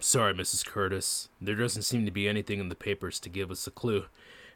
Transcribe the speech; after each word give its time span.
Sorry, 0.00 0.32
Mrs. 0.32 0.64
Curtis. 0.64 1.28
There 1.40 1.54
doesn't 1.54 1.82
seem 1.82 2.06
to 2.06 2.10
be 2.10 2.26
anything 2.26 2.58
in 2.58 2.70
the 2.70 2.74
papers 2.74 3.20
to 3.20 3.28
give 3.28 3.50
us 3.50 3.66
a 3.66 3.70
clue. 3.70 4.06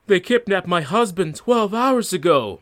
They 0.06 0.18
kidnapped 0.18 0.66
my 0.66 0.80
husband 0.80 1.36
12 1.36 1.74
hours 1.74 2.12
ago. 2.12 2.60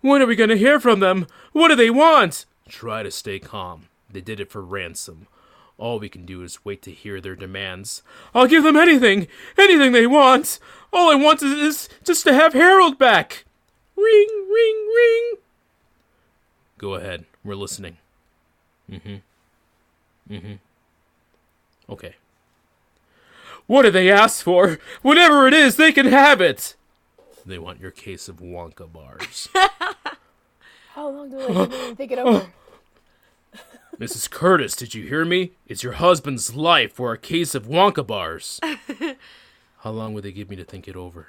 When 0.00 0.22
are 0.22 0.26
we 0.26 0.36
going 0.36 0.50
to 0.50 0.56
hear 0.56 0.80
from 0.80 1.00
them? 1.00 1.26
What 1.52 1.68
do 1.68 1.76
they 1.76 1.90
want? 1.90 2.46
Try 2.68 3.02
to 3.02 3.10
stay 3.10 3.38
calm. 3.38 3.88
They 4.10 4.22
did 4.22 4.40
it 4.40 4.50
for 4.50 4.62
ransom. 4.62 5.26
All 5.76 5.98
we 5.98 6.08
can 6.08 6.24
do 6.24 6.42
is 6.42 6.64
wait 6.64 6.82
to 6.82 6.90
hear 6.90 7.20
their 7.20 7.36
demands. 7.36 8.02
I'll 8.34 8.46
give 8.46 8.64
them 8.64 8.76
anything, 8.76 9.28
anything 9.56 9.92
they 9.92 10.06
want. 10.06 10.58
All 10.92 11.10
I 11.10 11.14
want 11.14 11.42
is, 11.42 11.88
just 12.04 12.24
to 12.24 12.32
have 12.32 12.52
Harold 12.52 12.98
back. 12.98 13.44
Ring, 13.96 14.28
ring, 14.50 14.88
ring. 14.96 15.34
Go 16.78 16.94
ahead. 16.94 17.26
We're 17.44 17.54
listening. 17.54 17.98
Mm-hmm. 18.90 19.16
Mm-hmm. 20.32 20.54
Okay. 21.88 22.14
What 23.66 23.82
do 23.82 23.90
they 23.90 24.10
ask 24.10 24.42
for? 24.42 24.78
Whatever 25.02 25.46
it 25.46 25.54
is, 25.54 25.76
they 25.76 25.92
can 25.92 26.06
have 26.06 26.40
it. 26.40 26.74
They 27.44 27.58
want 27.58 27.80
your 27.80 27.90
case 27.90 28.28
of 28.28 28.36
Wonka 28.36 28.90
bars. 28.92 29.48
How 30.94 31.08
long 31.08 31.30
do 31.30 31.40
I 31.40 31.46
need 31.46 31.70
to 31.70 31.94
think 31.94 32.12
it 32.12 32.18
over? 32.18 32.46
Mrs. 33.98 34.30
Curtis, 34.30 34.76
did 34.76 34.94
you 34.94 35.06
hear 35.06 35.24
me? 35.24 35.52
It's 35.66 35.82
your 35.82 35.94
husband's 35.94 36.54
life 36.54 36.92
for 36.92 37.12
a 37.12 37.18
case 37.18 37.54
of 37.54 37.66
Wonka 37.66 38.06
bars. 38.06 38.60
How 39.80 39.90
long 39.90 40.12
would 40.14 40.24
they 40.24 40.32
give 40.32 40.50
me 40.50 40.56
to 40.56 40.64
think 40.64 40.88
it 40.88 40.96
over? 40.96 41.28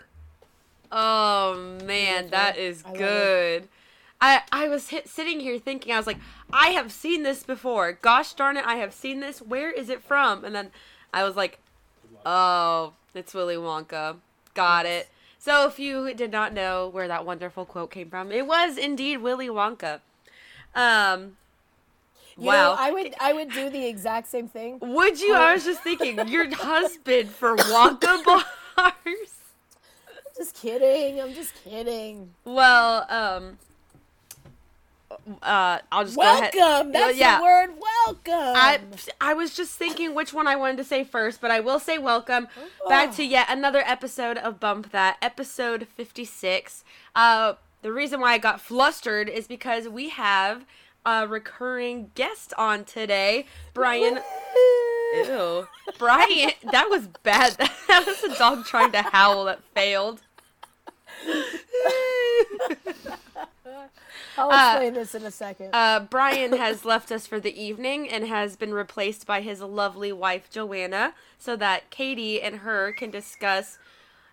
Oh 0.91 1.77
man, 1.83 2.30
that 2.30 2.57
is 2.57 2.83
I 2.85 2.94
good. 2.95 3.67
I 4.21 4.41
I 4.51 4.67
was 4.67 4.89
hit, 4.89 5.07
sitting 5.07 5.39
here 5.39 5.57
thinking 5.59 5.93
I 5.93 5.97
was 5.97 6.07
like, 6.07 6.19
I 6.51 6.69
have 6.69 6.91
seen 6.91 7.23
this 7.23 7.43
before. 7.43 7.93
Gosh 7.93 8.33
darn 8.33 8.57
it, 8.57 8.65
I 8.65 8.75
have 8.75 8.93
seen 8.93 9.19
this. 9.21 9.41
Where 9.41 9.71
is 9.71 9.89
it 9.89 10.03
from? 10.03 10.43
And 10.45 10.53
then 10.55 10.71
I 11.13 11.23
was 11.23 11.35
like, 11.35 11.59
oh, 12.25 12.93
it's 13.13 13.33
Willy 13.33 13.55
Wonka. 13.55 14.17
Got 14.53 14.85
it. 14.85 15.09
So 15.38 15.67
if 15.67 15.79
you 15.79 16.13
did 16.13 16.31
not 16.31 16.53
know 16.53 16.89
where 16.89 17.07
that 17.07 17.25
wonderful 17.25 17.66
quote 17.66 17.91
came 17.91 18.09
from, 18.09 18.31
it 18.31 18.45
was 18.45 18.77
indeed 18.77 19.17
Willy 19.17 19.47
Wonka. 19.47 20.02
Um, 20.75 21.38
You 22.38 22.47
wow. 22.47 22.53
know, 22.53 22.75
I 22.77 22.91
would 22.91 23.16
I 23.19 23.33
would 23.33 23.51
do 23.53 23.69
the 23.69 23.85
exact 23.88 24.27
same 24.27 24.47
thing. 24.47 24.79
Would 24.81 25.19
you? 25.22 25.35
I 25.35 25.53
was 25.53 25.63
just 25.66 25.81
thinking, 25.83 26.27
your 26.27 26.53
husband 26.55 27.35
for 27.35 27.55
Wonka 27.57 28.23
bars. 28.75 29.33
Just 30.38 30.55
kidding. 30.55 31.22
I'm 31.22 31.33
just 31.33 31.53
kidding. 31.63 32.35
Well, 32.45 33.05
um, 33.09 33.59
uh, 35.41 35.80
I'll 35.91 36.05
just 36.05 36.16
go 36.16 36.22
ahead. 36.22 36.53
Welcome. 36.55 36.91
That's 36.91 37.17
yeah. 37.17 37.38
the 37.38 37.44
word. 37.44 37.69
Welcome. 37.80 38.53
I 38.55 38.80
I 39.22 39.33
was 39.33 39.55
just 39.55 39.73
thinking 39.73 40.16
which 40.16 40.33
one 40.33 40.47
I 40.47 40.55
wanted 40.55 40.77
to 40.77 40.83
say 40.83 41.03
first, 41.03 41.41
but 41.41 41.52
I 41.52 41.59
will 41.59 41.80
say 41.80 41.97
welcome 41.97 42.47
back 42.88 43.16
to 43.16 43.23
yet 43.23 43.47
another 43.50 43.83
episode 43.85 44.38
of 44.38 44.59
Bump 44.59 44.91
That, 44.91 45.17
episode 45.22 45.88
56. 45.95 46.83
Uh, 47.16 47.53
the 47.81 47.91
reason 47.91 48.19
why 48.19 48.33
I 48.33 48.38
got 48.38 48.59
flustered 48.59 49.30
is 49.30 49.47
because 49.47 49.88
we 49.88 50.09
have 50.09 50.66
a 51.05 51.27
recurring 51.27 52.11
guest 52.16 52.53
on 52.57 52.83
today, 52.83 53.45
Brian. 53.73 54.19
Ew, 55.16 55.67
Brian, 55.97 56.52
that 56.72 56.89
was 56.89 57.07
bad. 57.23 57.55
That 57.89 58.05
was 58.05 58.23
a 58.23 58.38
dog 58.38 58.66
trying 58.66 58.91
to 58.91 59.02
howl 59.02 59.45
that 59.45 59.63
failed. 59.73 60.22
I'll 64.39 64.51
uh, 64.51 64.71
explain 64.71 64.93
this 64.93 65.15
in 65.15 65.23
a 65.25 65.31
second. 65.31 65.69
Uh, 65.73 65.99
Brian 65.99 66.53
has 66.53 66.85
left 66.85 67.11
us 67.11 67.27
for 67.27 67.39
the 67.39 67.61
evening 67.61 68.09
and 68.09 68.25
has 68.25 68.55
been 68.55 68.73
replaced 68.73 69.27
by 69.27 69.41
his 69.41 69.61
lovely 69.61 70.11
wife 70.11 70.49
Joanna, 70.49 71.13
so 71.37 71.55
that 71.57 71.89
Katie 71.89 72.41
and 72.41 72.57
her 72.57 72.91
can 72.91 73.11
discuss 73.11 73.77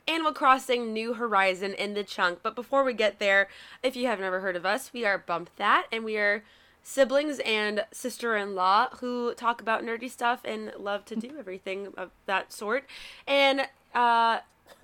Animal 0.06 0.32
Crossing 0.32 0.92
New 0.92 1.14
Horizon 1.14 1.74
in 1.74 1.94
the 1.94 2.04
chunk. 2.04 2.38
But 2.42 2.54
before 2.54 2.84
we 2.84 2.92
get 2.92 3.18
there, 3.18 3.48
if 3.82 3.96
you 3.96 4.06
have 4.06 4.20
never 4.20 4.40
heard 4.40 4.54
of 4.54 4.64
us, 4.64 4.92
we 4.92 5.04
are 5.04 5.18
Bump 5.18 5.50
That, 5.56 5.86
and 5.90 6.04
we 6.04 6.16
are 6.16 6.44
siblings 6.84 7.40
and 7.44 7.84
sister-in-law 7.90 8.90
who 9.00 9.34
talk 9.34 9.60
about 9.60 9.82
nerdy 9.82 10.08
stuff 10.08 10.40
and 10.44 10.72
love 10.78 11.04
to 11.06 11.16
do 11.16 11.32
everything 11.36 11.92
of 11.96 12.12
that 12.26 12.52
sort. 12.52 12.84
And 13.26 13.62
uh, 13.92 14.38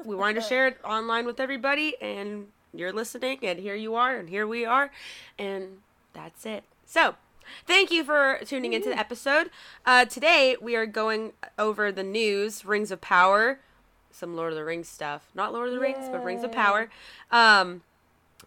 we 0.05 0.16
wanted 0.16 0.41
to 0.41 0.49
share 0.49 0.66
it 0.66 0.78
online 0.84 1.27
with 1.27 1.38
everybody, 1.38 1.94
and 2.03 2.49
you're 2.75 2.93
listening, 2.93 3.38
and 3.43 3.59
here 3.59 3.75
you 3.75 3.94
are, 3.94 4.16
and 4.16 4.28
here 4.28 4.47
we 4.47 4.65
are, 4.65 4.91
and 5.38 5.78
that's 6.12 6.47
it. 6.47 6.65
So, 6.87 7.16
thank 7.66 7.91
you 7.91 8.05
for 8.05 8.38
tuning 8.44 8.72
into 8.72 8.88
the 8.88 8.99
episode. 8.99 9.50
Uh, 9.87 10.05
today, 10.05 10.56
we 10.60 10.75
are 10.77 10.87
going 10.87 11.32
over 11.59 11.91
the 11.93 12.03
news, 12.03 12.65
Rings 12.65 12.91
of 12.91 13.00
Power, 13.00 13.61
some 14.11 14.37
Lord 14.37 14.53
of 14.53 14.56
the 14.56 14.65
Rings 14.65 14.88
stuff. 14.88 15.28
Not 15.34 15.53
Lord 15.53 15.69
of 15.69 15.75
the 15.75 15.81
Rings, 15.81 16.09
but 16.11 16.22
Rings 16.25 16.44
of 16.44 16.53
Power. 16.53 16.91
Um, 17.31 17.82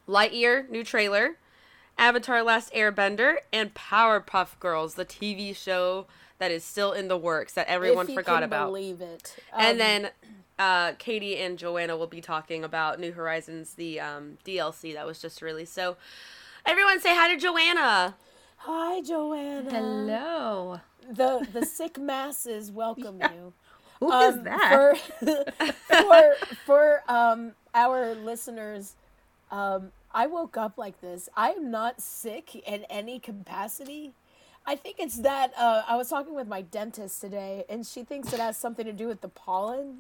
Lightyear, 0.08 0.69
new 0.69 0.84
trailer. 0.84 1.38
Avatar 1.97 2.44
Last 2.44 2.74
Airbender, 2.74 3.38
and 3.53 3.74
Powerpuff 3.74 4.59
Girls, 4.59 4.96
the 4.96 5.06
TV 5.06 5.56
show 5.56 6.08
that 6.40 6.52
is 6.52 6.62
still 6.66 6.91
in 6.91 7.08
the 7.08 7.16
works 7.18 7.53
that 7.53 7.68
everyone 7.68 8.06
forgot 8.14 8.44
about. 8.44 8.68
Believe 8.68 9.00
it. 9.00 9.38
And 9.58 9.72
Um, 9.72 9.78
then 9.78 10.09
uh, 10.58 10.94
Katie 10.98 11.38
and 11.38 11.58
Joanna 11.58 11.98
will 11.98 12.08
be 12.08 12.22
talking 12.22 12.64
about 12.64 13.00
New 13.00 13.12
Horizons, 13.12 13.74
the 13.74 14.00
um, 14.00 14.38
DLC 14.46 14.94
that 14.94 15.06
was 15.06 15.20
just 15.22 15.42
released. 15.42 15.74
So, 15.74 15.98
everyone 16.66 17.00
say 17.00 17.16
hi 17.16 17.34
to 17.34 17.40
Joanna. 17.40 18.16
hi, 18.58 19.02
Joanna. 19.02 19.70
Hello. 19.70 20.80
The 21.10 21.48
the 21.54 21.66
sick 21.66 22.00
masses 22.00 22.72
welcome 22.72 23.20
you. 23.22 23.54
Who 24.00 24.12
is 24.12 24.36
Um, 24.38 24.44
that? 24.46 24.98
For 25.20 25.74
for 26.02 26.36
for 26.66 27.04
um 27.08 27.52
our 27.74 28.16
listeners, 28.16 28.96
um, 29.52 29.92
I 30.14 30.28
woke 30.28 30.58
up 30.58 30.78
like 30.78 31.02
this. 31.02 31.30
I 31.36 31.52
am 31.52 31.70
not 31.70 32.02
sick 32.02 32.56
in 32.56 32.86
any 32.90 33.20
capacity. 33.20 34.14
I 34.66 34.76
think 34.76 34.96
it's 34.98 35.18
that 35.18 35.54
uh, 35.58 35.84
I 35.88 35.96
was 35.96 36.10
talking 36.10 36.34
with 36.34 36.48
my 36.48 36.62
dentist 36.64 37.22
today, 37.22 37.66
and 37.70 37.86
she 37.86 38.04
thinks 38.04 38.34
it 38.34 38.40
has 38.40 38.58
something 38.58 38.86
to 38.86 38.94
do 38.94 39.08
with 39.08 39.22
the 39.22 39.28
pollen. 39.28 40.00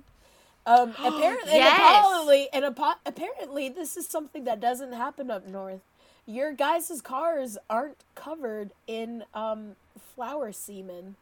Um, 0.65 0.89
apparently, 1.03 1.53
and 1.53 1.67
apparently, 1.67 2.49
and 2.53 2.65
apo- 2.65 2.99
apparently, 3.05 3.69
this 3.69 3.97
is 3.97 4.07
something 4.07 4.43
that 4.45 4.59
doesn't 4.59 4.93
happen 4.93 5.29
up 5.29 5.47
north. 5.47 5.81
Your 6.25 6.53
guys' 6.53 7.01
cars 7.03 7.57
aren't 7.69 8.03
covered 8.15 8.71
in 8.87 9.23
um, 9.33 9.75
flower 10.15 10.51
semen 10.51 11.15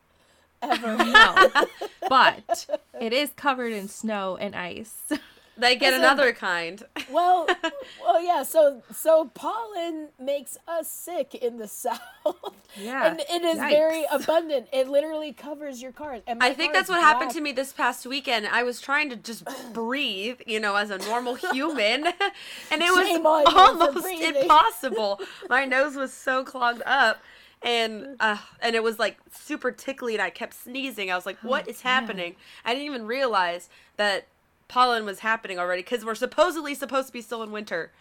ever. 0.62 0.98
no. 0.98 1.52
But 2.10 2.68
it 3.00 3.12
is 3.14 3.32
covered 3.36 3.74
in 3.74 3.88
snow 3.88 4.38
and 4.38 4.56
ice. 4.56 5.12
They 5.56 5.76
get 5.76 5.94
another 5.94 6.34
kind. 6.34 6.84
Well, 7.12 7.48
well, 8.02 8.24
yeah. 8.24 8.42
So, 8.42 8.82
so 8.92 9.26
pollen 9.36 10.08
makes 10.20 10.58
us 10.68 10.90
sick 10.90 11.36
in 11.36 11.58
the 11.58 11.68
south. 11.84 12.00
Yeah. 12.76 13.12
and 13.12 13.20
it 13.20 13.44
is 13.44 13.58
very 13.58 14.06
abundant. 14.12 14.68
It 14.74 14.88
literally 14.88 15.32
covers 15.32 15.80
your 15.82 15.92
cars. 15.92 16.22
And 16.26 16.42
I 16.42 16.54
think 16.54 16.74
car 16.74 16.82
that's 16.82 16.90
what 16.90 17.02
happened 17.02 17.32
to 17.32 17.42
me 17.42 17.52
this 17.52 17.72
past 17.72 18.08
weekend. 18.08 18.48
I 18.48 18.64
was 18.64 18.82
trying 18.82 19.10
to 19.12 19.16
just 19.16 19.44
breathe, 19.74 20.42
you 20.48 20.60
know, 20.60 20.76
as 20.76 20.90
a 20.90 20.98
normal 21.00 21.36
human, 21.36 22.06
and 22.72 22.82
it 22.82 22.92
was 22.92 23.46
almost 23.54 24.08
impossible. 24.08 25.20
My 25.50 25.66
nose 25.66 25.96
was 25.96 26.14
so 26.14 26.44
clogged 26.44 26.82
up, 26.86 27.22
and 27.62 28.16
uh, 28.20 28.38
and 28.62 28.76
it 28.76 28.82
was 28.82 28.98
like 28.98 29.18
super 29.32 29.72
tickly, 29.72 30.14
and 30.14 30.22
I 30.22 30.30
kept 30.32 30.54
sneezing. 30.56 31.12
I 31.12 31.16
was 31.16 31.26
like, 31.28 31.38
"What 31.44 31.68
is 31.68 31.82
happening?" 31.82 32.36
I 32.66 32.74
didn't 32.74 32.86
even 32.86 33.06
realize 33.06 33.70
that 33.98 34.26
pollen 34.74 35.06
was 35.06 35.20
happening 35.20 35.60
already 35.60 35.84
because 35.84 36.04
we're 36.04 36.16
supposedly 36.16 36.74
supposed 36.74 37.08
to 37.08 37.14
be 37.14 37.22
still 37.22 37.44
in 37.44 37.52
winter. 37.52 37.92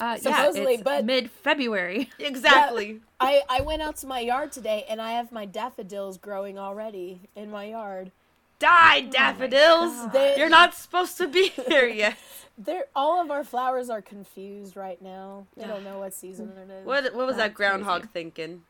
Uh, 0.00 0.16
Supposedly, 0.16 0.72
yeah, 0.72 0.74
it's 0.78 0.82
but- 0.82 1.04
mid 1.04 1.30
February. 1.30 2.10
Exactly. 2.18 3.00
I 3.20 3.42
I 3.48 3.60
went 3.60 3.82
out 3.82 3.96
to 3.96 4.06
my 4.06 4.20
yard 4.20 4.50
today, 4.50 4.84
and 4.88 5.00
I 5.00 5.12
have 5.12 5.30
my 5.30 5.44
daffodils 5.44 6.16
growing 6.18 6.58
already 6.58 7.20
in 7.36 7.50
my 7.50 7.66
yard. 7.66 8.10
Die, 8.58 9.00
daffodils! 9.02 10.10
They- 10.12 10.36
You're 10.38 10.48
not 10.48 10.74
supposed 10.74 11.18
to 11.18 11.28
be 11.28 11.48
here 11.48 11.86
yet. 11.86 12.16
They're 12.58 12.84
all 12.96 13.20
of 13.20 13.30
our 13.30 13.44
flowers 13.44 13.90
are 13.90 14.00
confused 14.00 14.76
right 14.76 15.00
now. 15.02 15.46
They 15.56 15.66
don't 15.66 15.84
know 15.84 15.98
what 15.98 16.14
season 16.14 16.52
it 16.56 16.70
is. 16.72 16.86
What 16.86 17.14
what 17.14 17.26
was 17.26 17.36
that 17.36 17.52
groundhog 17.52 18.02
crazy. 18.02 18.10
thinking? 18.12 18.62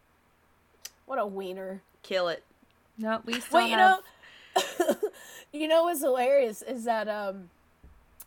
What 1.06 1.18
a 1.18 1.26
wiener. 1.26 1.82
Kill 2.02 2.28
it. 2.28 2.42
No, 2.98 3.20
we 3.24 3.40
still 3.40 3.60
Well, 3.60 3.68
you 3.68 3.76
know, 3.76 3.98
you 5.54 5.68
know 5.68 5.84
what's 5.84 6.00
hilarious 6.02 6.62
is 6.62 6.84
that 6.84 7.08
um, 7.08 7.48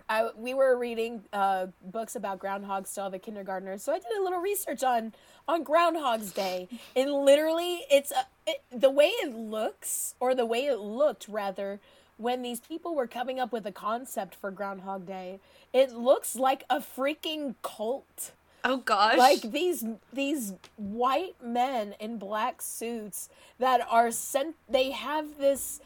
I 0.09 0.29
we 0.37 0.53
were 0.53 0.77
reading 0.77 1.23
uh 1.33 1.67
books 1.83 2.15
about 2.15 2.39
groundhogs 2.39 2.93
to 2.95 3.01
all 3.03 3.09
the 3.09 3.19
kindergartners, 3.19 3.83
so 3.83 3.93
I 3.93 3.99
did 3.99 4.07
a 4.19 4.23
little 4.23 4.39
research 4.39 4.83
on 4.83 5.13
on 5.47 5.63
Groundhog's 5.63 6.31
Day, 6.31 6.67
and 6.95 7.11
literally, 7.11 7.81
it's 7.91 8.11
a, 8.11 8.25
it, 8.45 8.61
the 8.71 8.89
way 8.89 9.07
it 9.07 9.33
looks, 9.35 10.15
or 10.19 10.33
the 10.33 10.45
way 10.45 10.65
it 10.65 10.79
looked 10.79 11.27
rather, 11.27 11.79
when 12.17 12.41
these 12.41 12.59
people 12.61 12.95
were 12.95 13.07
coming 13.07 13.39
up 13.39 13.51
with 13.51 13.65
a 13.65 13.71
concept 13.71 14.35
for 14.35 14.51
Groundhog 14.51 15.05
Day. 15.05 15.39
It 15.73 15.91
looks 15.93 16.35
like 16.35 16.63
a 16.69 16.79
freaking 16.79 17.55
cult 17.61 18.31
Oh 18.63 18.77
gosh. 18.77 19.17
like 19.17 19.41
these 19.41 19.85
these 20.13 20.53
white 20.77 21.35
men 21.43 21.93
in 21.99 22.17
black 22.17 22.61
suits 22.61 23.29
that 23.59 23.85
are 23.89 24.11
sent 24.11 24.55
they 24.69 24.91
have 24.91 25.37
this 25.37 25.79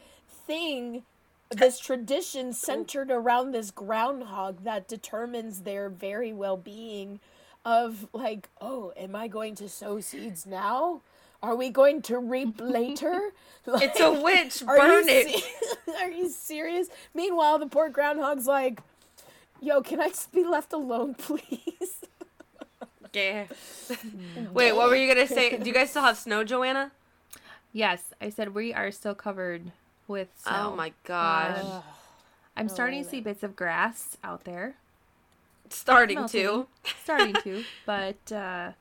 thing, 0.46 1.02
this 1.56 1.78
tradition 1.78 2.52
centered 2.68 3.10
around 3.10 3.52
this 3.52 3.70
groundhog 3.70 4.64
that 4.64 4.88
determines 4.88 5.60
their 5.62 5.88
very 5.88 6.32
well 6.32 6.56
being 6.56 7.20
of 7.64 8.08
like, 8.12 8.48
oh, 8.60 8.92
am 8.96 9.14
I 9.14 9.28
going 9.28 9.54
to 9.56 9.68
sow 9.68 10.00
seeds 10.00 10.46
now? 10.46 11.00
Are 11.42 11.56
we 11.56 11.70
going 11.70 12.02
to 12.02 12.18
reap 12.18 12.60
later? 12.60 13.30
It's 13.66 14.00
a 14.00 14.10
witch. 14.12 14.62
are 14.66 14.76
Burn 14.76 15.06
you 15.08 15.14
it. 15.14 15.28
se- 15.44 15.94
are 16.00 16.10
you 16.10 16.28
serious? 16.28 16.88
Meanwhile, 17.14 17.58
the 17.60 17.66
poor 17.66 17.88
groundhog's 17.88 18.46
like, 18.46 18.80
yo, 19.60 19.82
can 19.82 20.00
I 20.00 20.08
just 20.08 20.32
be 20.32 20.44
left 20.44 20.72
alone, 20.72 21.14
please? 21.14 21.96
Yeah. 23.12 23.44
Wait, 24.52 24.72
what 24.72 24.88
were 24.88 24.96
you 24.96 25.06
gonna 25.12 25.26
say? 25.28 25.56
Do 25.58 25.66
you 25.66 25.74
guys 25.74 25.90
still 25.90 26.02
have 26.02 26.16
snow, 26.16 26.44
Joanna? 26.44 26.92
Yes, 27.72 28.02
I 28.20 28.30
said 28.30 28.54
we 28.54 28.72
are 28.74 28.90
still 28.90 29.14
covered 29.14 29.70
with 30.12 30.28
snow. 30.36 30.70
Oh 30.72 30.76
my 30.76 30.92
gosh. 31.04 31.64
Um, 31.64 31.82
I'm 32.56 32.68
starting 32.68 33.02
to 33.02 33.08
see 33.08 33.20
bits 33.20 33.42
of 33.42 33.56
grass 33.56 34.16
out 34.22 34.44
there. 34.44 34.76
Starting 35.70 36.28
to. 36.28 36.66
Starting 37.02 37.34
to, 37.42 37.64
but 37.86 38.30
uh 38.30 38.72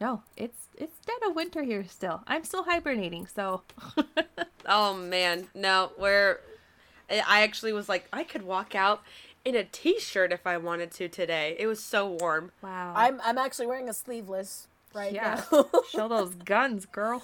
no, 0.00 0.22
it's 0.36 0.68
it's 0.76 0.98
dead 1.06 1.28
of 1.28 1.36
winter 1.36 1.62
here 1.62 1.84
still. 1.88 2.22
I'm 2.26 2.44
still 2.44 2.64
hibernating, 2.64 3.26
so 3.26 3.62
Oh 4.66 4.94
man, 4.94 5.48
no. 5.54 5.92
We're. 5.98 6.40
I 7.10 7.22
I 7.26 7.42
actually 7.42 7.72
was 7.72 7.88
like, 7.88 8.06
I 8.12 8.24
could 8.24 8.42
walk 8.42 8.74
out 8.74 9.02
in 9.44 9.56
a 9.56 9.64
t-shirt 9.64 10.32
if 10.32 10.46
I 10.46 10.56
wanted 10.56 10.90
to 10.92 11.08
today. 11.08 11.56
It 11.58 11.66
was 11.66 11.82
so 11.82 12.06
warm. 12.06 12.52
wow. 12.62 12.92
I'm 12.96 13.20
I'm 13.24 13.38
actually 13.38 13.66
wearing 13.66 13.88
a 13.88 13.92
sleeveless 13.92 14.68
right 14.94 15.12
yeah. 15.12 15.42
now. 15.52 15.68
Show 15.90 16.08
those 16.08 16.34
guns, 16.34 16.86
girl. 16.86 17.22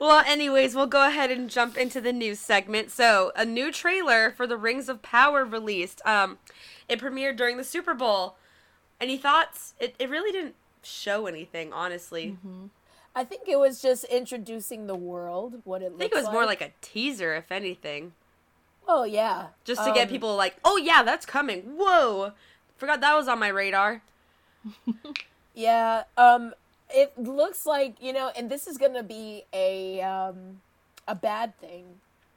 Well, 0.00 0.24
anyways, 0.26 0.74
we'll 0.74 0.86
go 0.86 1.06
ahead 1.06 1.30
and 1.30 1.48
jump 1.50 1.76
into 1.76 2.00
the 2.00 2.12
news 2.12 2.38
segment. 2.38 2.90
So, 2.90 3.32
a 3.36 3.44
new 3.44 3.72
trailer 3.72 4.30
for 4.30 4.46
the 4.46 4.56
Rings 4.56 4.88
of 4.88 5.02
Power 5.02 5.44
released. 5.44 6.00
Um, 6.04 6.38
it 6.88 7.00
premiered 7.00 7.36
during 7.36 7.56
the 7.56 7.64
Super 7.64 7.94
Bowl. 7.94 8.36
Any 9.00 9.16
thoughts? 9.16 9.74
It 9.80 9.94
it 9.98 10.08
really 10.08 10.32
didn't 10.32 10.54
show 10.82 11.26
anything, 11.26 11.72
honestly. 11.72 12.36
I 13.14 13.24
think 13.24 13.48
it 13.48 13.58
was 13.58 13.80
just 13.80 14.04
introducing 14.04 14.86
the 14.86 14.94
world, 14.96 15.62
what 15.64 15.82
it 15.82 15.92
I 15.94 15.98
think 15.98 16.12
it 16.12 16.16
was 16.16 16.30
more 16.30 16.44
like 16.46 16.60
a 16.60 16.72
teaser, 16.82 17.34
if 17.34 17.50
anything, 17.50 18.12
Oh 18.88 19.04
yeah, 19.04 19.48
just 19.64 19.82
to 19.84 19.92
get 19.92 20.04
Um, 20.04 20.08
people 20.08 20.36
like, 20.36 20.56
"Oh 20.64 20.76
yeah, 20.76 21.02
that's 21.02 21.26
coming." 21.26 21.62
Whoa, 21.76 22.32
forgot 22.76 23.00
that 23.00 23.14
was 23.14 23.26
on 23.28 23.38
my 23.38 23.48
radar. 23.48 24.02
Yeah, 25.54 26.04
um, 26.18 26.52
it 26.90 27.16
looks 27.18 27.66
like 27.66 27.96
you 28.00 28.12
know, 28.12 28.30
and 28.36 28.50
this 28.50 28.66
is 28.66 28.78
gonna 28.78 29.02
be 29.02 29.44
a 29.52 30.00
um, 30.02 30.60
a 31.08 31.14
bad 31.14 31.58
thing 31.60 31.84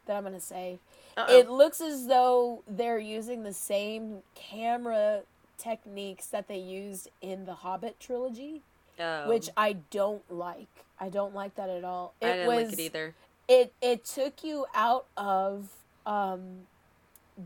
that 0.06 0.16
I'm 0.18 0.24
gonna 0.24 0.40
say. 0.40 0.80
Uh-oh. 1.18 1.38
It 1.38 1.50
looks 1.50 1.82
as 1.82 2.08
though 2.08 2.64
they're 2.68 3.00
using 3.00 3.44
the 3.44 3.54
same 3.54 4.20
camera 4.36 5.22
techniques 5.58 6.28
that 6.28 6.48
they 6.48 6.58
used 6.58 7.10
in 7.22 7.46
the 7.46 7.56
Hobbit 7.56 8.00
trilogy, 8.00 8.62
Oh, 9.00 9.28
which 9.28 9.50
I 9.58 9.74
don't 9.92 10.22
like. 10.32 10.68
I 11.00 11.10
don't 11.10 11.34
like 11.36 11.56
that 11.56 11.70
at 11.70 11.84
all. 11.84 12.14
It 12.22 12.26
I 12.28 12.32
didn't 12.34 12.48
was 12.48 12.64
like 12.70 12.74
it 12.74 12.80
either. 12.80 13.16
it 13.48 13.74
it 13.82 14.06
took 14.06 14.44
you 14.44 14.66
out 14.74 15.06
of 15.18 15.70
um 16.06 16.62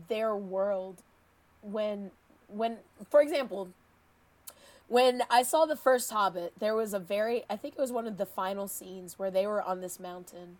their 0.08 0.34
world 0.34 0.96
when 1.62 2.10
when 2.48 2.78
for 3.10 3.20
example 3.20 3.68
when 4.94 5.22
I 5.28 5.42
saw 5.42 5.66
the 5.66 5.76
first 5.76 6.10
Hobbit, 6.12 6.52
there 6.58 6.74
was 6.74 6.94
a 6.94 6.98
very 6.98 7.42
I 7.50 7.56
think 7.56 7.74
it 7.74 7.80
was 7.80 7.92
one 7.92 8.06
of 8.06 8.16
the 8.16 8.26
final 8.26 8.68
scenes 8.68 9.18
where 9.18 9.30
they 9.30 9.46
were 9.46 9.60
on 9.62 9.80
this 9.80 9.98
mountain 9.98 10.58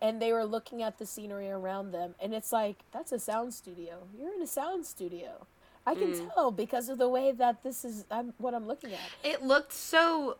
and 0.00 0.20
they 0.22 0.32
were 0.32 0.44
looking 0.44 0.82
at 0.82 0.98
the 0.98 1.06
scenery 1.06 1.50
around 1.50 1.90
them 1.92 2.14
and 2.22 2.32
it's 2.34 2.52
like 2.52 2.76
that's 2.92 3.12
a 3.12 3.18
sound 3.18 3.52
studio. 3.52 3.94
You're 4.18 4.34
in 4.34 4.42
a 4.42 4.46
sound 4.46 4.86
studio. 4.86 5.46
I 5.86 5.94
can 5.94 6.12
Mm. 6.12 6.34
tell 6.34 6.50
because 6.50 6.88
of 6.88 6.98
the 6.98 7.08
way 7.08 7.32
that 7.32 7.62
this 7.62 7.84
is 7.84 8.04
I'm, 8.10 8.32
what 8.38 8.54
I'm 8.54 8.66
looking 8.66 8.92
at. 8.92 9.00
It 9.22 9.42
looked 9.42 9.72
so. 9.72 10.36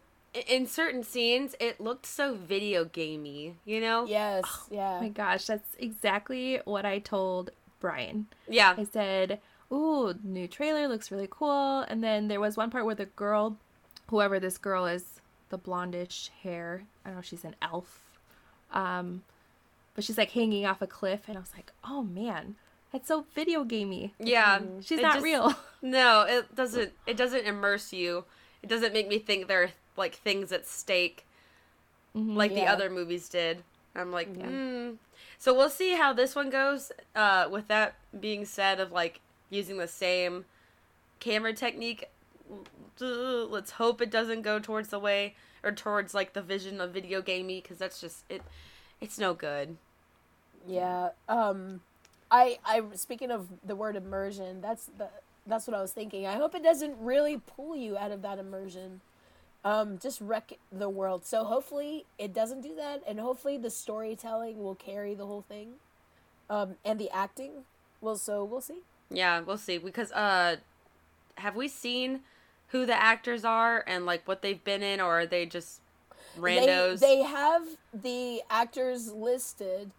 In 0.48 0.66
certain 0.66 1.04
scenes, 1.04 1.54
it 1.60 1.80
looked 1.80 2.06
so 2.06 2.34
video 2.34 2.84
gamey. 2.84 3.54
You 3.64 3.80
know? 3.80 4.04
Yes, 4.06 4.42
Oh 4.46 4.66
yeah. 4.70 4.98
my 5.00 5.08
gosh, 5.08 5.46
that's 5.46 5.76
exactly 5.78 6.60
what 6.64 6.84
I 6.84 6.98
told 6.98 7.50
Brian. 7.78 8.26
Yeah. 8.48 8.74
I 8.76 8.84
said, 8.84 9.38
"Ooh, 9.74 10.14
new 10.22 10.46
trailer 10.46 10.86
looks 10.88 11.10
really 11.10 11.28
cool." 11.30 11.80
And 11.80 12.02
then 12.02 12.28
there 12.28 12.40
was 12.40 12.56
one 12.56 12.70
part 12.70 12.84
where 12.84 12.94
the 12.94 13.06
girl, 13.06 13.56
whoever 14.08 14.38
this 14.38 14.56
girl 14.58 14.86
is, 14.86 15.20
the 15.50 15.58
blondish 15.58 16.30
hair, 16.42 16.84
I 17.04 17.08
don't 17.08 17.16
know, 17.18 17.22
she's 17.22 17.44
an 17.44 17.56
elf. 17.60 18.00
Um, 18.72 19.22
but 19.94 20.04
she's 20.04 20.18
like 20.18 20.30
hanging 20.32 20.66
off 20.66 20.82
a 20.82 20.86
cliff 20.86 21.22
and 21.28 21.36
I 21.36 21.40
was 21.40 21.52
like, 21.54 21.72
"Oh 21.84 22.02
man, 22.02 22.56
that's 22.92 23.08
so 23.08 23.26
video 23.34 23.64
gamey." 23.64 24.14
Yeah. 24.18 24.60
She's 24.80 25.00
not 25.00 25.14
just- 25.14 25.24
real. 25.24 25.54
No, 25.82 26.22
it 26.22 26.54
doesn't. 26.54 26.92
It 27.06 27.16
doesn't 27.18 27.44
immerse 27.46 27.92
you. 27.92 28.24
It 28.62 28.68
doesn't 28.70 28.94
make 28.94 29.06
me 29.06 29.18
think 29.18 29.48
there 29.48 29.64
are 29.64 29.70
like 29.98 30.14
things 30.14 30.50
at 30.50 30.66
stake, 30.66 31.26
like 32.14 32.54
the 32.54 32.64
other 32.66 32.88
movies 32.88 33.28
did. 33.28 33.62
I'm 33.94 34.10
like, 34.10 34.28
Yeah. 34.34 34.46
hmm. 34.46 34.90
So 35.38 35.52
we'll 35.52 35.68
see 35.68 35.92
how 35.94 36.14
this 36.14 36.34
one 36.34 36.48
goes. 36.48 36.90
Uh, 37.14 37.48
with 37.50 37.68
that 37.68 37.96
being 38.18 38.46
said, 38.46 38.80
of 38.80 38.92
like 38.92 39.20
using 39.50 39.78
the 39.78 39.88
same 39.88 40.44
camera 41.20 41.52
technique, 41.52 42.08
let's 43.00 43.72
hope 43.72 44.00
it 44.00 44.10
doesn't 44.10 44.42
go 44.42 44.58
towards 44.58 44.88
the 44.88 44.98
way 44.98 45.34
or 45.62 45.72
towards 45.72 46.14
like 46.14 46.32
the 46.32 46.42
vision 46.42 46.80
of 46.80 46.92
video 46.92 47.22
gamey 47.22 47.60
because 47.60 47.78
that's 47.78 48.00
just 48.00 48.24
it. 48.28 48.42
It's 49.00 49.18
no 49.18 49.34
good. 49.34 49.76
Yeah. 50.66 51.10
Um 51.28 51.80
I 52.30 52.58
I 52.64 52.82
speaking 52.94 53.30
of 53.30 53.48
the 53.64 53.74
word 53.74 53.96
immersion, 53.96 54.60
that's 54.60 54.90
the 54.98 55.08
that's 55.46 55.66
what 55.66 55.76
I 55.76 55.82
was 55.82 55.92
thinking. 55.92 56.26
I 56.26 56.34
hope 56.34 56.54
it 56.54 56.62
doesn't 56.62 56.96
really 57.00 57.38
pull 57.38 57.76
you 57.76 57.98
out 57.98 58.12
of 58.12 58.22
that 58.22 58.38
immersion. 58.38 59.00
Um 59.64 59.98
just 59.98 60.20
wreck 60.20 60.52
the 60.70 60.88
world. 60.88 61.24
So 61.24 61.44
hopefully 61.44 62.06
it 62.18 62.32
doesn't 62.32 62.60
do 62.60 62.74
that 62.76 63.02
and 63.06 63.18
hopefully 63.18 63.56
the 63.56 63.70
storytelling 63.70 64.62
will 64.62 64.74
carry 64.74 65.14
the 65.14 65.26
whole 65.26 65.44
thing. 65.48 65.74
Um 66.48 66.76
and 66.84 67.00
the 67.00 67.10
acting. 67.10 67.64
Well, 68.00 68.16
so 68.16 68.44
we'll 68.44 68.60
see. 68.60 68.82
Yeah, 69.10 69.40
we'll 69.40 69.58
see. 69.58 69.78
Because 69.78 70.12
uh 70.12 70.56
have 71.36 71.56
we 71.56 71.68
seen 71.68 72.20
who 72.68 72.86
the 72.86 73.00
actors 73.00 73.44
are 73.44 73.84
and 73.86 74.06
like 74.06 74.26
what 74.26 74.42
they've 74.42 74.62
been 74.62 74.82
in 74.82 75.00
or 75.00 75.20
are 75.20 75.26
they 75.26 75.46
just 75.46 75.80
randos? 76.38 77.00
They, 77.00 77.16
they 77.16 77.22
have 77.22 77.62
the 77.92 78.42
actors 78.50 79.12
listed. 79.12 79.90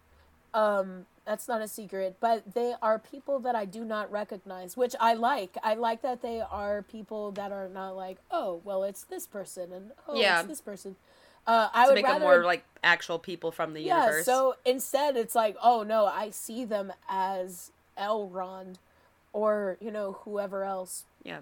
Um, 0.54 1.06
that's 1.26 1.48
not 1.48 1.62
a 1.62 1.68
secret, 1.68 2.18
but 2.20 2.54
they 2.54 2.76
are 2.82 3.00
people 3.00 3.40
that 3.40 3.56
I 3.56 3.66
do 3.66 3.84
not 3.84 4.12
recognize, 4.12 4.78
which 4.78 4.96
I 5.00 5.14
like. 5.14 5.58
I 5.64 5.74
like 5.74 6.02
that 6.04 6.22
they 6.22 6.40
are 6.40 6.84
people 6.84 7.32
that 7.32 7.52
are 7.52 7.68
not 7.68 7.96
like, 7.96 8.18
oh, 8.30 8.62
well, 8.64 8.84
it's 8.84 9.04
this 9.04 9.26
person 9.26 9.74
and 9.74 9.92
oh, 10.08 10.16
Yeah. 10.20 10.40
it's 10.40 10.48
this 10.48 10.62
person. 10.62 10.96
Uh, 11.48 11.70
I 11.74 11.84
to 11.84 11.90
would 11.90 11.96
make 11.96 12.06
rather 12.06 12.20
them 12.20 12.28
more 12.28 12.44
like 12.44 12.64
actual 12.84 13.20
people 13.20 13.52
from 13.52 13.74
the 13.74 13.82
yeah. 13.82 14.04
universe. 14.04 14.26
So 14.26 14.56
instead, 14.66 15.16
it's 15.16 15.36
like, 15.36 15.56
oh 15.62 15.84
no, 15.84 16.06
I 16.06 16.30
see 16.32 16.66
them 16.66 16.92
as 17.08 17.72
Elrond, 17.98 18.76
or 19.36 19.78
you 19.82 19.92
know 19.92 20.14
whoever 20.24 20.64
else. 20.64 21.04
yeah. 21.24 21.40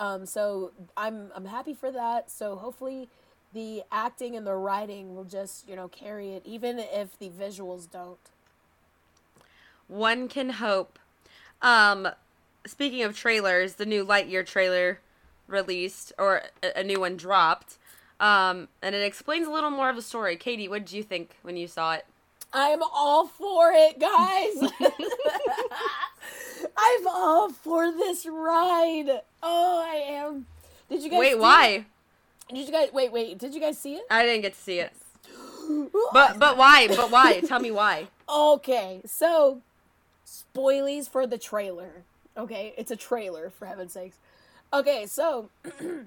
Um, 0.00 0.24
so 0.26 0.72
I'm 0.96 1.30
I'm 1.36 1.44
happy 1.44 1.74
for 1.74 1.92
that. 1.92 2.30
So 2.30 2.56
hopefully 2.56 3.08
the 3.52 3.82
acting 3.92 4.34
and 4.34 4.46
the 4.46 4.54
writing 4.54 5.14
will 5.14 5.24
just, 5.24 5.68
you 5.68 5.76
know, 5.76 5.88
carry 5.88 6.30
it 6.30 6.42
even 6.46 6.78
if 6.78 7.18
the 7.18 7.28
visuals 7.28 7.90
don't. 7.90 8.18
One 9.88 10.28
can 10.28 10.50
hope. 10.50 10.98
Um 11.60 12.08
speaking 12.66 13.02
of 13.02 13.16
trailers, 13.16 13.74
the 13.74 13.86
new 13.86 14.06
Lightyear 14.06 14.46
trailer 14.46 15.00
released 15.46 16.12
or 16.18 16.42
a, 16.62 16.80
a 16.80 16.84
new 16.84 17.00
one 17.00 17.16
dropped. 17.16 17.76
Um 18.20 18.68
and 18.80 18.94
it 18.94 19.02
explains 19.02 19.46
a 19.46 19.50
little 19.50 19.70
more 19.70 19.90
of 19.90 19.96
the 19.96 20.02
story. 20.02 20.36
Katie, 20.36 20.68
what 20.68 20.86
did 20.86 20.92
you 20.92 21.02
think 21.02 21.36
when 21.42 21.58
you 21.58 21.66
saw 21.66 21.92
it? 21.94 22.06
I'm 22.52 22.82
all 22.82 23.26
for 23.26 23.72
it, 23.74 23.98
guys. 23.98 24.70
I'm 26.80 27.06
all 27.08 27.50
for 27.50 27.90
this 27.90 28.24
ride. 28.24 29.22
Oh, 29.42 29.84
I 29.84 29.96
am. 29.96 30.46
Did 30.88 31.02
you 31.02 31.10
guys 31.10 31.18
Wait, 31.18 31.38
why? 31.38 31.66
it? 31.68 31.84
Did 32.54 32.66
you 32.66 32.72
guys 32.72 32.88
wait, 32.92 33.12
wait, 33.12 33.38
did 33.38 33.54
you 33.54 33.60
guys 33.60 33.78
see 33.78 33.96
it? 33.96 34.04
I 34.10 34.24
didn't 34.24 34.42
get 34.42 34.54
to 34.54 34.60
see 34.60 34.78
it. 34.78 34.92
But 36.14 36.38
but 36.38 36.56
why? 36.56 36.88
But 36.88 37.10
why? 37.10 37.40
Tell 37.40 37.60
me 37.60 37.70
why. 37.70 38.08
Okay, 38.26 39.02
so 39.04 39.60
spoilies 40.26 41.08
for 41.08 41.26
the 41.26 41.36
trailer. 41.36 42.04
Okay, 42.38 42.72
it's 42.78 42.90
a 42.90 42.96
trailer 42.96 43.50
for 43.50 43.66
heaven's 43.66 43.92
sakes. 43.92 44.16
Okay, 44.72 45.04
so 45.04 45.50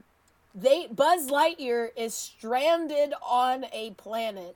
they 0.55 0.87
Buzz 0.87 1.29
Lightyear 1.29 1.89
is 1.95 2.15
stranded 2.15 3.13
on 3.23 3.65
a 3.71 3.91
planet, 3.91 4.55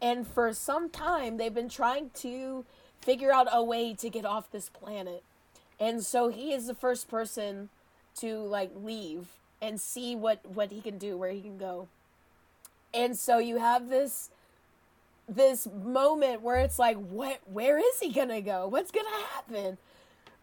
and 0.00 0.26
for 0.26 0.54
some 0.54 0.88
time 0.88 1.36
they've 1.36 1.52
been 1.52 1.68
trying 1.68 2.10
to 2.14 2.64
figure 3.02 3.32
out 3.32 3.48
a 3.52 3.62
way 3.62 3.92
to 3.94 4.08
get 4.08 4.24
off 4.24 4.50
this 4.50 4.70
planet, 4.70 5.22
and 5.78 6.02
so 6.02 6.28
he 6.28 6.52
is 6.52 6.66
the 6.66 6.74
first 6.74 7.08
person 7.08 7.68
to 8.16 8.38
like 8.38 8.70
leave 8.74 9.28
and 9.60 9.80
see 9.80 10.16
what 10.16 10.40
what 10.44 10.70
he 10.70 10.80
can 10.80 10.98
do, 10.98 11.16
where 11.16 11.30
he 11.30 11.40
can 11.40 11.58
go, 11.58 11.88
and 12.92 13.16
so 13.16 13.38
you 13.38 13.58
have 13.58 13.88
this 13.88 14.30
this 15.28 15.66
moment 15.66 16.42
where 16.42 16.58
it's 16.58 16.78
like, 16.78 16.96
what? 16.96 17.40
Where 17.46 17.78
is 17.78 18.00
he 18.00 18.12
gonna 18.12 18.40
go? 18.40 18.68
What's 18.68 18.90
gonna 18.90 19.08
happen? 19.34 19.78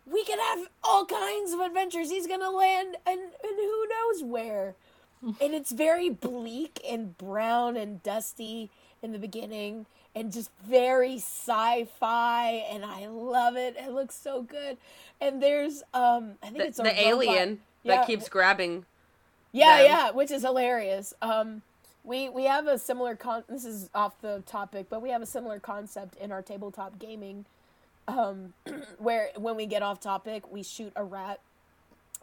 We 0.06 0.26
could 0.26 0.40
have 0.40 0.68
all 0.84 1.06
kinds 1.06 1.54
of 1.54 1.62
adventures. 1.62 2.10
He's 2.10 2.28
gonna 2.28 2.52
land, 2.52 2.98
and 3.06 3.20
and 3.20 3.56
who 3.56 3.88
knows 3.88 4.24
where. 4.24 4.76
and 5.42 5.54
it's 5.54 5.72
very 5.72 6.10
bleak 6.10 6.82
and 6.90 7.18
brown 7.18 7.78
and 7.78 8.04
dusty 8.04 8.70
in 9.02 9.12
the 9.12 9.20
beginning, 9.20 9.86
and 10.16 10.32
just 10.32 10.52
very 10.66 11.16
sci-fi, 11.18 12.50
and 12.72 12.86
I 12.86 13.08
love 13.08 13.56
it. 13.56 13.76
It 13.78 13.92
looks 13.92 14.16
so 14.16 14.42
good. 14.44 14.78
And 15.20 15.42
there's 15.42 15.84
um, 15.94 16.34
I 16.42 16.48
think 16.48 16.58
The, 16.60 16.66
it's 16.68 16.78
the 16.78 16.84
robot- 16.84 17.00
alien 17.00 17.60
Yeah, 17.84 17.96
that 17.98 18.08
keeps 18.08 18.30
grabbing. 18.30 18.86
yeah, 19.52 19.78
them. 19.78 19.86
yeah, 19.86 20.12
which 20.12 20.32
is 20.32 20.42
hilarious. 20.44 21.14
Um, 21.22 21.62
we 22.04 22.28
we 22.30 22.44
have 22.46 22.68
a 22.68 22.78
similar 22.78 23.16
con. 23.16 23.44
This 23.48 23.66
is 23.66 23.90
off 23.96 24.20
the 24.22 24.44
topic, 24.46 24.88
but 24.90 25.02
we 25.02 25.10
have 25.10 25.22
a 25.22 25.26
similar 25.26 25.60
concept 25.60 26.16
in 26.18 26.32
our 26.32 26.42
tabletop 26.42 27.00
gaming, 27.00 27.46
um, 28.08 28.54
where 28.98 29.30
when 29.38 29.56
we 29.56 29.66
get 29.66 29.82
off 29.82 30.00
topic, 30.02 30.52
we 30.52 30.64
shoot 30.64 30.92
a 30.96 31.04
rat 31.04 31.40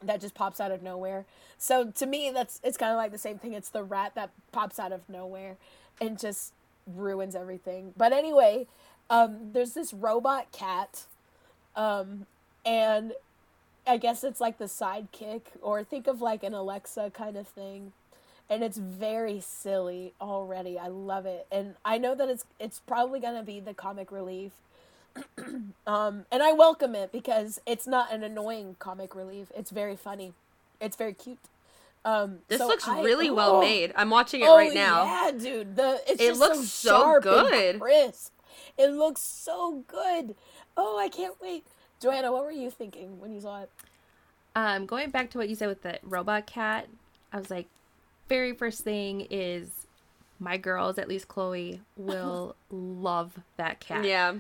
that 0.03 0.21
just 0.21 0.35
pops 0.35 0.61
out 0.61 0.71
of 0.71 0.83
nowhere. 0.83 1.25
So 1.59 1.91
to 1.93 2.07
me, 2.07 2.31
that's 2.33 2.61
it's 2.63 2.77
kind 2.77 2.91
of 2.93 2.99
like 2.99 3.11
the 3.13 3.19
same 3.19 3.39
thing. 3.39 3.55
It's 3.55 3.71
the 3.71 3.83
rat 3.83 4.13
that 4.15 4.31
pops 4.53 4.79
out 4.79 4.93
of 4.93 5.09
nowhere 5.09 5.57
and 6.01 6.19
just 6.19 6.53
ruins 6.97 7.35
everything. 7.35 7.93
But 7.97 8.13
anyway, 8.13 8.67
um, 9.09 9.51
there's 9.53 9.73
this 9.73 9.93
robot 9.93 10.53
cat, 10.53 11.05
um, 11.77 12.27
and 12.65 13.13
I 13.87 13.97
guess 13.97 14.25
it's 14.25 14.41
like 14.41 14.59
the 14.59 14.67
sidekick, 14.67 15.43
or 15.63 15.83
think 15.85 16.07
of 16.07 16.21
like 16.21 16.43
an 16.43 16.55
Alexa 16.55 17.11
kind 17.15 17.37
of 17.37 17.49
thing. 17.49 17.93
And 18.49 18.65
it's 18.65 18.79
very 18.79 19.41
silly 19.41 20.13
already. 20.21 20.77
I 20.79 20.89
love 20.89 21.25
it, 21.27 21.47
and 21.53 21.75
I 21.85 21.99
know 21.99 22.15
that 22.17 22.29
it's 22.29 22.45
it's 22.59 22.81
probably 22.81 23.21
gonna 23.21 23.45
be 23.45 23.61
the 23.61 23.75
comic 23.75 24.11
relief. 24.11 24.53
um, 25.87 26.25
and 26.33 26.43
I 26.43 26.53
welcome 26.53 26.95
it 26.95 27.13
because 27.13 27.61
it's 27.67 27.87
not 27.87 28.13
an 28.13 28.23
annoying 28.25 28.77
comic 28.79 29.15
relief. 29.15 29.53
It's 29.57 29.71
very 29.71 29.97
funny. 29.97 30.33
It's 30.81 30.97
very 30.97 31.13
cute. 31.13 31.39
Um, 32.05 32.39
This 32.49 32.59
so 32.59 32.67
looks 32.67 32.89
I- 32.89 33.03
really 33.03 33.31
well 33.31 33.57
oh, 33.57 33.61
made. 33.61 33.93
I'm 33.95 34.11
watching 34.11 34.41
it 34.41 34.49
oh, 34.49 34.57
right 34.57 34.73
now. 34.73 35.05
Yeah, 35.05 35.31
dude. 35.39 35.77
The 35.77 36.01
it's 36.07 36.23
It 36.23 36.29
just 36.29 36.41
looks 36.41 36.59
so, 36.59 36.65
so 36.65 36.99
sharp 36.99 37.27
and 37.27 37.51
good. 37.51 37.81
crisp. 37.81 38.33
It 38.79 38.89
looks 38.89 39.21
so 39.21 39.85
good. 39.87 40.35
Oh, 40.77 40.99
I 40.99 41.09
can't 41.09 41.35
wait. 41.41 41.65
Joanna, 42.01 42.33
what 42.33 42.45
were 42.45 42.51
you 42.51 42.71
thinking 42.71 43.21
when 43.21 43.33
you 43.33 43.41
saw 43.41 43.63
it? 43.63 43.71
Um, 44.57 44.87
going 44.87 45.11
back 45.11 45.31
to 45.31 45.39
what 45.39 45.49
you 45.49 45.55
said 45.55 45.69
with 45.69 45.83
the 45.83 45.99
robot 46.03 46.47
cat, 46.47 46.89
I 47.33 47.39
was 47.39 47.51
like, 47.51 47.67
very 48.29 48.55
first 48.55 48.81
thing 48.81 49.27
is 49.31 49.87
my 50.39 50.57
girls, 50.57 50.99
at 50.99 51.09
least 51.09 51.29
Chloe, 51.29 51.83
will 51.97 52.57
love 52.71 53.39
that 53.57 53.81
cat. 53.81 54.05
Yeah. 54.05 54.37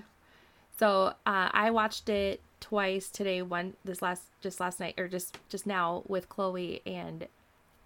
So 0.79 1.15
uh, 1.27 1.51
I 1.53 1.71
watched 1.71 2.09
it 2.09 2.41
twice 2.61 3.11
today. 3.11 3.43
One 3.43 3.75
this 3.85 4.01
last 4.01 4.23
just 4.41 4.61
last 4.61 4.81
night 4.81 4.95
or 4.99 5.09
just 5.09 5.39
just 5.51 5.67
now 5.67 6.03
with 6.09 6.31
Chloe 6.31 6.81
and 6.87 7.29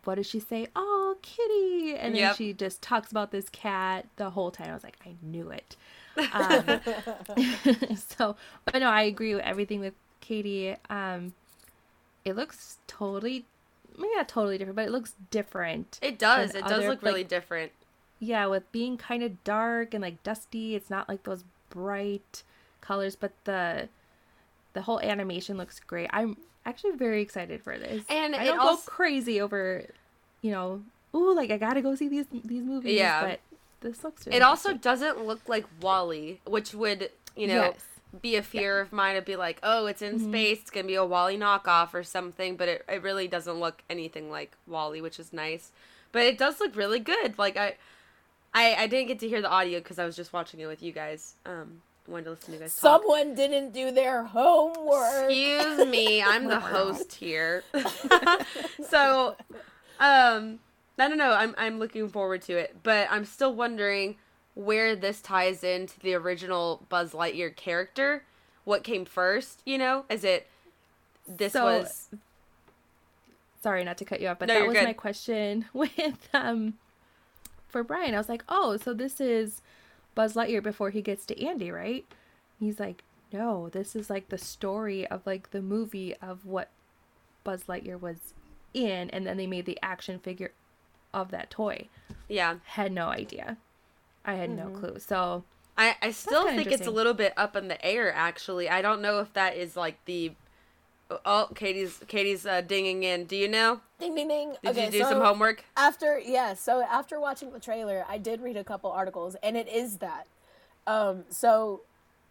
what 0.06 0.16
does 0.16 0.26
she 0.26 0.40
say? 0.40 0.68
Oh, 0.76 1.16
kitty! 1.22 1.96
And 1.96 2.14
then 2.14 2.20
Yep. 2.20 2.36
she 2.36 2.52
just 2.52 2.82
talks 2.82 3.10
about 3.10 3.30
this 3.30 3.48
cat 3.50 4.06
the 4.16 4.30
whole 4.30 4.50
time. 4.50 4.70
I 4.70 4.74
was 4.74 4.84
like, 4.84 4.98
I 5.06 5.14
knew 5.22 5.50
it. 5.50 5.76
Um, 6.32 6.80
so, 7.96 8.36
but 8.64 8.78
no, 8.80 8.88
I 8.88 9.02
agree 9.02 9.34
with 9.34 9.44
everything 9.44 9.80
with 9.80 9.94
Katie. 10.20 10.76
Um, 10.88 11.34
it 12.24 12.36
looks 12.36 12.78
totally, 12.86 13.46
maybe 13.98 14.14
not 14.16 14.28
totally 14.28 14.58
different, 14.58 14.76
but 14.76 14.86
it 14.86 14.90
looks 14.92 15.14
different. 15.30 15.98
It 16.02 16.18
does. 16.18 16.54
It 16.54 16.66
does 16.66 16.84
other, 16.84 16.88
look 16.88 17.02
really 17.02 17.24
different. 17.24 17.72
yeah, 18.20 18.46
with 18.46 18.70
being 18.72 18.96
kind 18.96 19.22
of 19.22 19.42
dark 19.44 19.92
and 19.94 20.02
like 20.02 20.22
dusty, 20.22 20.74
it's 20.74 20.90
not 20.90 21.08
like 21.08 21.24
those 21.24 21.44
bright 21.70 22.42
colors, 22.80 23.16
but 23.16 23.32
the 23.44 23.88
the 24.74 24.82
whole 24.82 25.00
animation 25.00 25.56
looks 25.56 25.80
great. 25.80 26.08
I'm 26.12 26.36
actually 26.66 26.96
very 26.96 27.22
excited 27.22 27.62
for 27.62 27.78
this. 27.78 28.04
And 28.08 28.34
I 28.34 28.44
don't 28.44 28.58
als- 28.58 28.84
go 28.84 28.90
crazy 28.90 29.40
over, 29.40 29.84
you 30.42 30.50
know, 30.50 30.82
ooh, 31.14 31.34
like 31.34 31.50
I 31.50 31.58
gotta 31.58 31.82
go 31.82 31.94
see 31.94 32.08
these 32.08 32.26
these 32.32 32.64
movies. 32.64 32.98
Yeah. 32.98 33.22
but 33.22 33.40
this 33.80 34.02
looks. 34.02 34.26
Really 34.26 34.36
It 34.38 34.42
also 34.42 34.74
doesn't 34.74 35.24
look 35.26 35.48
like 35.48 35.66
WALL-E, 35.80 36.40
which 36.46 36.74
would, 36.74 37.10
you 37.36 37.46
know, 37.46 37.62
Yes. 37.72 37.80
be 38.22 38.36
a 38.36 38.42
fear 38.42 38.80
of 38.80 38.92
mine 38.92 39.16
to 39.16 39.22
be 39.22 39.36
like, 39.36 39.58
oh, 39.62 39.86
it's 39.86 40.00
in 40.02 40.18
space, 40.18 40.60
it's 40.60 40.70
gonna 40.70 40.86
be 40.86 40.94
a 40.94 41.04
WALL-E 41.04 41.36
knockoff 41.36 41.92
or 41.94 42.02
something, 42.02 42.56
but 42.56 42.68
it, 42.68 42.84
it 42.88 43.02
really 43.02 43.28
doesn't 43.28 43.60
look 43.60 43.82
anything 43.90 44.30
like 44.30 44.52
WALL-E, 44.66 45.00
which 45.02 45.18
is 45.20 45.32
nice. 45.32 45.70
But 46.12 46.22
it 46.22 46.38
does 46.38 46.60
look 46.60 46.74
really 46.76 47.00
good. 47.00 47.38
Like 47.38 47.56
I, 47.56 47.74
I, 48.54 48.74
I 48.76 48.86
didn't 48.86 49.08
get 49.08 49.18
to 49.20 49.28
hear 49.28 49.42
the 49.42 49.50
audio 49.50 49.80
because 49.80 49.98
I 49.98 50.04
was 50.06 50.14
just 50.16 50.32
watching 50.32 50.60
it 50.60 50.66
with 50.66 50.82
you 50.82 50.92
guys. 50.92 51.34
Um, 51.44 51.82
wanted 52.08 52.24
to 52.24 52.30
listen 52.30 52.46
to 52.46 52.52
you 52.52 52.58
guys 52.60 52.76
talk. 52.76 53.02
Someone 53.02 53.34
didn't 53.34 53.72
do 53.72 53.90
their 53.90 54.24
homework. 54.24 55.30
Excuse 55.30 55.86
me, 55.86 56.22
I'm 56.26 56.46
the 56.46 56.60
host 56.60 57.14
here. 57.14 57.64
so, 58.88 59.36
um, 60.00 60.58
I 60.98 61.08
don't 61.08 61.18
know. 61.18 61.32
I'm 61.32 61.54
I'm 61.58 61.78
looking 61.78 62.08
forward 62.08 62.42
to 62.42 62.56
it, 62.56 62.76
but 62.82 63.08
I'm 63.10 63.24
still 63.24 63.54
wondering 63.54 64.16
where 64.54 64.94
this 64.94 65.20
ties 65.20 65.64
into 65.64 65.98
the 66.00 66.14
original 66.14 66.84
Buzz 66.88 67.12
Lightyear 67.12 67.54
character. 67.56 68.24
What 68.64 68.84
came 68.84 69.04
first? 69.04 69.62
You 69.64 69.78
know, 69.78 70.04
is 70.08 70.24
it 70.24 70.46
this 71.26 71.52
So, 71.54 71.64
was 71.64 72.08
sorry 73.62 73.82
not 73.82 73.98
to 73.98 74.04
cut 74.04 74.20
you 74.20 74.28
off, 74.28 74.38
but 74.38 74.48
No, 74.48 74.54
that 74.54 74.66
was 74.66 74.74
good. 74.76 74.84
my 74.84 74.92
question 74.92 75.64
with 75.72 76.28
um 76.32 76.74
for 77.68 77.82
Brian. 77.82 78.14
I 78.14 78.18
was 78.18 78.28
like, 78.28 78.44
oh, 78.48 78.76
so 78.76 78.94
this 78.94 79.20
is 79.20 79.60
Buzz 80.14 80.34
Lightyear 80.34 80.62
before 80.62 80.90
he 80.90 81.02
gets 81.02 81.26
to 81.26 81.44
Andy, 81.44 81.70
right? 81.70 82.04
He's 82.60 82.78
like, 82.78 83.02
no, 83.32 83.68
this 83.68 83.96
is 83.96 84.08
like 84.10 84.28
the 84.28 84.38
story 84.38 85.06
of 85.08 85.26
like 85.26 85.50
the 85.50 85.62
movie 85.62 86.14
of 86.22 86.44
what 86.46 86.70
Buzz 87.42 87.64
Lightyear 87.64 88.00
was 88.00 88.34
in, 88.72 89.10
and 89.10 89.26
then 89.26 89.36
they 89.36 89.46
made 89.46 89.66
the 89.66 89.78
action 89.82 90.18
figure 90.18 90.52
of 91.12 91.30
that 91.30 91.50
toy. 91.50 91.88
yeah. 92.28 92.56
Had 92.64 92.92
no 92.92 93.08
idea. 93.08 93.56
I 94.24 94.34
had 94.34 94.50
Mm-hmm. 94.50 94.72
no 94.74 94.78
clue. 94.78 94.98
So 94.98 95.44
I 95.76 95.96
I 96.00 96.10
still 96.12 96.46
think 96.46 96.70
it's 96.72 96.86
a 96.86 96.90
little 96.90 97.14
bit 97.14 97.32
up 97.36 97.56
in 97.56 97.68
the 97.68 97.84
air. 97.84 98.12
Actually, 98.12 98.68
I 98.68 98.80
don't 98.82 99.02
know 99.02 99.18
if 99.20 99.32
that 99.34 99.56
is 99.56 99.76
like 99.76 100.04
the. 100.06 100.32
Oh, 101.10 101.48
Katie's 101.54 102.00
Katie's 102.08 102.46
uh, 102.46 102.62
dinging 102.62 103.02
in. 103.02 103.26
Do 103.26 103.36
you 103.36 103.48
know? 103.48 103.80
Ding 103.98 104.14
ding 104.14 104.28
ding. 104.28 104.56
Did 104.62 104.70
okay, 104.70 104.86
you 104.86 104.90
do 104.90 104.98
so 105.00 105.10
some 105.10 105.20
homework? 105.20 105.64
After 105.76 106.18
yeah, 106.18 106.54
so 106.54 106.82
after 106.82 107.20
watching 107.20 107.52
the 107.52 107.60
trailer, 107.60 108.04
I 108.08 108.18
did 108.18 108.40
read 108.40 108.56
a 108.56 108.64
couple 108.64 108.90
articles, 108.90 109.36
and 109.42 109.56
it 109.56 109.68
is 109.68 109.98
that. 109.98 110.26
Um, 110.86 111.24
so 111.30 111.82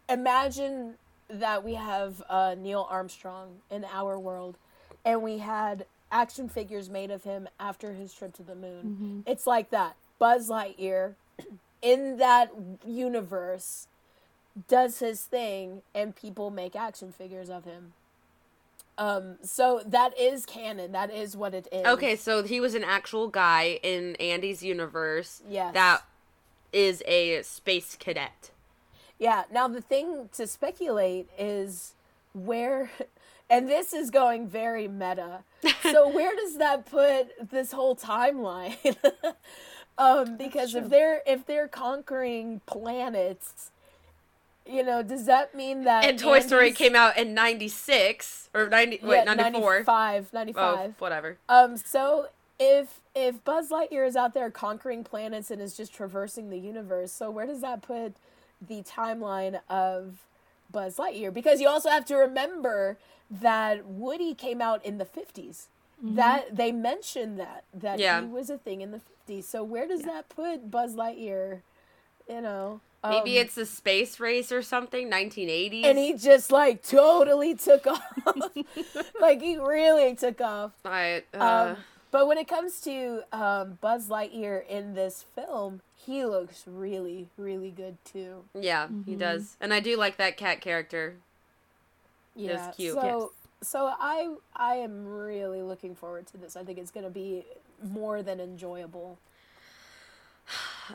imagine 0.10 0.96
that 1.30 1.64
we 1.64 1.76
have 1.76 2.24
uh, 2.30 2.56
Neil 2.58 2.88
Armstrong 2.90 3.62
in 3.72 3.86
our 3.86 4.20
world, 4.20 4.58
and 5.06 5.22
we 5.22 5.38
had 5.40 5.86
action 6.12 6.50
figures 6.50 6.90
made 6.90 7.12
of 7.12 7.24
him 7.24 7.48
after 7.60 7.94
his 7.94 8.14
trip 8.14 8.34
to 8.36 8.44
the 8.44 8.56
moon. 8.56 9.24
It's 9.26 9.48
like 9.48 9.72
that. 9.72 9.96
Buzz 10.20 10.50
Lightyear 10.50 11.16
in 11.82 12.18
that 12.18 12.52
universe 12.86 13.88
does 14.68 15.00
his 15.00 15.24
thing, 15.24 15.82
and 15.96 16.16
people 16.16 16.52
make 16.52 16.76
action 16.76 17.12
figures 17.12 17.50
of 17.50 17.66
him. 17.66 17.94
Um, 18.98 19.38
so 19.42 19.82
that 19.86 20.18
is 20.20 20.46
canon. 20.46 20.92
That 20.92 21.12
is 21.12 21.36
what 21.36 21.54
it 21.54 21.68
is. 21.72 21.86
Okay, 21.86 22.16
so 22.16 22.44
he 22.44 22.60
was 22.60 22.76
an 22.76 22.84
actual 22.84 23.28
guy 23.28 23.80
in 23.82 24.16
Andy's 24.18 24.62
universe. 24.64 25.42
Yes. 25.50 25.74
That 25.74 26.04
is 26.72 27.02
a 27.08 27.42
space 27.44 27.96
cadet. 28.00 28.52
Yeah. 29.18 29.44
Now 29.52 29.68
the 29.68 29.82
thing 29.82 30.30
to 30.34 30.46
speculate 30.46 31.30
is 31.38 31.94
where, 32.34 32.92
and 33.50 33.68
this 33.68 33.94
is 33.94 34.12
going 34.12 34.48
very 34.48 34.88
meta. 34.88 35.44
So 35.92 36.08
where 36.08 36.34
does 36.34 36.58
that 36.58 36.86
put 36.86 37.52
this 37.52 37.74
whole 37.74 37.96
timeline? 37.96 38.96
um, 39.98 40.38
because 40.38 40.74
if 40.76 40.90
they're 40.90 41.22
if 41.28 41.46
they're 41.46 41.68
conquering 41.68 42.62
planets, 42.66 43.70
you 44.66 44.84
know, 44.84 45.04
does 45.04 45.26
that 45.26 45.54
mean 45.56 45.84
that 45.84 46.06
And 46.06 46.18
Toy 46.18 46.40
Story 46.40 46.72
came 46.72 46.96
out 46.96 47.18
in 47.18 47.34
96 47.34 48.50
or 48.54 48.70
90 48.70 49.00
wait, 49.04 49.26
94. 49.26 49.74
95, 49.74 50.34
95. 50.34 50.90
Oh, 50.90 50.94
whatever. 51.00 51.38
Um, 51.50 51.78
so 51.78 52.28
if 52.60 53.02
if 53.16 53.44
Buzz 53.44 53.70
Lightyear 53.70 54.08
is 54.08 54.16
out 54.16 54.34
there 54.34 54.50
conquering 54.50 55.04
planets 55.04 55.52
and 55.52 55.62
is 55.62 55.76
just 55.76 55.94
traversing 55.94 56.50
the 56.50 56.58
universe, 56.60 57.12
so 57.12 57.30
where 57.30 57.46
does 57.46 57.62
that 57.62 57.82
put 57.82 58.14
the 58.66 58.82
timeline 58.84 59.60
of 59.70 60.20
Buzz 60.72 60.98
Lightyear? 60.98 61.34
Because 61.34 61.60
you 61.62 61.68
also 61.68 61.90
have 61.90 62.06
to 62.06 62.16
remember 62.16 62.98
that 63.30 63.86
Woody 63.86 64.34
came 64.34 64.62
out 64.62 64.84
in 64.86 64.98
the 64.98 65.06
50s. 65.06 65.68
That 66.02 66.56
they 66.56 66.72
mentioned 66.72 67.40
that 67.40 67.64
that 67.74 67.98
Yeah. 68.00 68.22
he 68.22 68.28
was 68.28 68.50
a 68.50 68.58
thing 68.58 68.82
in 68.82 68.92
the 68.92 69.00
50s. 69.28 69.46
So 69.46 69.64
where 69.64 69.88
does 69.88 70.02
that 70.02 70.28
put 70.30 70.70
Buzz 70.70 70.96
Lightyear? 70.96 71.62
You 72.28 72.42
know, 72.42 72.82
Maybe 73.08 73.38
um, 73.38 73.46
it's 73.46 73.58
a 73.58 73.66
space 73.66 74.20
race 74.20 74.52
or 74.52 74.62
something, 74.62 75.10
1980s. 75.10 75.84
and 75.84 75.98
he 75.98 76.14
just 76.14 76.52
like 76.52 76.82
totally 76.84 77.54
took 77.56 77.86
off. 77.86 78.02
like 79.22 79.42
he 79.42 79.58
really 79.58 80.16
took 80.16 80.40
off. 80.40 80.72
I, 80.86 81.24
uh, 81.34 81.44
Um, 81.72 81.78
But 82.12 82.28
when 82.28 82.38
it 82.38 82.48
comes 82.48 82.80
to 82.82 83.24
um, 83.34 83.80
Buzz 83.82 84.08
Lightyear 84.08 84.66
in 84.68 84.94
this 84.94 85.26
film, 85.36 85.82
he 86.06 86.24
looks 86.26 86.64
really, 86.68 87.28
really 87.38 87.72
good 87.72 87.98
too. 88.06 88.44
Yeah, 88.54 88.88
he 89.06 89.16
does. 89.16 89.58
And 89.60 89.74
I 89.74 89.80
do 89.80 89.98
like 89.98 90.18
that 90.18 90.38
cat 90.38 90.62
character. 90.62 91.16
Yeah, 92.36 92.68
was 92.68 92.76
cute. 92.76 92.94
So, 92.94 93.32
so 93.62 93.94
I, 94.00 94.36
I 94.56 94.76
am 94.76 95.06
really 95.08 95.62
looking 95.62 95.96
forward 95.96 96.28
to 96.28 96.38
this. 96.38 96.56
I 96.56 96.64
think 96.64 96.78
it's 96.78 96.92
going 96.92 97.06
to 97.06 97.10
be 97.10 97.46
more 97.82 98.22
than 98.22 98.40
enjoyable. 98.40 99.18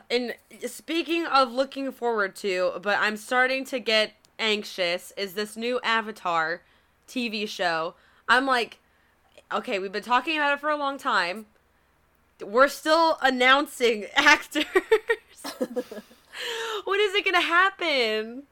And 0.09 0.35
speaking 0.65 1.25
of 1.25 1.51
looking 1.51 1.91
forward 1.91 2.35
to, 2.37 2.73
but 2.81 2.97
I'm 2.99 3.17
starting 3.17 3.65
to 3.65 3.79
get 3.79 4.13
anxious, 4.37 5.11
is 5.17 5.33
this 5.33 5.57
new 5.57 5.79
Avatar 5.83 6.61
TV 7.07 7.47
show. 7.47 7.95
I'm 8.27 8.45
like, 8.45 8.79
okay, 9.51 9.79
we've 9.79 9.91
been 9.91 10.03
talking 10.03 10.37
about 10.37 10.53
it 10.53 10.59
for 10.59 10.69
a 10.69 10.77
long 10.77 10.97
time. 10.97 11.47
We're 12.43 12.67
still 12.67 13.17
announcing 13.21 14.05
actors. 14.15 14.65
when 15.59 16.99
is 16.99 17.15
it 17.15 17.25
gonna 17.25 17.41
happen? 17.41 18.43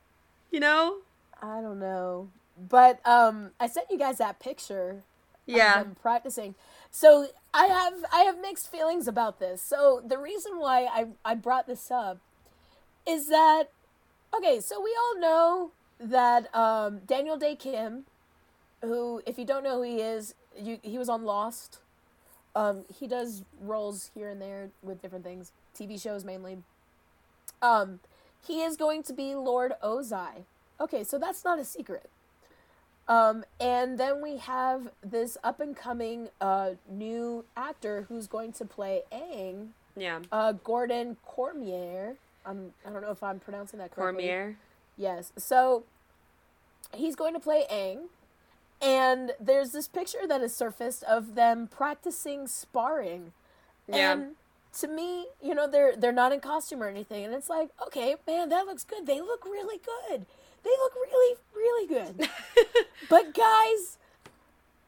You 0.51 0.59
know? 0.59 0.97
I 1.41 1.61
don't 1.61 1.79
know, 1.79 2.29
but 2.69 3.05
um, 3.07 3.51
I 3.59 3.67
sent 3.67 3.91
you 3.91 3.97
guys 3.97 4.17
that 4.17 4.39
picture. 4.39 5.03
Yeah. 5.45 5.83
them 5.83 5.95
practicing. 6.01 6.55
So 6.91 7.27
I 7.53 7.65
have 7.65 7.93
I 8.13 8.21
have 8.23 8.39
mixed 8.41 8.71
feelings 8.71 9.07
about 9.07 9.39
this. 9.39 9.61
So 9.61 10.01
the 10.05 10.17
reason 10.17 10.59
why 10.59 10.85
I 10.85 11.07
I 11.23 11.35
brought 11.35 11.67
this 11.67 11.91
up 11.91 12.19
is 13.07 13.27
that 13.29 13.65
okay. 14.35 14.59
So 14.59 14.81
we 14.81 14.95
all 14.99 15.19
know 15.19 15.71
that 15.99 16.53
um, 16.55 16.99
Daniel 17.05 17.37
Dae 17.37 17.55
Kim, 17.55 18.05
who 18.81 19.21
if 19.25 19.37
you 19.37 19.45
don't 19.45 19.63
know 19.63 19.77
who 19.77 19.83
he 19.83 20.01
is, 20.01 20.35
you 20.59 20.79
he 20.81 20.97
was 20.97 21.09
on 21.09 21.23
Lost. 21.23 21.79
Um, 22.55 22.85
he 22.91 23.07
does 23.07 23.43
roles 23.61 24.09
here 24.15 24.29
and 24.29 24.41
there 24.41 24.71
with 24.81 24.99
different 25.01 25.23
things, 25.23 25.51
TV 25.77 26.01
shows 26.01 26.23
mainly. 26.23 26.57
Um, 27.61 27.99
he 28.45 28.61
is 28.63 28.75
going 28.77 29.03
to 29.03 29.13
be 29.13 29.35
Lord 29.35 29.73
Ozai. 29.83 30.45
Okay, 30.79 31.03
so 31.03 31.19
that's 31.19 31.43
not 31.43 31.59
a 31.59 31.65
secret. 31.65 32.09
Um, 33.09 33.45
and 33.59 33.97
then 33.97 34.21
we 34.21 34.37
have 34.37 34.89
this 35.01 35.37
up 35.43 35.59
and 35.61 35.75
coming 35.75 36.29
uh, 36.41 36.71
new 36.89 37.45
actor 37.55 38.05
who's 38.09 38.27
going 38.27 38.51
to 38.53 38.65
play 38.65 39.03
Aang, 39.11 39.69
Yeah. 39.95 40.19
uh, 40.31 40.51
Gordon 40.51 41.15
Cormier. 41.25 42.15
Um, 42.45 42.73
I 42.85 42.89
don't 42.89 43.01
know 43.01 43.11
if 43.11 43.23
I'm 43.23 43.39
pronouncing 43.39 43.79
that 43.79 43.91
correctly. 43.91 44.23
Cormier. 44.23 44.57
Yes. 44.97 45.31
So 45.37 45.83
he's 46.93 47.15
going 47.15 47.33
to 47.33 47.39
play 47.39 47.65
Aang. 47.71 48.07
And 48.81 49.31
there's 49.39 49.71
this 49.71 49.87
picture 49.87 50.27
that 50.27 50.41
has 50.41 50.55
surfaced 50.55 51.03
of 51.03 51.35
them 51.35 51.67
practicing 51.67 52.47
sparring. 52.47 53.31
Yeah. 53.87 54.13
And 54.13 54.31
to 54.79 54.87
me, 54.87 55.27
you 55.41 55.55
know, 55.55 55.67
they're 55.67 55.95
they're 55.95 56.11
not 56.11 56.31
in 56.31 56.39
costume 56.41 56.83
or 56.83 56.87
anything. 56.87 57.25
And 57.25 57.33
it's 57.33 57.49
like, 57.49 57.69
okay, 57.87 58.15
man, 58.27 58.49
that 58.49 58.65
looks 58.67 58.83
good. 58.83 59.07
They 59.07 59.19
look 59.19 59.45
really 59.45 59.79
good. 60.09 60.25
They 60.63 60.69
look 60.69 60.93
really, 60.95 61.35
really 61.55 61.87
good. 61.87 62.29
but 63.09 63.33
guys, 63.33 63.97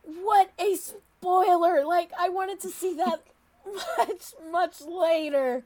what 0.04 0.52
a 0.60 0.76
spoiler. 0.76 1.86
Like 1.86 2.12
I 2.20 2.30
wanted 2.30 2.60
to 2.62 2.70
see 2.70 2.94
that 2.96 3.22
much, 3.98 4.34
much 4.52 4.82
later. 4.82 5.64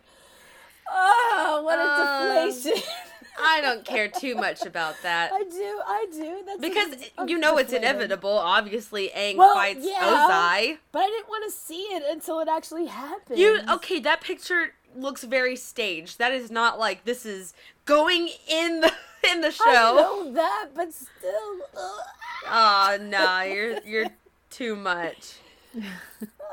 Oh, 0.91 1.62
what 1.63 1.79
a 1.79 1.81
Uh, 1.81 2.45
deflation. 2.45 2.81
I 3.41 3.62
don't 3.62 3.83
care 3.83 4.07
too 4.10 4.36
much 4.36 4.63
about 4.65 4.95
that. 5.01 5.31
I 5.33 5.43
do, 5.43 5.79
I 5.88 6.05
do. 6.12 6.43
That's 6.45 6.60
Because 6.60 6.93
a 7.17 7.27
you 7.27 7.39
know 7.39 7.57
it's 7.57 7.74
inevitable. 7.74 8.29
Obviously, 8.38 9.10
Aang 9.15 9.38
Well, 9.38 9.53
fights 9.55 9.79
yeah. 9.83 10.01
Ozai. 10.03 10.77
But 10.91 11.00
I 11.00 11.07
didn't 11.07 11.29
want 11.29 11.45
to 11.45 11.51
see 11.57 11.81
it 11.83 12.03
until 12.10 12.39
it 12.41 12.48
actually 12.48 12.86
happened. 12.88 13.39
You 13.39 13.62
okay? 13.69 14.00
That 14.00 14.22
picture 14.22 14.74
looks 14.95 15.24
very 15.24 15.55
staged. 15.55 16.19
That 16.19 16.31
is 16.31 16.51
not 16.51 16.77
like 16.77 17.05
this 17.05 17.25
is 17.25 17.53
going 17.86 18.29
in 18.48 18.81
the 18.81 18.93
in 19.32 19.42
the 19.42 19.51
show. 19.51 19.63
I 19.68 19.74
know 19.74 20.34
that, 20.34 20.70
but 20.75 20.94
still. 20.94 21.58
ugh. 21.77 22.06
Oh 22.46 22.98
nah, 23.01 23.42
you're 23.44 23.79
you're 23.86 24.07
too 24.50 24.75
much. 24.75 25.36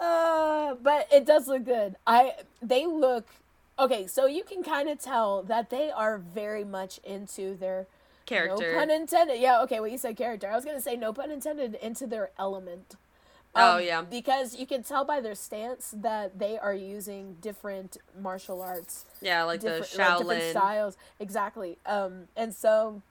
Uh, 0.00 0.74
but 0.82 1.06
it 1.12 1.26
does 1.26 1.46
look 1.48 1.64
good. 1.64 1.96
I 2.06 2.34
they 2.62 2.86
look 2.86 3.26
okay. 3.78 4.06
So 4.06 4.26
you 4.26 4.44
can 4.44 4.62
kind 4.62 4.88
of 4.88 4.98
tell 4.98 5.42
that 5.42 5.70
they 5.70 5.90
are 5.90 6.18
very 6.18 6.64
much 6.64 6.98
into 7.04 7.54
their 7.54 7.86
Character. 8.30 8.72
No 8.72 8.78
pun 8.78 8.90
intended. 8.90 9.40
Yeah. 9.40 9.60
Okay. 9.62 9.80
Well, 9.80 9.88
you 9.88 9.98
said 9.98 10.16
character. 10.16 10.48
I 10.48 10.54
was 10.54 10.64
gonna 10.64 10.80
say 10.80 10.94
no 10.94 11.12
pun 11.12 11.32
intended 11.32 11.74
into 11.74 12.06
their 12.06 12.30
element. 12.38 12.94
Oh, 13.54 13.76
Um, 13.78 13.82
yeah. 13.84 14.02
Because 14.02 14.56
you 14.56 14.66
can 14.66 14.82
tell 14.84 15.04
by 15.04 15.20
their 15.20 15.34
stance 15.34 15.92
that 15.96 16.38
they 16.38 16.56
are 16.58 16.74
using 16.74 17.36
different 17.40 17.96
martial 18.18 18.62
arts 18.62 19.04
yeah, 19.20 19.42
like 19.42 19.60
the 19.60 19.80
different, 19.80 19.98
like, 19.98 20.18
different 20.18 20.42
Shaolin. 20.42 20.50
styles. 20.50 20.96
Exactly. 21.18 21.78
Um, 21.84 22.28
and 22.36 22.54
so, 22.54 23.02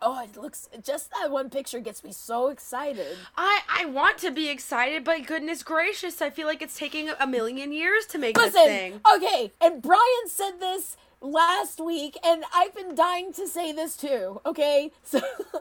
oh, 0.00 0.22
it 0.24 0.36
looks 0.38 0.70
just 0.82 1.10
that 1.10 1.30
one 1.30 1.50
picture 1.50 1.80
gets 1.80 2.02
me 2.02 2.12
so 2.12 2.48
excited. 2.48 3.16
I 3.36 3.60
I 3.68 3.84
want 3.84 4.16
to 4.18 4.30
be 4.30 4.48
excited, 4.48 5.04
but 5.04 5.26
goodness 5.26 5.62
gracious, 5.62 6.22
I 6.22 6.30
feel 6.30 6.46
like 6.46 6.62
it's 6.62 6.78
taking 6.78 7.10
a 7.10 7.26
million 7.26 7.70
years 7.72 8.06
to 8.06 8.18
make 8.18 8.36
this 8.36 8.54
thing. 8.54 9.00
okay, 9.14 9.52
and 9.60 9.82
Brian 9.82 10.26
said 10.28 10.60
this 10.60 10.96
last 11.20 11.78
week, 11.80 12.16
and 12.24 12.44
I've 12.54 12.74
been 12.74 12.94
dying 12.94 13.32
to 13.34 13.46
say 13.48 13.72
this 13.72 13.96
too. 13.98 14.40
Okay, 14.46 14.92
so 15.02 15.20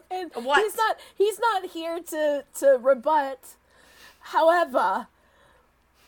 and 0.10 0.32
What? 0.36 0.63
he's 0.63 0.78
not 0.78 0.98
he's 1.17 1.39
not 1.39 1.65
here 1.72 2.00
to 2.00 2.46
to 2.60 2.78
rebut. 2.82 3.39
However, 4.32 5.08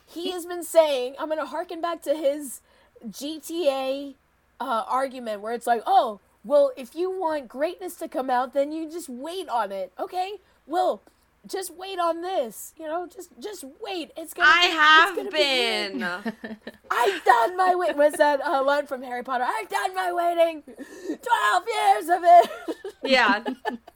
he 0.05 0.31
has 0.31 0.45
been 0.45 0.63
saying 0.63 1.15
I'm 1.19 1.27
going 1.27 1.39
to 1.39 1.45
harken 1.45 1.81
back 1.81 2.01
to 2.03 2.13
his 2.15 2.61
GTA 3.07 4.15
uh, 4.59 4.83
argument 4.87 5.41
where 5.41 5.53
it's 5.53 5.67
like, 5.67 5.83
oh, 5.85 6.19
well, 6.43 6.71
if 6.75 6.95
you 6.95 7.09
want 7.11 7.47
greatness 7.47 7.95
to 7.97 8.07
come 8.07 8.29
out, 8.29 8.53
then 8.53 8.71
you 8.71 8.89
just 8.91 9.09
wait 9.09 9.47
on 9.49 9.71
it. 9.71 9.91
Okay, 9.99 10.33
well. 10.67 11.01
Just 11.47 11.73
wait 11.73 11.97
on 11.99 12.21
this, 12.21 12.73
you 12.77 12.85
know. 12.85 13.07
Just, 13.07 13.29
just 13.39 13.63
wait. 13.81 14.11
It's 14.17 14.33
gonna. 14.33 14.49
I 14.51 14.67
be- 14.67 14.73
have 14.73 15.15
gonna 15.15 15.31
been. 15.31 15.99
great. 15.99 16.57
I've 16.91 17.23
done 17.23 17.55
my 17.55 17.75
wait. 17.75 17.95
Was 17.95 18.11
that 18.15 18.41
uh, 18.41 18.61
line 18.61 18.87
from 18.87 19.01
Harry 19.03 19.23
Potter? 19.23 19.45
I've 19.47 19.69
done 19.69 19.95
my 19.95 20.11
waiting. 20.11 20.63
Twelve 20.65 21.63
years 21.73 22.09
of 22.09 22.23
it. 22.25 22.75
yeah. 23.05 23.43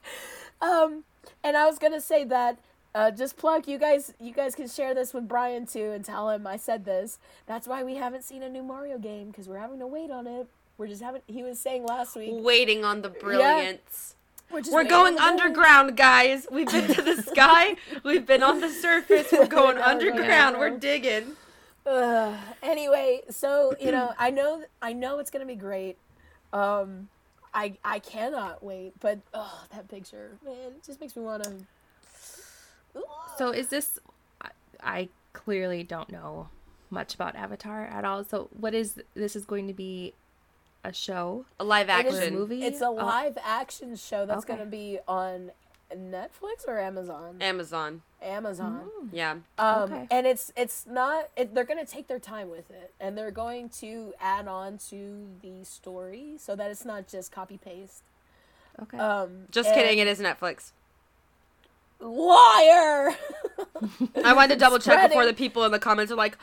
um, 0.61 1.03
and 1.43 1.57
I 1.57 1.65
was 1.65 1.77
gonna 1.79 1.99
say 1.99 2.23
that. 2.23 2.57
Uh, 2.95 3.09
just 3.09 3.37
plug 3.37 3.67
you 3.67 3.77
guys. 3.79 4.13
You 4.19 4.33
guys 4.33 4.53
can 4.55 4.67
share 4.67 4.93
this 4.93 5.13
with 5.13 5.27
Brian 5.27 5.65
too, 5.65 5.91
and 5.91 6.05
tell 6.05 6.29
him 6.29 6.45
I 6.45 6.57
said 6.57 6.85
this. 6.85 7.17
That's 7.47 7.67
why 7.67 7.83
we 7.83 7.95
haven't 7.95 8.23
seen 8.23 8.43
a 8.43 8.49
new 8.49 8.61
Mario 8.63 8.97
game 8.99 9.29
because 9.29 9.47
we're 9.49 9.57
having 9.57 9.79
to 9.79 9.87
wait 9.87 10.11
on 10.11 10.27
it. 10.27 10.47
We're 10.77 10.87
just 10.87 11.01
having. 11.01 11.21
He 11.27 11.41
was 11.43 11.59
saying 11.59 11.85
last 11.85 12.15
week. 12.15 12.31
Waiting 12.33 12.85
on 12.85 13.01
the 13.01 13.09
brilliance. 13.09 14.15
We're, 14.51 14.61
We're 14.71 14.83
going 14.83 15.17
underground, 15.17 15.97
guys. 15.97 16.45
We've 16.51 16.69
been 16.69 16.93
to 16.93 17.01
the 17.01 17.21
sky. 17.31 17.75
We've 18.03 18.25
been 18.25 18.43
on 18.43 18.61
the 18.61 18.69
surface. 18.69 19.31
We're 19.31 19.47
going 19.61 19.77
No, 19.77 19.83
underground. 19.83 20.59
We're 20.59 20.77
digging. 20.77 21.35
Ugh. 21.87 22.37
anyway, 22.61 23.21
so 23.29 23.75
you 23.79 23.91
know, 23.91 24.13
I 24.19 24.29
know, 24.29 24.63
I 24.81 24.93
know 24.93 25.17
it's 25.17 25.31
gonna 25.31 25.47
be 25.47 25.55
great. 25.55 25.97
Um, 26.53 27.09
I 27.53 27.77
I 27.83 27.97
cannot 27.99 28.63
wait. 28.63 28.93
But 28.99 29.19
oh, 29.33 29.63
that 29.71 29.87
picture, 29.89 30.37
man, 30.45 30.73
it 30.77 30.83
just 30.85 31.01
makes 31.01 31.15
me 31.15 31.23
want 31.23 31.43
to. 31.43 31.53
So 33.37 33.49
is 33.51 33.67
this? 33.67 33.99
I- 34.41 34.49
I 34.81 35.09
clearly 35.33 35.83
don't 35.83 36.09
know 36.11 36.49
much 36.89 37.15
about 37.15 37.35
Avatar 37.35 37.85
at 37.85 38.05
all. 38.05 38.23
So 38.23 38.49
what 38.57 38.73
is 38.73 38.99
this? 39.15 39.35
Is 39.35 39.45
going 39.45 39.67
to 39.67 39.73
be 39.73 40.13
a 40.83 40.91
show? 40.93 41.45
A 41.59 41.63
live 41.63 41.89
It 41.89 42.05
is- 42.07 42.15
action. 42.19 42.33
movie? 42.35 42.63
It's 42.65 42.81
a 42.81 42.87
Oh. 42.87 42.91
live 42.93 43.37
action 43.43 43.95
show 43.95 44.25
that's 44.25 44.43
Okay. 44.43 44.53
gonna 44.57 44.69
be 44.69 44.99
on 45.07 45.51
Netflix 45.91 46.67
or 46.67 46.79
Amazon. 46.79 47.37
Amazon. 47.41 48.01
Amazon. 48.21 48.89
Yeah. 49.11 49.37
Um, 49.57 49.83
Okay. 49.93 50.07
and 50.11 50.25
it's 50.27 50.51
it's 50.55 50.85
not. 50.87 51.29
It, 51.35 51.53
they're 51.53 51.63
gonna 51.65 51.85
take 51.85 52.07
their 52.07 52.19
time 52.19 52.49
with 52.49 52.69
it, 52.71 52.93
and 52.99 53.17
they're 53.17 53.31
going 53.31 53.69
to 53.81 54.13
add 54.19 54.47
on 54.47 54.77
to 54.89 55.29
the 55.41 55.63
story 55.63 56.35
so 56.37 56.55
that 56.55 56.71
it's 56.71 56.83
not 56.85 57.07
just 57.07 57.31
copy 57.31 57.57
paste. 57.57 58.03
Okay. 58.81 58.97
Um, 58.97 59.45
Just 59.51 59.69
and- 59.69 59.75
kidding. 59.75 59.99
It 59.99 60.07
is 60.07 60.19
Netflix. 60.19 60.71
Liar. 62.03 63.15
I 64.23 64.33
wanted 64.33 64.55
to 64.55 64.59
double 64.59 64.79
check 64.79 65.09
before 65.09 65.25
the 65.25 65.33
people 65.33 65.63
in 65.63 65.71
the 65.71 65.79
comments 65.79 66.11
are 66.11 66.15
like, 66.15 66.37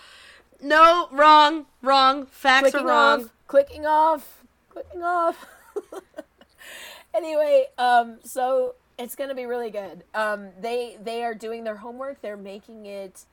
no, 0.63 1.09
wrong, 1.11 1.67
wrong. 1.83 2.27
Facts 2.27 2.71
clicking 2.71 2.81
are 2.81 2.89
wrong. 2.89 3.21
off, 3.25 3.31
clicking 3.47 3.87
off, 3.87 4.45
clicking 4.69 5.03
off. 5.03 5.47
anyway, 7.15 7.67
um, 7.79 8.19
so 8.23 8.75
it's 8.99 9.15
gonna 9.17 9.35
be 9.35 9.47
really 9.47 9.71
good. 9.71 10.05
Um, 10.15 10.49
they 10.61 10.97
they 11.03 11.23
are 11.25 11.35
doing 11.35 11.65
their 11.65 11.77
homework. 11.77 12.21
They're 12.21 12.37
making 12.37 12.87
it 12.87 13.25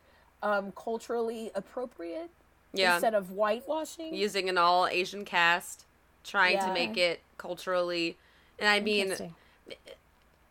um, 0.41 0.71
culturally 0.71 1.51
appropriate 1.55 2.29
Yeah. 2.73 2.93
instead 2.93 3.13
of 3.13 3.31
whitewashing. 3.31 4.13
Using 4.13 4.49
an 4.49 4.57
all 4.57 4.87
Asian 4.87 5.25
cast, 5.25 5.85
trying 6.23 6.59
to 6.59 6.73
make 6.73 6.95
it 6.97 7.21
culturally. 7.37 8.17
And 8.59 8.69
I 8.69 8.79
mean, 8.79 9.33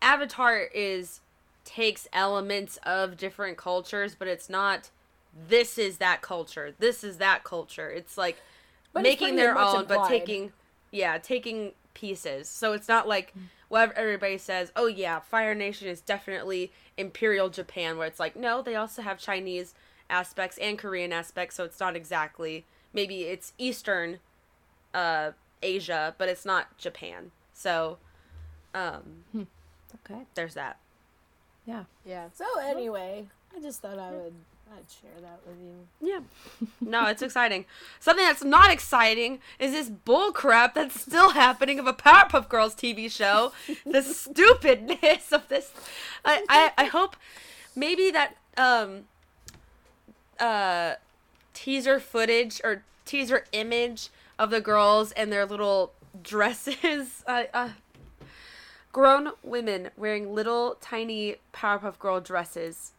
Avatar 0.01 0.59
is 0.59 1.21
takes 1.67 2.07
elements 2.13 2.77
of 2.83 3.17
different 3.17 3.57
cultures, 3.57 4.15
but 4.15 4.27
it's 4.27 4.49
not 4.49 4.89
this 5.33 5.77
is 5.77 5.97
that 5.99 6.21
culture. 6.21 6.73
This 6.79 7.03
is 7.03 7.17
that 7.17 7.43
culture. 7.43 7.89
It's 7.91 8.17
like 8.17 8.41
But 8.93 9.03
making 9.03 9.19
pretty 9.19 9.35
their 9.35 9.57
own, 9.57 9.85
but 9.87 10.03
taking 10.03 10.53
yeah, 10.91 11.17
taking 11.19 11.73
pieces. 11.93 12.49
So 12.49 12.73
it's 12.73 12.87
not 12.87 13.07
like 13.07 13.35
what 13.69 13.91
everybody 13.97 14.37
says. 14.37 14.71
Oh 14.75 14.87
yeah, 14.87 15.19
Fire 15.19 15.53
Nation 15.55 15.87
is 15.89 16.01
definitely 16.01 16.71
Imperial 16.97 17.49
Japan, 17.49 17.97
where 17.97 18.07
it's 18.07 18.19
like 18.19 18.35
no, 18.35 18.61
they 18.61 18.75
also 18.75 19.01
have 19.03 19.19
Chinese 19.19 19.75
aspects 20.09 20.57
and 20.59 20.79
Korean 20.79 21.13
aspects. 21.13 21.55
So 21.55 21.65
it's 21.65 21.79
not 21.79 21.95
exactly 21.95 22.65
maybe 22.93 23.23
it's 23.23 23.53
Eastern 23.57 24.19
uh, 24.93 25.31
Asia, 25.61 26.15
but 26.17 26.29
it's 26.29 26.45
not 26.45 26.77
Japan. 26.77 27.31
So 27.53 27.99
um, 28.73 29.25
Okay. 30.05 30.25
there's 30.35 30.53
that. 30.55 30.79
Yeah. 31.67 31.83
Yeah. 32.05 32.29
So 32.33 32.45
anyway, 32.63 33.25
I 33.55 33.59
just 33.59 33.81
thought 33.81 33.99
I 33.99 34.11
would 34.11 34.33
I'd 34.73 34.89
share 34.89 35.21
that 35.21 35.39
with 35.45 35.57
you. 35.59 36.07
Yeah. 36.09 36.19
No, 36.81 37.07
it's 37.07 37.21
exciting. 37.21 37.65
Something 37.99 38.25
that's 38.25 38.43
not 38.43 38.71
exciting 38.71 39.39
is 39.59 39.71
this 39.73 39.89
bull 39.89 40.31
crap 40.31 40.73
that's 40.73 40.99
still 41.01 41.31
happening 41.31 41.79
of 41.79 41.87
a 41.87 41.93
Powerpuff 41.93 42.47
Girls 42.47 42.73
TV 42.75 43.11
show. 43.11 43.51
the 43.85 44.01
stupidness 44.01 45.33
of 45.33 45.47
this. 45.49 45.71
I, 46.23 46.43
I, 46.47 46.71
I 46.77 46.85
hope 46.85 47.17
maybe 47.75 48.09
that 48.11 48.35
um 48.57 49.03
uh 50.39 50.95
teaser 51.53 51.99
footage 51.99 52.61
or 52.63 52.83
teaser 53.05 53.45
image 53.51 54.09
of 54.39 54.49
the 54.49 54.61
girls 54.61 55.11
and 55.13 55.31
their 55.31 55.45
little 55.45 55.91
dresses. 56.21 57.23
Uh, 57.27 57.43
uh, 57.53 57.69
grown 58.91 59.31
women 59.43 59.89
wearing 59.95 60.33
little 60.33 60.77
tiny 60.81 61.35
Powerpuff 61.53 61.99
Girl 61.99 62.19
dresses 62.21 62.93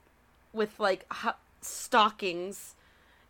with 0.53 0.79
like 0.79 1.05
hu- 1.12 1.31
stockings 1.61 2.74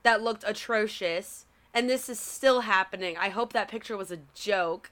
that 0.03 0.23
looked 0.23 0.45
atrocious 0.47 1.47
and 1.75 1.89
this 1.89 2.09
is 2.09 2.19
still 2.21 2.61
happening 2.61 3.17
i 3.19 3.29
hope 3.29 3.53
that 3.53 3.69
picture 3.69 3.97
was 3.97 4.11
a 4.11 4.19
joke 4.35 4.91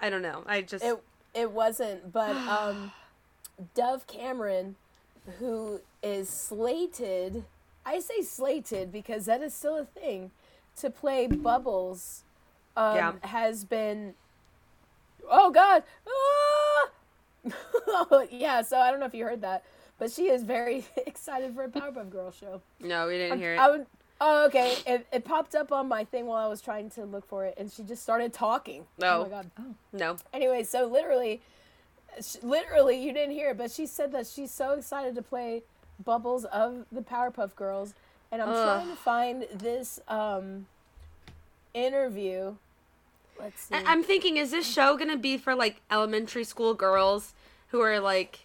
i 0.00 0.10
don't 0.10 0.22
know 0.22 0.42
i 0.46 0.60
just 0.60 0.84
It 0.84 1.02
it 1.34 1.52
wasn't, 1.52 2.12
but 2.12 2.36
um, 2.48 2.92
Dove 3.74 4.06
Cameron, 4.06 4.76
who 5.38 5.80
is 6.02 6.28
slated, 6.28 7.44
I 7.86 8.00
say 8.00 8.22
slated 8.22 8.90
because 8.92 9.26
that 9.26 9.40
is 9.42 9.54
still 9.54 9.76
a 9.76 9.84
thing, 9.84 10.32
to 10.76 10.90
play 10.90 11.26
Bubbles, 11.28 12.24
um, 12.76 12.96
Yeah. 12.96 13.12
has 13.22 13.64
been. 13.64 14.14
Oh 15.30 15.50
God! 15.50 15.84
Ah! 16.08 16.49
yeah, 18.30 18.62
so 18.62 18.78
I 18.78 18.90
don't 18.90 19.00
know 19.00 19.06
if 19.06 19.14
you 19.14 19.24
heard 19.24 19.40
that, 19.42 19.64
but 19.98 20.10
she 20.10 20.28
is 20.28 20.42
very 20.42 20.84
excited 21.06 21.54
for 21.54 21.64
a 21.64 21.68
Powerpuff 21.68 22.10
Girls 22.10 22.34
show. 22.36 22.60
no 22.80 23.06
we 23.06 23.14
didn't 23.18 23.38
hear 23.38 23.54
it 23.54 23.58
I 23.58 23.70
would. 23.70 23.86
Oh, 24.22 24.44
okay. 24.48 24.76
It, 24.86 25.06
it 25.12 25.24
popped 25.24 25.54
up 25.54 25.72
on 25.72 25.88
my 25.88 26.04
thing 26.04 26.26
while 26.26 26.44
I 26.44 26.46
was 26.46 26.60
trying 26.60 26.90
to 26.90 27.06
look 27.06 27.26
for 27.26 27.46
it, 27.46 27.54
and 27.56 27.72
she 27.72 27.82
just 27.82 28.02
started 28.02 28.34
talking. 28.34 28.84
No. 28.98 29.20
Oh 29.20 29.22
my 29.22 29.28
god. 29.30 29.50
no 29.94 30.16
Anyway, 30.34 30.62
so 30.62 30.84
literally, 30.86 31.40
sh- 32.20 32.36
literally, 32.42 33.02
you 33.02 33.14
didn't 33.14 33.30
hear 33.34 33.50
it, 33.50 33.56
but 33.56 33.70
she 33.70 33.86
said 33.86 34.12
that 34.12 34.26
she's 34.26 34.50
so 34.50 34.72
excited 34.72 35.14
to 35.14 35.22
play 35.22 35.62
Bubbles 36.04 36.44
of 36.44 36.84
the 36.92 37.00
Powerpuff 37.00 37.54
Girls, 37.56 37.94
and 38.30 38.42
I'm 38.42 38.50
Ugh. 38.50 38.62
trying 38.62 38.88
to 38.90 38.96
find 38.96 39.46
this 39.54 40.00
um 40.06 40.66
interview. 41.72 42.56
Let's 43.40 43.62
see. 43.62 43.74
I- 43.74 43.84
i'm 43.86 44.02
thinking 44.02 44.36
is 44.36 44.50
this 44.50 44.70
show 44.70 44.96
gonna 44.96 45.16
be 45.16 45.36
for 45.36 45.54
like 45.54 45.80
elementary 45.90 46.44
school 46.44 46.74
girls 46.74 47.32
who 47.68 47.80
are 47.80 47.98
like 48.00 48.40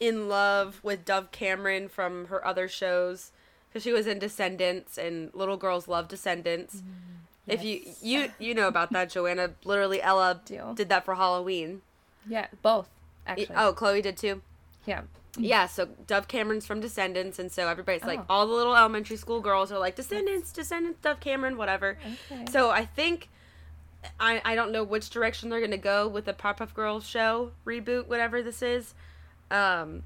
in 0.00 0.28
love 0.28 0.80
with 0.82 1.04
dove 1.04 1.30
cameron 1.30 1.88
from 1.88 2.26
her 2.26 2.44
other 2.46 2.68
shows 2.68 3.30
because 3.68 3.82
she 3.82 3.92
was 3.92 4.06
in 4.06 4.18
descendants 4.18 4.98
and 4.98 5.30
little 5.34 5.56
girls 5.56 5.86
love 5.88 6.08
descendants 6.08 6.76
mm, 6.76 6.82
if 7.46 7.62
you 7.64 7.80
you 8.02 8.30
you 8.38 8.54
know 8.54 8.66
about 8.68 8.92
that 8.92 9.10
joanna 9.10 9.50
literally 9.64 10.02
ella 10.02 10.40
Do. 10.44 10.72
did 10.74 10.88
that 10.88 11.04
for 11.04 11.14
halloween 11.14 11.82
Yeah. 12.28 12.46
Both. 12.62 12.88
Actually. 13.26 13.54
Oh, 13.56 13.72
Chloe 13.72 14.02
did 14.02 14.16
too. 14.16 14.42
Yeah. 14.86 15.02
Yeah, 15.38 15.66
so 15.66 15.86
Dove 16.06 16.28
Cameron's 16.28 16.66
from 16.66 16.80
Descendants, 16.80 17.38
and 17.38 17.50
so 17.50 17.66
everybody's 17.68 18.02
like, 18.04 18.20
Oh. 18.20 18.24
all 18.28 18.46
the 18.46 18.52
little 18.54 18.76
elementary 18.76 19.16
school 19.16 19.40
girls 19.40 19.72
are 19.72 19.78
like, 19.78 19.96
Descendants, 19.96 20.52
Descendants, 20.52 20.98
Dove 21.02 21.20
Cameron, 21.20 21.56
whatever. 21.56 21.96
Okay. 22.30 22.44
So 22.50 22.70
I 22.70 22.84
think, 22.84 23.28
I, 24.18 24.40
I 24.44 24.54
don't 24.54 24.72
know 24.72 24.84
which 24.84 25.10
direction 25.10 25.48
they're 25.48 25.66
to 25.66 25.76
go 25.76 26.08
with 26.08 26.24
the 26.24 26.32
Powerpuff 26.32 26.74
Girls 26.74 27.06
show, 27.06 27.52
reboot, 27.66 28.06
whatever 28.06 28.42
this 28.42 28.62
is. 28.62 28.94
Um, 29.50 30.02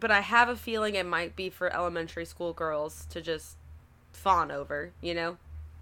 but 0.00 0.10
I 0.10 0.20
have 0.20 0.48
a 0.48 0.56
feeling 0.56 0.94
it 0.94 1.06
might 1.06 1.36
be 1.36 1.50
for 1.50 1.72
elementary 1.72 2.24
school 2.24 2.52
girls 2.52 3.06
to 3.10 3.20
just 3.20 3.56
fawn 4.12 4.50
over, 4.50 4.92
you 5.00 5.14
know? 5.14 5.36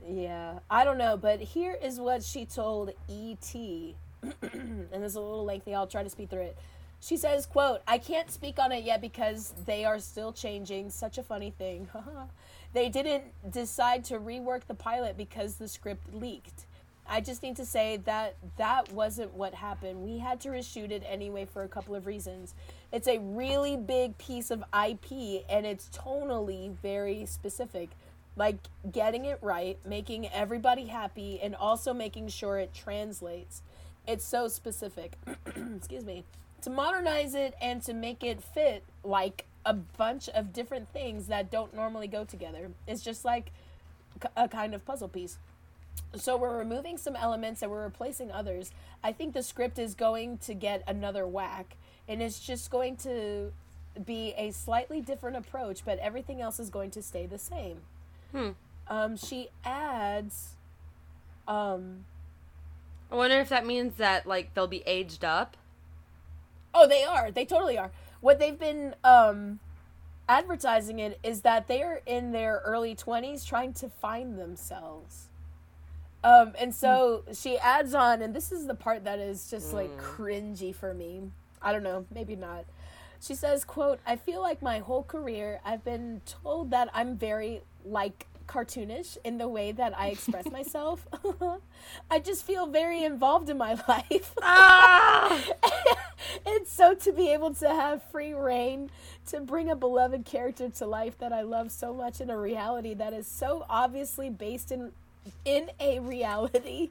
Yeah, 0.09 0.61
I 0.71 0.85
don't 0.85 0.99
know, 0.99 1.17
but 1.17 1.41
here 1.41 1.77
is 1.83 1.99
what 1.99 2.23
she 2.23 2.45
told 2.45 2.91
ET. 3.09 3.55
and 4.43 4.89
this 4.91 5.11
is 5.11 5.17
a 5.17 5.21
little 5.21 5.45
lengthy. 5.45 5.75
I'll 5.75 5.87
try 5.87 6.03
to 6.03 6.11
speed 6.11 6.31
through 6.31 6.43
it. 6.43 6.59
She 7.01 7.17
says, 7.17 7.47
quote, 7.47 7.83
I 7.87 7.99
can't 7.99 8.31
speak 8.31 8.59
on 8.59 8.73
it 8.73 8.85
yet 8.85 9.01
because 9.01 9.53
they 9.65 9.85
are 9.85 9.99
still 9.99 10.33
changing. 10.33 10.91
Such 10.91 11.19
a 11.19 11.23
funny 11.23 11.51
thing. 11.51 11.89
they 12.73 12.89
didn't 12.89 13.25
decide 13.51 14.05
to 14.05 14.19
rework 14.19 14.67
the 14.67 14.75
pilot 14.75 15.17
because 15.17 15.57
the 15.57 15.69
script 15.69 16.15
leaked. 16.15 16.67
I 17.09 17.21
just 17.21 17.43
need 17.43 17.57
to 17.57 17.65
say 17.65 17.99
that 18.05 18.37
that 18.57 18.93
wasn't 18.93 19.35
what 19.35 19.55
happened. 19.55 20.03
We 20.03 20.19
had 20.19 20.41
to 20.41 20.49
reshoot 20.49 20.91
it 20.91 21.03
anyway 21.07 21.45
for 21.45 21.63
a 21.63 21.69
couple 21.69 21.95
of 21.95 22.07
reasons. 22.07 22.55
It's 22.93 23.09
a 23.09 23.19
really 23.19 23.77
big 23.77 24.19
piece 24.19 24.51
of 24.51 24.63
IP 24.73 25.45
and 25.49 25.67
it's 25.67 25.89
tonally 25.89 26.73
very 26.83 27.27
specific. 27.27 27.91
Like 28.37 28.57
getting 28.91 29.25
it 29.25 29.39
right, 29.41 29.79
making 29.87 30.29
everybody 30.29 30.87
happy, 30.87 31.41
and 31.43 31.55
also 31.55 31.95
making 31.95 32.29
sure 32.29 32.59
it 32.59 32.75
translates. 32.75 33.63
It's 34.07 34.27
so 34.27 34.49
specific. 34.49 35.15
Excuse 35.77 36.05
me. 36.05 36.25
To 36.63 36.71
modernize 36.71 37.35
it 37.35 37.55
and 37.63 37.83
to 37.83 37.95
make 37.95 38.23
it 38.23 38.43
fit 38.43 38.85
like 39.03 39.47
a 39.65 39.73
bunch 39.75 40.29
of 40.29 40.53
different 40.53 40.93
things 40.93 41.27
that 41.29 41.51
don't 41.51 41.75
normally 41.75 42.09
go 42.09 42.25
together. 42.25 42.71
It's 42.87 43.03
just 43.03 43.25
like 43.25 43.53
a 44.37 44.49
kind 44.49 44.75
of 44.75 44.85
puzzle 44.85 45.09
piece. 45.09 45.39
So 46.15 46.37
we're 46.37 46.57
removing 46.57 46.97
some 46.97 47.17
elements 47.17 47.63
and 47.63 47.71
we're 47.71 47.85
replacing 47.85 48.31
others. 48.31 48.71
I 49.03 49.13
think 49.13 49.35
the 49.35 49.43
script 49.43 49.79
is 49.79 49.95
going 49.95 50.39
to 50.39 50.55
get 50.55 50.83
another 50.87 51.27
whack 51.27 51.77
and 52.09 52.23
it's 52.23 52.39
just 52.39 52.71
going 52.71 52.97
to 52.99 53.53
be 54.05 54.35
a 54.37 54.51
slightly 54.51 55.01
different 55.01 55.37
approach, 55.37 55.85
but 55.85 55.99
everything 55.99 56.41
else 56.41 56.61
is 56.61 56.71
going 56.71 56.91
to 56.93 57.03
stay 57.03 57.27
the 57.27 57.39
same. 57.39 57.81
Hmm. 58.33 58.51
Um, 58.89 59.17
she 59.17 59.49
adds, 59.65 60.51
um, 61.49 62.05
I 63.11 63.17
wonder 63.17 63.41
if 63.41 63.49
that 63.49 63.67
means 63.67 63.97
that, 63.97 64.27
like, 64.27 64.55
they'll 64.55 64.67
be 64.67 64.83
aged 64.87 65.25
up. 65.25 65.57
Oh, 66.75 66.87
they 66.87 67.05
are. 67.05 67.31
They 67.31 67.45
totally 67.45 67.79
are. 67.79 67.91
What 68.21 68.39
they've 68.39 68.59
been 68.59 68.95
um 69.03 69.61
advertising 70.29 70.99
it 70.99 71.19
is 71.23 71.43
that 71.43 71.69
they 71.69 71.83
are 71.83 72.03
in 72.05 72.33
their 72.33 72.61
early 72.65 72.95
20s 72.95 73.47
trying 73.47 73.73
to 73.75 73.89
find 73.89 74.39
themselves. 74.39 75.29
Um 76.27 76.55
and 76.59 76.75
so 76.75 77.23
she 77.33 77.57
adds 77.59 77.95
on 77.95 78.21
and 78.21 78.35
this 78.35 78.51
is 78.51 78.67
the 78.67 78.75
part 78.75 79.05
that 79.05 79.21
is 79.21 79.49
just 79.49 79.73
like 79.73 79.97
cringy 79.97 80.75
for 80.75 80.93
me. 80.93 81.31
I 81.63 81.73
don't 81.73 81.85
know, 81.85 82.05
maybe 82.13 82.35
not. 82.35 82.65
She 83.21 83.35
says, 83.35 83.65
quote, 83.65 84.01
I 84.07 84.17
feel 84.17 84.43
like 84.43 84.61
my 84.61 84.81
whole 84.81 85.05
career 85.05 85.61
I've 85.65 85.85
been 85.85 86.23
told 86.27 86.71
that 86.73 86.91
I'm 86.93 87.17
very 87.17 87.63
like 87.85 88.27
cartoonish 88.49 89.19
in 89.25 89.39
the 89.39 89.49
way 89.49 89.71
that 89.73 89.97
I 89.97 90.09
express 90.09 90.51
myself. 90.51 91.07
I 92.11 92.19
just 92.19 92.45
feel 92.45 92.67
very 92.67 93.05
involved 93.05 93.49
in 93.49 93.59
my 93.59 93.75
life. 93.89 94.35
Ah! 94.43 95.43
and 96.45 96.67
so 96.67 96.95
to 96.95 97.13
be 97.13 97.31
able 97.31 97.55
to 97.55 97.69
have 97.69 98.03
free 98.03 98.33
rein 98.33 98.91
to 99.29 99.41
bring 99.41 99.71
a 99.71 99.77
beloved 99.77 100.25
character 100.25 100.69
to 100.69 100.87
life 100.87 101.19
that 101.19 101.33
I 101.33 101.43
love 101.43 101.71
so 101.71 101.95
much 101.95 102.21
in 102.21 102.31
a 102.31 102.37
reality 102.37 102.95
that 102.95 103.13
is 103.13 103.29
so 103.29 103.65
obviously 103.69 104.29
based 104.31 104.73
in 104.73 104.93
in 105.45 105.71
a 105.81 105.99
reality. 106.01 106.91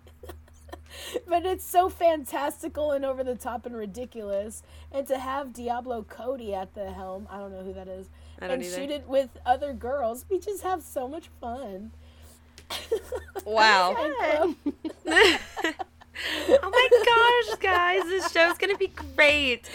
but 1.28 1.45
it's 1.45 1.65
so 1.65 1.89
fantastical 1.89 2.91
and 2.91 3.06
over 3.06 3.24
the 3.24 3.36
top 3.36 3.65
and 3.65 3.76
ridiculous. 3.76 4.63
And 4.91 5.06
to 5.08 5.17
have 5.19 5.54
Diablo 5.54 6.04
Cody 6.04 6.54
at 6.54 6.74
the 6.74 6.91
helm, 6.91 7.28
I 7.30 7.38
don't 7.38 7.52
know 7.52 7.63
who 7.63 7.74
that 7.74 7.88
is, 7.88 8.08
I 8.39 8.48
don't 8.48 8.56
and 8.56 8.63
either. 8.63 8.76
shoot 8.76 8.91
it 8.91 9.08
with 9.08 9.30
other 9.45 9.74
girls, 9.74 10.26
we 10.30 10.39
just 10.39 10.63
have 10.63 10.82
so 10.82 11.08
much 11.08 11.30
fun. 11.39 11.91
Wow. 13.45 14.56
Oh 16.49 16.69
my 16.69 17.51
gosh, 17.51 17.60
guys, 17.60 18.04
this 18.06 18.32
show's 18.32 18.58
gonna 18.58 18.78
be 18.78 18.88
great. 19.15 19.69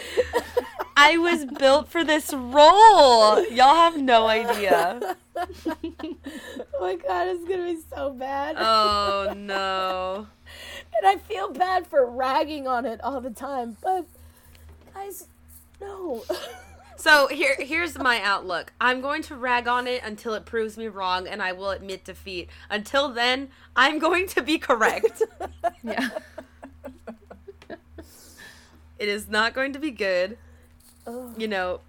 I 0.97 1.17
was 1.17 1.45
built 1.45 1.89
for 1.89 2.03
this 2.03 2.33
role. 2.33 3.45
Y'all 3.49 3.75
have 3.75 4.01
no 4.01 4.27
idea. 4.27 5.15
oh 5.35 5.75
my 6.79 6.95
god, 6.95 7.27
it's 7.27 7.45
gonna 7.47 7.73
be 7.73 7.79
so 7.93 8.11
bad. 8.11 8.55
Oh 8.57 9.33
no. 9.35 10.27
and 10.97 11.07
I 11.07 11.17
feel 11.17 11.51
bad 11.51 11.87
for 11.87 12.05
ragging 12.05 12.67
on 12.67 12.85
it 12.85 13.01
all 13.03 13.21
the 13.21 13.31
time, 13.31 13.77
but 13.81 14.05
guys, 14.93 15.27
no. 15.79 16.23
So 17.01 17.27
here 17.27 17.55
here's 17.57 17.97
my 17.97 18.21
outlook. 18.21 18.73
I'm 18.79 19.01
going 19.01 19.23
to 19.23 19.35
rag 19.35 19.67
on 19.67 19.87
it 19.87 20.03
until 20.03 20.35
it 20.35 20.45
proves 20.45 20.77
me 20.77 20.87
wrong 20.87 21.27
and 21.27 21.41
I 21.41 21.51
will 21.51 21.71
admit 21.71 22.03
defeat. 22.03 22.47
Until 22.69 23.09
then, 23.09 23.49
I'm 23.75 23.97
going 23.97 24.27
to 24.27 24.41
be 24.43 24.57
correct. 24.59 25.21
Yeah. 25.83 26.09
it 28.99 29.09
is 29.09 29.27
not 29.27 29.55
going 29.55 29.73
to 29.73 29.79
be 29.79 29.89
good. 29.89 30.37
You 31.37 31.47
know, 31.47 31.79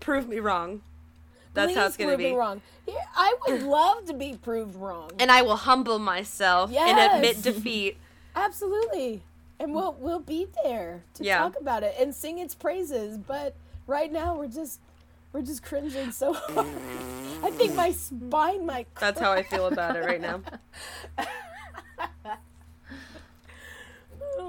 prove 0.00 0.28
me 0.28 0.38
wrong. 0.38 0.82
That's 1.54 1.74
how 1.74 1.86
it's 1.86 1.96
going 1.96 2.10
to 2.10 2.16
prove 2.16 2.30
me 2.32 2.36
wrong. 2.36 2.60
Yeah, 2.86 2.94
I 3.16 3.34
would 3.46 3.62
love 3.78 4.04
to 4.06 4.12
be 4.12 4.38
proved 4.40 4.76
wrong. 4.76 5.12
And 5.18 5.30
I 5.32 5.40
will 5.40 5.56
humble 5.56 5.98
myself 5.98 6.70
and 6.74 6.98
admit 6.98 7.40
defeat. 7.42 7.96
Absolutely. 8.36 9.22
And 9.58 9.72
we'll 9.74 9.96
we'll 9.98 10.20
be 10.20 10.46
there 10.62 11.04
to 11.14 11.24
Yeah. 11.24 11.38
talk 11.38 11.58
about 11.58 11.82
it 11.82 11.94
and 11.98 12.14
sing 12.14 12.38
its 12.38 12.54
praises. 12.54 13.16
But 13.16 13.54
right 13.92 14.10
now 14.12 14.36
we're 14.36 14.48
just 14.48 14.80
we're 15.32 15.42
just 15.42 15.62
cringing 15.62 16.10
so 16.12 16.32
hard. 16.34 16.66
I 17.42 17.50
think 17.50 17.74
my 17.74 17.92
spine 17.92 18.66
might 18.66 18.88
That's 18.98 19.20
how 19.20 19.32
I 19.32 19.42
feel 19.42 19.66
about 19.66 19.96
it 19.96 20.04
right 20.04 20.20
now. 20.20 20.42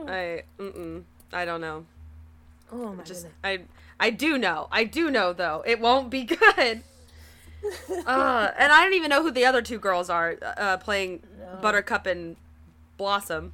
I 0.08 0.44
mm-mm, 0.60 1.04
I 1.32 1.46
don't 1.46 1.62
know. 1.62 1.86
Oh 2.72 2.94
my 2.94 3.04
Just 3.04 3.24
goodness. 3.24 3.34
I 3.44 3.62
I 4.00 4.10
do 4.10 4.38
know. 4.38 4.68
I 4.72 4.84
do 4.84 5.10
know 5.12 5.34
though. 5.34 5.64
It 5.66 5.80
won't 5.80 6.10
be 6.10 6.24
good. 6.26 6.84
uh, 8.06 8.52
and 8.58 8.72
I 8.74 8.84
don't 8.84 8.94
even 8.94 9.10
know 9.10 9.24
who 9.24 9.32
the 9.32 9.46
other 9.46 9.62
two 9.62 9.80
girls 9.80 10.10
are 10.10 10.38
uh, 10.58 10.78
playing 10.78 11.24
Buttercup 11.62 12.06
and 12.06 12.36
Blossom. 12.98 13.54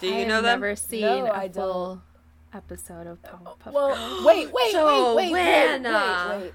Do 0.00 0.08
you 0.08 0.24
I've 0.24 0.28
know 0.28 0.42
them? 0.42 0.60
never 0.60 0.76
seen 0.76 1.00
No, 1.02 1.26
a 1.26 1.32
I 1.32 1.48
full 1.48 2.02
episode 2.54 3.06
of 3.06 3.20
Powerpuff 3.22 3.72
Well, 3.72 3.94
Girls. 3.94 4.24
wait, 4.24 4.52
wait, 4.52 4.74
wait, 4.74 4.74
wait, 4.74 5.14
wait, 5.16 5.32
wait, 5.32 5.40
Joanna. 5.82 6.38
wait. 6.42 6.54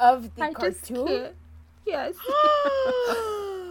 Of 0.00 0.34
the 0.34 0.42
I 0.42 0.52
cartoon? 0.52 1.28
Yes. 1.86 2.14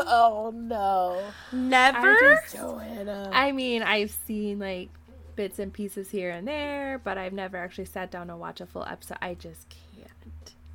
Oh 0.05 0.51
no. 0.55 1.21
Never. 1.51 1.97
I 1.99 2.35
just- 2.41 2.55
Joanna. 2.55 3.29
I 3.31 3.51
mean, 3.51 3.83
I've 3.83 4.11
seen 4.25 4.57
like 4.59 4.89
bits 5.35 5.59
and 5.59 5.71
pieces 5.71 6.09
here 6.09 6.31
and 6.31 6.47
there, 6.47 6.99
but 7.03 7.17
I've 7.17 7.31
never 7.33 7.57
actually 7.57 7.85
sat 7.85 8.09
down 8.09 8.29
and 8.31 8.39
watched 8.39 8.59
a 8.61 8.65
full 8.65 8.85
episode. 8.85 9.17
I 9.21 9.35
just 9.35 9.67
can't. 9.69 10.09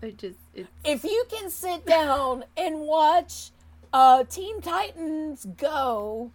It 0.00 0.18
just 0.18 0.38
it's 0.54 0.68
if 0.84 1.02
you 1.02 1.24
can 1.28 1.50
sit 1.50 1.84
down 1.84 2.44
and 2.56 2.80
watch 2.80 3.50
uh 3.92 4.22
Teen 4.24 4.60
Titans 4.62 5.46
Go 5.56 6.30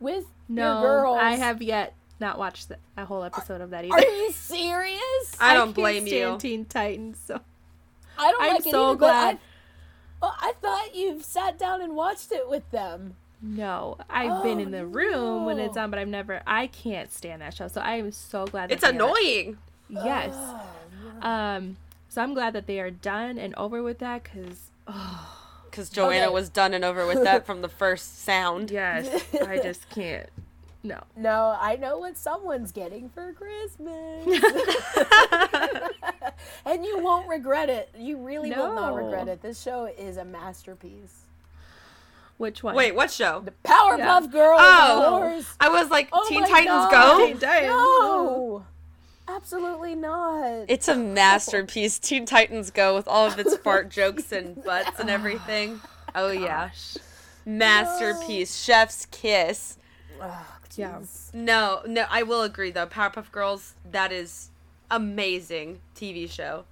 with 0.00 0.26
no. 0.48 0.80
your 0.82 1.02
girls. 1.02 1.18
I 1.20 1.32
have 1.36 1.62
yet 1.62 1.94
not 2.20 2.38
watched 2.38 2.68
the, 2.68 2.78
a 2.96 3.04
whole 3.04 3.24
episode 3.24 3.60
of 3.60 3.70
that 3.70 3.84
either. 3.84 3.94
Are 3.94 4.00
you 4.00 4.32
serious? 4.32 5.36
I 5.40 5.54
don't 5.54 5.66
can't 5.68 5.74
blame 5.74 6.06
stand 6.06 6.42
you. 6.42 6.50
Teen 6.50 6.64
Titans. 6.64 7.20
So 7.26 7.40
I 8.18 8.30
don't 8.30 8.42
I'm 8.42 8.54
like 8.54 8.66
it 8.66 8.70
so 8.70 8.90
either, 8.90 8.98
glad. 8.98 9.38
But 10.20 10.26
I, 10.26 10.26
well, 10.26 10.36
I 10.40 10.52
thought 10.60 10.94
you've 10.94 11.24
sat 11.24 11.58
down 11.58 11.82
and 11.82 11.94
watched 11.96 12.32
it 12.32 12.48
with 12.48 12.70
them. 12.70 13.16
no, 13.42 13.98
I've 14.08 14.42
been 14.42 14.58
Oh, 14.58 14.62
in 14.62 14.70
the 14.70 14.86
room 14.86 15.44
when 15.44 15.58
it's 15.58 15.76
on, 15.76 15.90
but 15.90 15.98
I've 15.98 16.08
never. 16.08 16.40
I 16.46 16.68
can't 16.68 17.12
stand 17.12 17.42
that 17.42 17.54
show. 17.54 17.68
So 17.68 17.80
I 17.80 17.96
am 17.96 18.10
so 18.12 18.46
glad. 18.46 18.70
That 18.70 18.74
It's 18.74 18.82
they 18.82 18.88
are- 18.88 18.92
annoying. 18.92 19.58
Yes. 19.88 20.32
Oh, 20.34 21.28
Um. 21.28 21.76
So 22.08 22.22
I'm 22.22 22.32
glad 22.32 22.52
that 22.52 22.66
they 22.68 22.78
are 22.80 22.90
done 22.92 23.38
and 23.38 23.54
over 23.56 23.82
with 23.82 23.98
that 23.98 24.22
because 24.22 24.70
Because 25.68 25.90
Joanna 25.90 26.26
Okay. 26.26 26.32
was 26.32 26.48
done 26.48 26.72
and 26.72 26.84
over 26.84 27.06
with 27.06 27.24
that 27.24 27.44
from 27.46 27.60
the 27.60 27.68
first 27.68 28.20
sound. 28.22 28.70
yes, 28.70 29.24
I 29.46 29.58
just 29.58 29.90
can't. 29.90 30.28
No. 30.84 31.02
No, 31.16 31.56
I 31.58 31.76
know 31.76 31.98
what 31.98 32.18
someone's 32.18 32.70
getting 32.70 33.08
for 33.08 33.32
Christmas. 33.32 34.26
and 36.66 36.84
you 36.84 36.98
won't 36.98 37.26
regret 37.26 37.70
it. 37.70 37.88
You 37.98 38.18
really 38.18 38.50
will 38.50 38.74
not 38.74 38.94
regret 38.94 39.26
it. 39.28 39.40
This 39.40 39.60
show 39.60 39.86
is 39.86 40.18
a 40.18 40.24
masterpiece. 40.26 41.22
Which 42.36 42.62
one? 42.62 42.74
Wait, 42.74 42.94
what 42.94 43.10
show? 43.10 43.40
The 43.44 43.52
Powerpuff 43.64 43.98
Yeah. 43.98 44.26
Girls, 44.30 44.60
Oh. 44.60 45.42
I 45.60 45.68
was 45.70 45.88
like, 45.90 46.10
Oh 46.12 46.26
Teen 46.28 46.42
Titans 46.42 46.66
God. 46.66 46.90
Go? 47.18 47.26
Teen 47.26 47.38
Titans. 47.38 47.68
No, 47.68 48.66
absolutely 49.26 49.94
not. 49.94 50.66
It's 50.68 50.88
a 50.88 50.96
masterpiece. 50.96 51.98
Teen 51.98 52.26
Titans 52.26 52.70
Go 52.70 52.94
with 52.94 53.08
all 53.08 53.26
of 53.26 53.38
its 53.38 53.56
fart 53.56 53.88
jokes 53.90 54.32
and 54.32 54.62
butts 54.62 55.00
and 55.00 55.08
everything. 55.08 55.80
Oh, 56.14 56.30
yeah. 56.30 56.70
Masterpiece. 57.46 58.62
Chef's 58.62 59.06
kiss. 59.06 59.78
Yeah. 60.76 61.00
No, 61.32 61.82
no, 61.86 62.06
I 62.10 62.22
will 62.22 62.42
agree 62.42 62.70
though. 62.70 62.86
Powerpuff 62.86 63.30
Girls, 63.30 63.74
that 63.90 64.12
is 64.12 64.50
amazing 64.90 65.80
TV 65.96 66.28
show. 66.30 66.64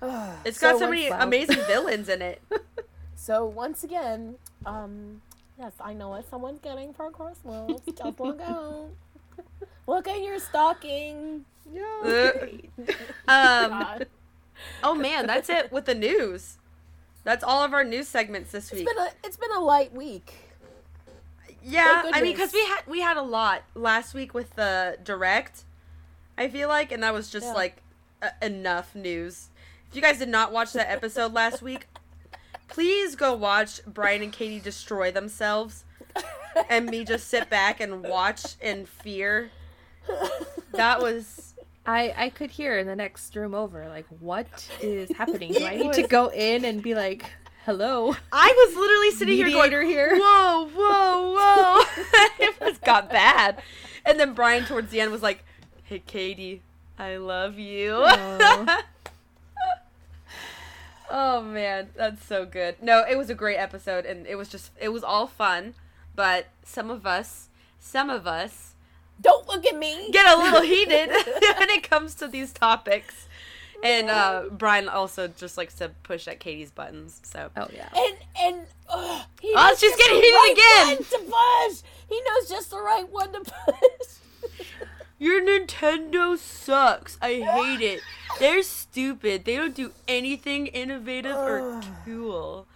Ugh. 0.00 0.36
It's 0.44 0.58
got 0.60 0.78
so, 0.78 0.86
once- 0.88 0.90
many 0.90 1.08
amazing 1.08 1.62
villains 1.66 2.08
in 2.08 2.22
it. 2.22 2.40
So 3.16 3.44
once 3.46 3.82
again, 3.84 4.36
um, 4.64 5.20
yes, 5.58 5.72
I 5.80 5.92
know 5.92 6.10
what 6.10 6.28
someone's 6.30 6.60
getting 6.60 6.92
for 6.94 7.10
Christmas. 7.10 7.80
Just 7.96 8.20
look 8.20 8.40
out. 8.40 8.90
Look 9.86 10.06
at 10.08 10.22
your 10.22 10.38
stocking. 10.38 11.44
Uh, 11.76 12.30
um, 13.28 14.02
oh 14.82 14.94
man, 14.94 15.26
that's 15.26 15.48
it 15.50 15.70
with 15.72 15.84
the 15.84 15.94
news. 15.94 16.58
That's 17.24 17.44
all 17.44 17.62
of 17.62 17.74
our 17.74 17.84
news 17.84 18.08
segments 18.08 18.52
this 18.52 18.70
It's 18.70 18.78
week. 18.80 18.86
been 18.88 18.98
a 18.98 19.08
it's 19.24 19.36
been 19.36 19.52
a 19.52 19.60
light 19.60 19.92
week. 19.92 20.32
Yeah, 21.68 22.02
I 22.12 22.22
mean, 22.22 22.32
because 22.32 22.52
we 22.52 22.64
had 22.66 22.80
we 22.86 23.00
had 23.00 23.16
a 23.16 23.22
lot 23.22 23.62
last 23.74 24.14
week 24.14 24.34
with 24.34 24.54
the 24.56 24.98
direct. 25.02 25.64
I 26.36 26.48
feel 26.48 26.68
like, 26.68 26.92
and 26.92 27.02
that 27.02 27.12
was 27.12 27.30
just 27.30 27.46
Yeah. 27.46 27.52
like 27.52 27.82
uh, 28.22 28.30
enough 28.42 28.94
news. 28.94 29.48
If 29.90 29.96
you 29.96 30.02
guys 30.02 30.18
did 30.18 30.28
not 30.28 30.52
watch 30.52 30.72
that 30.74 30.90
episode 30.90 31.32
last 31.32 31.62
week, 31.62 31.88
please 32.68 33.16
go 33.16 33.34
watch 33.34 33.80
Brian 33.86 34.22
and 34.22 34.32
Katie 34.32 34.60
destroy 34.60 35.10
themselves, 35.10 35.84
and 36.70 36.86
me 36.86 37.04
just 37.04 37.28
sit 37.28 37.48
back 37.50 37.80
and 37.80 38.02
watch 38.02 38.56
in 38.60 38.86
fear. 38.86 39.50
That 40.72 41.00
was 41.02 41.54
I 41.86 42.14
I 42.16 42.28
could 42.30 42.50
hear 42.50 42.78
in 42.78 42.86
the 42.86 42.96
next 42.96 43.34
room 43.34 43.54
over 43.54 43.88
like 43.88 44.06
what 44.20 44.46
is 44.80 45.10
happening? 45.16 45.52
Do 45.52 45.64
I 45.64 45.76
need 45.76 45.92
to 45.94 46.06
go 46.06 46.28
in 46.28 46.64
and 46.64 46.82
be 46.82 46.94
like, 46.94 47.24
"Hello, 47.68 48.16
I 48.32 48.66
was 48.66 48.76
literally 48.76 49.10
sitting 49.10 49.36
here 49.36 49.44
going, 49.44 49.56
mediator 49.56 49.82
here"? 49.82 50.18
whoa, 50.18 50.70
whoa, 50.74 51.34
whoa. 51.36 51.84
it 52.40 52.58
was 52.62 52.78
got 52.78 53.10
bad. 53.10 53.60
And 54.06 54.18
then 54.18 54.32
Brian 54.32 54.64
towards 54.64 54.90
the 54.90 55.02
end 55.02 55.12
was 55.12 55.22
like, 55.22 55.44
Hey 55.84 55.98
Katie, 55.98 56.62
I 56.98 57.18
love 57.18 57.58
you. 57.58 57.92
Aw. 57.92 58.84
oh 61.10 61.42
man, 61.42 61.90
that's 61.94 62.24
so 62.24 62.46
good. 62.46 62.82
No, 62.82 63.04
it 63.06 63.18
was 63.18 63.28
a 63.28 63.34
great 63.34 63.58
episode 63.58 64.06
and 64.06 64.26
it 64.26 64.36
was 64.36 64.48
just 64.48 64.70
it 64.80 64.88
was 64.88 65.04
all 65.04 65.26
fun, 65.26 65.74
but 66.16 66.46
some 66.64 66.88
of 66.88 67.04
us 67.06 67.50
some 67.78 68.08
of 68.08 68.26
us 68.26 68.76
Don't 69.20 69.46
look 69.46 69.66
at 69.66 69.76
me. 69.76 70.08
get 70.10 70.24
a 70.24 70.40
little 70.40 70.62
heated 70.62 71.10
when 71.58 71.68
it 71.68 71.82
comes 71.82 72.14
to 72.14 72.28
these 72.28 72.50
topics. 72.54 73.27
And 73.82 74.10
uh, 74.10 74.44
Brian 74.50 74.88
also 74.88 75.28
just 75.28 75.56
likes 75.56 75.74
to 75.74 75.90
push 76.02 76.26
at 76.26 76.40
Katie's 76.40 76.70
buttons. 76.70 77.20
So 77.22 77.50
Oh 77.56 77.68
yeah. 77.72 77.88
and 77.96 78.16
and 78.40 78.66
ugh, 78.88 79.22
he 79.40 79.52
Oh, 79.56 79.68
she's 79.70 79.80
just 79.90 79.98
getting 79.98 80.16
the 80.16 80.22
heated 80.22 80.34
right 80.34 80.52
again. 80.52 80.96
one 80.96 81.04
to 81.04 81.32
push. 81.70 81.82
He 82.08 82.20
knows 82.22 82.48
just 82.48 82.70
the 82.70 82.80
right 82.80 83.08
one 83.08 83.32
to 83.32 83.40
push. 83.40 84.50
Your 85.20 85.40
Nintendo 85.42 86.38
sucks. 86.38 87.18
I 87.20 87.34
hate 87.40 87.80
it. 87.80 88.00
They're 88.38 88.62
stupid. 88.62 89.44
They 89.44 89.56
don't 89.56 89.74
do 89.74 89.92
anything 90.06 90.68
innovative 90.68 91.36
or 91.36 91.80
cool. 92.04 92.66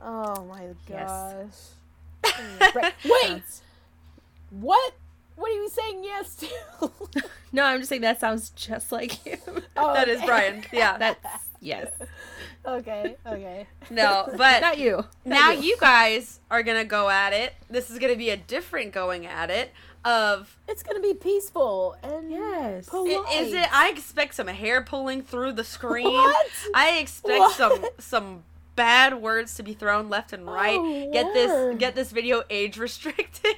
Oh 0.00 0.44
my 0.44 0.66
gosh. 0.88 1.48
Right. 2.74 2.94
Wait. 3.04 3.42
What? 4.50 4.94
What 5.36 5.50
are 5.50 5.54
you 5.54 5.68
saying 5.68 6.04
yes 6.04 6.34
to? 6.36 6.90
No, 7.52 7.62
I'm 7.64 7.78
just 7.78 7.88
saying 7.88 8.02
that 8.02 8.18
sounds 8.18 8.50
just 8.50 8.90
like 8.90 9.12
him. 9.12 9.38
Oh, 9.76 9.94
That 9.94 10.08
is 10.08 10.16
okay. 10.18 10.26
Brian. 10.26 10.64
Yeah. 10.72 10.98
That's 10.98 11.24
yes. 11.60 11.88
Okay. 12.66 13.14
Okay. 13.24 13.66
No, 13.90 14.28
but 14.36 14.60
Not 14.60 14.78
you. 14.78 15.04
now 15.24 15.52
you 15.52 15.76
guys 15.78 16.40
are 16.50 16.64
gonna 16.64 16.84
go 16.84 17.08
at 17.08 17.32
it. 17.32 17.54
This 17.70 17.90
is 17.90 18.00
gonna 18.00 18.16
be 18.16 18.30
a 18.30 18.36
different 18.36 18.92
going 18.92 19.24
at 19.26 19.50
it. 19.50 19.72
Of 20.04 20.58
It's 20.66 20.82
gonna 20.82 20.98
be 21.00 21.14
peaceful 21.14 21.96
and 22.02 22.28
Yes. 22.30 22.88
polite. 22.88 23.18
i- 23.28 23.34
is 23.42 23.52
it? 23.54 23.68
I 23.72 23.88
expect 23.90 24.34
some 24.34 24.48
hair 24.48 24.82
pulling 24.82 25.22
through 25.22 25.52
the 25.52 25.64
screen. 25.64 26.12
What? 26.12 26.46
I 26.74 26.98
expect 26.98 27.38
What? 27.38 27.56
some 27.56 27.84
some 27.98 28.42
bad 28.76 29.14
words 29.22 29.54
to 29.54 29.62
be 29.62 29.72
thrown 29.74 30.08
left 30.10 30.32
and 30.32 30.44
right. 30.50 30.76
Oh, 30.80 31.12
get 31.12 31.32
this 31.32 31.78
get 31.78 31.94
this 31.94 32.10
video 32.10 32.42
age 32.50 32.76
restricted. 32.78 33.54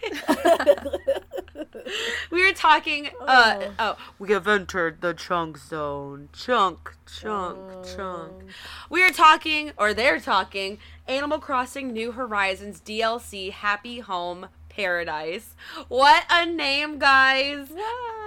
we 2.30 2.46
were 2.46 2.52
talking 2.52 3.08
uh 3.20 3.58
Oh. 3.60 3.74
oh 3.78 3.96
we 4.18 4.32
have 4.32 4.46
entered 4.48 5.00
the 5.00 5.14
chunk 5.14 5.58
zone 5.58 6.28
chunk 6.32 6.94
chunk 7.06 7.58
chunk 7.84 8.32
Um, 8.42 8.46
we 8.90 9.02
are 9.02 9.10
talking 9.12 9.72
or 9.76 9.92
they're 9.94 10.20
talking 10.20 10.78
animal 11.08 11.38
crossing 11.38 11.92
new 11.92 12.12
horizons 12.12 12.80
dlc 12.80 13.50
happy 13.52 14.00
home 14.00 14.48
paradise 14.68 15.54
what 15.88 16.24
a 16.30 16.44
name 16.46 16.98
guys 16.98 17.68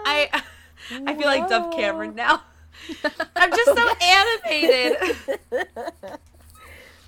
i 0.05 0.29
I 1.05 1.13
feel 1.13 1.25
like 1.27 1.49
Dove 1.49 1.73
Cameron 1.73 2.15
now. 2.15 2.41
I'm 3.35 3.51
just 3.51 3.65
so 3.65 3.93
animated. 4.01 4.97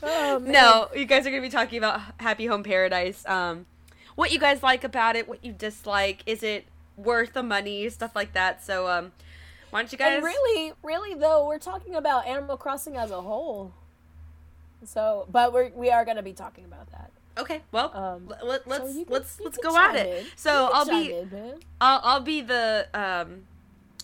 Oh, 0.04 0.42
no, 0.44 0.90
you 0.96 1.06
guys 1.06 1.26
are 1.26 1.30
gonna 1.30 1.42
be 1.42 1.50
talking 1.50 1.78
about 1.78 2.02
Happy 2.20 2.48
Home 2.48 2.64
Paradise. 2.64 3.26
Um, 3.26 3.66
what 4.22 4.32
you 4.32 4.38
guys 4.38 4.62
like 4.62 4.84
about 4.84 5.16
it, 5.16 5.28
what 5.28 5.44
you 5.44 5.52
dislike, 5.52 6.22
is 6.28 6.44
it 6.44 6.66
worth 6.96 7.34
the 7.34 7.42
money, 7.42 7.90
stuff 7.90 8.16
like 8.16 8.34
that. 8.34 8.64
So, 8.64 8.88
um, 8.88 9.12
why 9.72 9.82
don't 9.82 9.92
you 9.92 9.98
guys? 9.98 10.18
And 10.18 10.24
really, 10.24 10.74
really 10.84 11.16
though, 11.16 11.48
we're 11.48 11.58
talking 11.58 11.96
about 11.96 12.28
Animal 12.28 12.56
Crossing 12.56 12.96
as 12.96 13.10
a 13.10 13.20
whole. 13.22 13.74
So, 14.86 15.26
but 15.32 15.52
we're 15.52 15.72
we 15.76 15.90
are 15.90 16.06
going 16.06 16.18
to 16.18 16.24
be 16.24 16.34
talking 16.34 16.66
about 16.66 16.92
that. 16.92 17.10
Okay, 17.36 17.62
well, 17.72 17.92
Um, 17.96 18.28
let, 18.28 18.68
let, 18.68 18.78
so 18.78 18.84
let's 18.84 18.94
can- 18.94 19.06
let's 19.10 19.40
let's 19.40 19.58
go 19.58 19.76
at 19.76 19.96
it. 19.96 20.20
in. 20.20 20.26
So 20.36 20.70
I'll 20.72 20.86
be 20.86 21.14
in. 21.14 21.60
I'll 21.80 22.02
I'll 22.04 22.20
be 22.22 22.42
the 22.42 22.88
um 22.94 23.44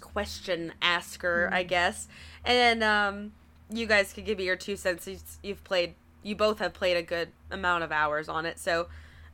question 0.01 0.73
asker, 0.81 1.47
I 1.53 1.61
guess, 1.61 2.07
and 2.43 2.83
um 2.83 3.33
you 3.69 3.85
guys 3.85 4.13
could 4.13 4.25
give 4.25 4.39
me 4.39 4.45
your 4.45 4.55
two 4.55 4.77
cents. 4.77 5.05
You've, 5.07 5.21
you've 5.43 5.63
played, 5.63 5.93
you 6.23 6.35
both 6.35 6.57
have 6.59 6.73
played 6.73 6.95
a 6.97 7.03
good 7.03 7.29
amount 7.51 7.83
of 7.83 7.91
hours 7.91 8.29
on 8.29 8.45
it. 8.45 8.57
So, 8.59 8.87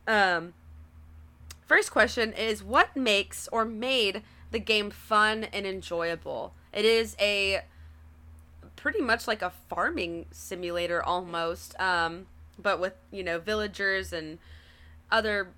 um, 0.08 0.56
first 1.66 1.92
question 1.92 2.34
is 2.34 2.64
what 2.64 2.96
makes 2.96 3.48
or 3.52 3.66
made 3.66 4.24
the 4.52 4.60
game 4.60 4.90
fun 4.90 5.46
and 5.46 5.66
enjoyable? 5.66 6.54
It 6.72 6.86
is 6.86 7.16
a 7.20 7.62
pretty 8.76 9.02
much 9.02 9.28
like 9.28 9.42
a 9.42 9.52
farming 9.70 10.26
simulator 10.32 11.02
almost, 11.02 11.80
um, 11.80 12.26
but 12.60 12.80
with 12.80 12.94
you 13.12 13.24
know 13.24 13.40
villagers 13.40 14.14
and 14.14 14.40
other 15.12 15.50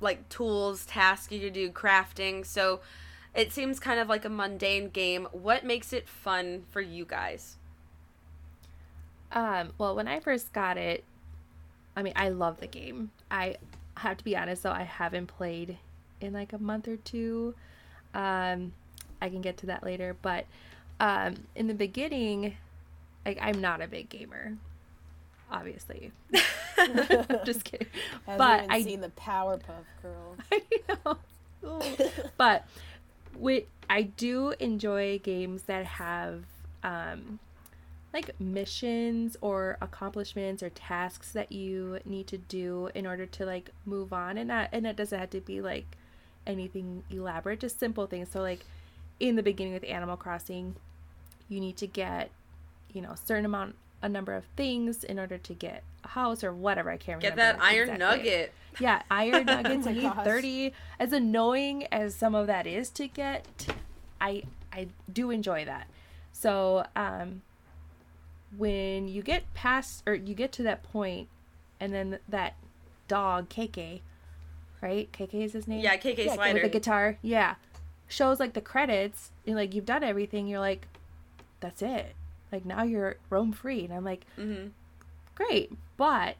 like 0.00 0.28
tools, 0.28 0.86
tasks 0.86 1.32
you 1.32 1.40
could 1.40 1.52
do, 1.52 1.70
crafting. 1.70 2.46
So 2.46 2.80
it 3.34 3.52
seems 3.52 3.80
kind 3.80 4.00
of 4.00 4.08
like 4.08 4.24
a 4.24 4.28
mundane 4.28 4.90
game. 4.90 5.26
What 5.32 5.64
makes 5.64 5.92
it 5.92 6.08
fun 6.08 6.64
for 6.70 6.80
you 6.80 7.04
guys? 7.04 7.56
Um, 9.32 9.72
well, 9.76 9.94
when 9.94 10.08
I 10.08 10.20
first 10.20 10.52
got 10.52 10.78
it, 10.78 11.04
I 11.96 12.02
mean, 12.02 12.14
I 12.16 12.28
love 12.28 12.60
the 12.60 12.66
game. 12.66 13.10
I 13.30 13.56
have 13.98 14.16
to 14.18 14.24
be 14.24 14.36
honest, 14.36 14.62
though, 14.62 14.72
I 14.72 14.84
haven't 14.84 15.26
played 15.26 15.78
in 16.20 16.32
like 16.32 16.52
a 16.52 16.58
month 16.58 16.88
or 16.88 16.96
two. 16.96 17.54
Um, 18.14 18.72
I 19.20 19.28
can 19.28 19.40
get 19.40 19.56
to 19.58 19.66
that 19.66 19.82
later, 19.82 20.16
but 20.20 20.46
um, 21.00 21.34
in 21.54 21.66
the 21.66 21.74
beginning, 21.74 22.56
like 23.24 23.38
I'm 23.40 23.60
not 23.60 23.80
a 23.80 23.86
big 23.86 24.08
gamer, 24.08 24.56
obviously. 25.50 26.12
Just 27.44 27.64
kidding. 27.64 27.88
Hasn't 28.26 28.38
but 28.38 28.66
I 28.68 28.82
seen 28.82 29.00
the 29.00 29.10
Powerpuff 29.10 29.84
Girls. 30.02 30.38
I 30.52 30.62
know. 31.04 32.00
but 32.36 32.66
we, 33.36 33.66
I 33.90 34.02
do 34.02 34.54
enjoy 34.60 35.18
games 35.18 35.62
that 35.64 35.84
have 35.84 36.44
um, 36.82 37.38
like 38.12 38.38
missions 38.40 39.36
or 39.40 39.76
accomplishments 39.80 40.62
or 40.62 40.70
tasks 40.70 41.32
that 41.32 41.52
you 41.52 41.98
need 42.04 42.26
to 42.28 42.38
do 42.38 42.88
in 42.94 43.06
order 43.06 43.26
to 43.26 43.44
like 43.44 43.70
move 43.84 44.12
on, 44.12 44.38
and 44.38 44.48
that 44.50 44.70
and 44.72 44.86
it 44.86 44.96
doesn't 44.96 45.18
have 45.18 45.30
to 45.30 45.40
be 45.40 45.60
like 45.60 45.86
anything 46.46 47.04
elaborate, 47.10 47.60
just 47.60 47.78
simple 47.78 48.06
things. 48.06 48.30
So 48.30 48.40
like 48.40 48.60
in 49.20 49.36
the 49.36 49.42
beginning 49.42 49.74
with 49.74 49.84
Animal 49.84 50.16
Crossing, 50.16 50.76
you 51.48 51.60
need 51.60 51.76
to 51.78 51.86
get 51.86 52.30
you 52.92 53.02
know 53.02 53.10
a 53.10 53.16
certain 53.16 53.44
amount 53.44 53.74
a 54.00 54.08
number 54.08 54.34
of 54.34 54.44
things 54.56 55.04
in 55.04 55.18
order 55.18 55.38
to 55.38 55.54
get 55.54 55.82
a 56.04 56.08
house 56.08 56.44
or 56.44 56.52
whatever. 56.52 56.90
I 56.90 56.96
can't 56.96 57.22
remember. 57.22 57.36
Get 57.36 57.36
that 57.36 57.62
iron 57.62 57.90
exactly. 57.90 58.18
nugget. 58.18 58.52
Yeah, 58.80 59.02
iron 59.10 59.46
nuggets. 59.46 59.86
Oh 59.86 59.90
you 59.90 60.02
my 60.02 60.14
need 60.14 60.24
thirty. 60.24 60.72
As 60.98 61.12
annoying 61.12 61.86
as 61.92 62.14
some 62.14 62.34
of 62.34 62.46
that 62.46 62.66
is 62.66 62.90
to 62.90 63.08
get, 63.08 63.66
I 64.20 64.44
I 64.72 64.88
do 65.12 65.30
enjoy 65.30 65.64
that. 65.64 65.88
So 66.32 66.86
um, 66.94 67.42
when 68.56 69.08
you 69.08 69.22
get 69.22 69.52
past 69.54 70.02
or 70.06 70.14
you 70.14 70.34
get 70.34 70.52
to 70.52 70.62
that 70.64 70.82
point, 70.82 71.28
and 71.80 71.92
then 71.92 72.18
that 72.28 72.54
dog 73.06 73.48
KK, 73.48 74.00
right? 74.80 75.10
KK 75.12 75.34
is 75.34 75.52
his 75.52 75.68
name. 75.68 75.80
Yeah, 75.80 75.96
KK 75.96 76.24
Yeah, 76.24 76.34
Slider. 76.34 76.54
With 76.54 76.62
the 76.62 76.68
guitar, 76.68 77.18
yeah, 77.22 77.56
shows 78.08 78.40
like 78.40 78.54
the 78.54 78.60
credits. 78.60 79.30
And 79.46 79.56
like 79.56 79.74
you've 79.74 79.86
done 79.86 80.02
everything. 80.04 80.46
You're 80.46 80.60
like, 80.60 80.88
that's 81.60 81.82
it. 81.82 82.14
Like 82.50 82.64
now 82.64 82.82
you're 82.82 83.16
roam 83.30 83.52
free, 83.52 83.84
and 83.84 83.92
I'm 83.92 84.04
like, 84.04 84.24
hmm 84.36 84.68
great, 85.34 85.70
but 85.96 86.34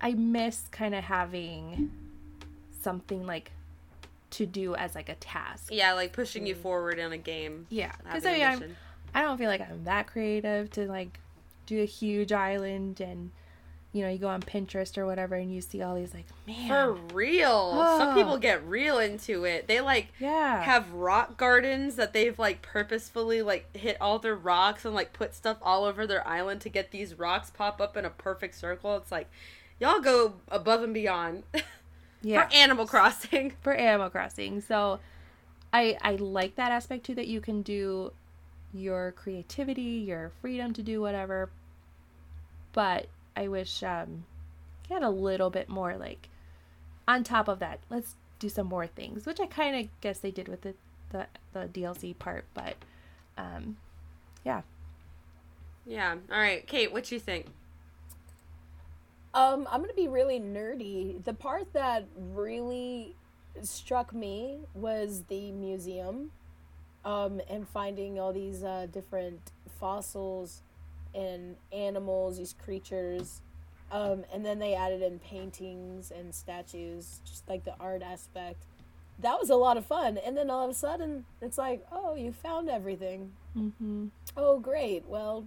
I 0.00 0.12
miss 0.12 0.68
kind 0.70 0.94
of 0.94 1.02
having 1.04 1.90
something 2.80 3.26
like 3.26 3.50
to 4.30 4.46
do 4.46 4.74
as 4.76 4.94
like 4.94 5.08
a 5.08 5.16
task. 5.16 5.68
Yeah, 5.72 5.92
like 5.94 6.12
pushing 6.12 6.46
you 6.46 6.54
forward 6.54 6.98
in 6.98 7.12
a 7.12 7.18
game. 7.18 7.66
Yeah, 7.70 7.92
because 8.04 8.24
I 8.24 8.32
mean, 8.34 8.42
I'm. 8.42 8.76
I 9.12 9.22
don't 9.22 9.38
feel 9.38 9.48
like 9.48 9.60
I'm 9.60 9.84
that 9.84 10.06
creative 10.06 10.70
to 10.72 10.86
like 10.86 11.18
do 11.70 11.82
a 11.82 11.86
huge 11.86 12.32
island 12.32 13.00
and 13.00 13.30
you 13.92 14.02
know 14.02 14.10
you 14.10 14.18
go 14.18 14.28
on 14.28 14.42
Pinterest 14.42 14.96
or 14.98 15.06
whatever 15.06 15.34
and 15.34 15.52
you 15.52 15.60
see 15.60 15.82
all 15.82 15.94
these 15.94 16.14
like 16.14 16.26
man, 16.46 16.68
For 16.68 16.92
real. 17.14 17.72
Some 17.98 18.14
people 18.14 18.38
get 18.38 18.64
real 18.66 18.98
into 18.98 19.44
it. 19.44 19.66
They 19.66 19.80
like 19.80 20.12
yeah, 20.18 20.62
have 20.62 20.92
rock 20.92 21.36
gardens 21.36 21.96
that 21.96 22.12
they've 22.12 22.38
like 22.38 22.62
purposefully 22.62 23.42
like 23.42 23.74
hit 23.76 23.96
all 24.00 24.18
their 24.18 24.34
rocks 24.34 24.84
and 24.84 24.94
like 24.94 25.12
put 25.12 25.34
stuff 25.34 25.58
all 25.62 25.84
over 25.84 26.06
their 26.06 26.26
island 26.26 26.60
to 26.62 26.68
get 26.68 26.90
these 26.90 27.18
rocks 27.18 27.50
pop 27.50 27.80
up 27.80 27.96
in 27.96 28.04
a 28.04 28.10
perfect 28.10 28.54
circle. 28.54 28.96
It's 28.96 29.12
like 29.12 29.28
y'all 29.80 30.00
go 30.00 30.34
above 30.48 30.82
and 30.82 30.94
beyond 30.94 31.42
yeah. 32.22 32.46
for 32.46 32.54
Animal 32.54 32.86
Crossing. 32.86 33.54
for 33.60 33.72
Animal 33.72 34.10
Crossing. 34.10 34.60
So 34.60 35.00
I 35.72 35.96
I 36.02 36.16
like 36.16 36.56
that 36.56 36.70
aspect 36.72 37.06
too 37.06 37.14
that 37.16 37.28
you 37.28 37.40
can 37.40 37.62
do 37.62 38.12
your 38.72 39.12
creativity, 39.12 40.04
your 40.06 40.30
freedom 40.40 40.72
to 40.74 40.82
do 40.82 41.00
whatever. 41.00 41.50
But 42.72 43.06
I 43.36 43.48
wish 43.48 43.82
um 43.82 44.24
you 44.88 44.94
had 44.94 45.02
a 45.02 45.10
little 45.10 45.50
bit 45.50 45.68
more 45.68 45.96
like 45.96 46.28
on 47.06 47.24
top 47.24 47.48
of 47.48 47.58
that. 47.60 47.80
Let's 47.88 48.16
do 48.38 48.48
some 48.48 48.66
more 48.66 48.86
things, 48.86 49.26
which 49.26 49.40
I 49.40 49.46
kind 49.46 49.76
of 49.76 50.00
guess 50.00 50.18
they 50.18 50.30
did 50.30 50.48
with 50.48 50.62
the 50.62 50.74
the 51.10 51.26
the 51.52 51.66
DLC 51.66 52.18
part, 52.18 52.44
but 52.54 52.76
um 53.36 53.76
yeah. 54.44 54.62
Yeah. 55.86 56.16
All 56.30 56.38
right, 56.38 56.66
Kate, 56.66 56.92
what 56.92 57.10
you 57.10 57.18
think? 57.18 57.46
Um, 59.32 59.68
I'm 59.70 59.80
gonna 59.80 59.94
be 59.94 60.08
really 60.08 60.40
nerdy. 60.40 61.22
The 61.22 61.34
part 61.34 61.72
that 61.72 62.06
really 62.16 63.14
struck 63.62 64.12
me 64.12 64.60
was 64.74 65.24
the 65.28 65.52
museum, 65.52 66.32
um, 67.04 67.40
and 67.48 67.68
finding 67.68 68.18
all 68.18 68.32
these 68.32 68.62
uh, 68.64 68.86
different 68.90 69.52
fossils 69.78 70.62
and 71.14 71.56
animals, 71.72 72.38
these 72.38 72.54
creatures, 72.64 73.42
um, 73.92 74.24
and 74.32 74.44
then 74.44 74.58
they 74.58 74.74
added 74.74 75.02
in 75.02 75.18
paintings 75.18 76.10
and 76.10 76.34
statues, 76.34 77.20
just 77.24 77.48
like 77.48 77.64
the 77.64 77.74
art 77.80 78.02
aspect. 78.02 78.64
That 79.18 79.38
was 79.38 79.50
a 79.50 79.56
lot 79.56 79.76
of 79.76 79.84
fun. 79.84 80.18
And 80.18 80.36
then 80.36 80.48
all 80.48 80.64
of 80.64 80.70
a 80.70 80.74
sudden, 80.74 81.26
it's 81.42 81.58
like, 81.58 81.84
oh, 81.92 82.14
you 82.14 82.32
found 82.32 82.70
everything. 82.70 83.32
Mm-hmm. 83.56 84.06
Oh, 84.36 84.58
great. 84.58 85.04
Well, 85.06 85.44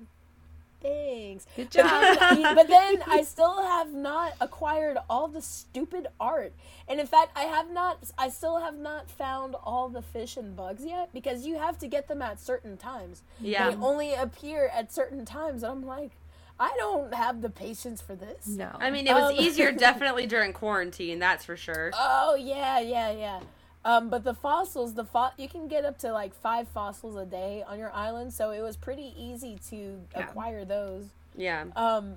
thanks. 0.84 1.48
Good 1.56 1.70
But 1.74 1.84
job. 1.84 2.20
then, 2.20 2.56
but 2.56 2.68
then 2.78 3.02
I 3.08 3.24
still 3.24 3.64
have 3.64 3.92
not 3.94 4.34
acquired 4.40 4.98
all 5.10 5.28
the 5.28 5.42
stupid 5.42 6.08
art. 6.20 6.54
And 6.88 7.00
in 7.00 7.08
fact, 7.08 7.32
I 7.36 7.44
have 7.46 7.72
not 7.72 7.98
I 8.18 8.30
still 8.30 8.58
have 8.60 8.78
not 8.78 9.10
found 9.10 9.56
all 9.64 9.90
the 9.90 10.02
fish 10.04 10.38
and 10.38 10.56
bugs 10.56 10.86
yet 10.86 11.10
because 11.14 11.46
you 11.46 11.58
have 11.58 11.78
to 11.80 11.88
get 11.88 12.08
them 12.08 12.22
at 12.22 12.40
certain 12.40 12.78
times. 12.78 13.24
Yeah. 13.40 13.72
They 13.72 13.76
only 13.78 14.14
appear 14.14 14.70
at 14.76 14.94
certain 14.94 15.26
times 15.26 15.64
and 15.64 15.72
I'm 15.72 15.86
like, 15.86 16.12
I 16.60 16.72
don't 16.78 17.14
have 17.16 17.42
the 17.42 17.50
patience 17.50 18.00
for 18.02 18.16
this. 18.16 18.46
no. 18.48 18.70
I 18.80 18.92
mean, 18.92 19.08
it 19.08 19.14
was 19.14 19.32
Um, 19.32 19.40
easier 19.44 19.72
definitely 19.90 20.28
during 20.28 20.54
quarantine, 20.54 21.18
that's 21.20 21.44
for 21.46 21.58
sure. 21.58 21.92
Oh 21.96 22.36
yeah, 22.36 22.80
yeah, 22.80 23.12
yeah. 23.12 23.40
Um, 23.86 24.10
but 24.10 24.24
the 24.24 24.34
fossils, 24.34 24.94
the 24.94 25.04
fo- 25.04 25.32
you 25.38 25.50
can 25.50 25.68
get 25.68 25.84
up 25.84 25.98
to 26.00 26.12
like 26.14 26.34
five 26.34 26.68
fossils 26.70 27.16
a 27.18 27.26
day 27.26 27.64
on 27.68 27.78
your 27.80 27.92
island, 27.92 28.34
so 28.34 28.52
it 28.52 28.62
was 28.62 28.78
pretty 28.78 29.14
easy 29.18 29.60
to 29.70 30.00
Yeah. 30.16 30.20
acquire 30.30 30.64
those. 30.66 31.06
Yeah. 31.36 31.66
Um, 31.76 32.16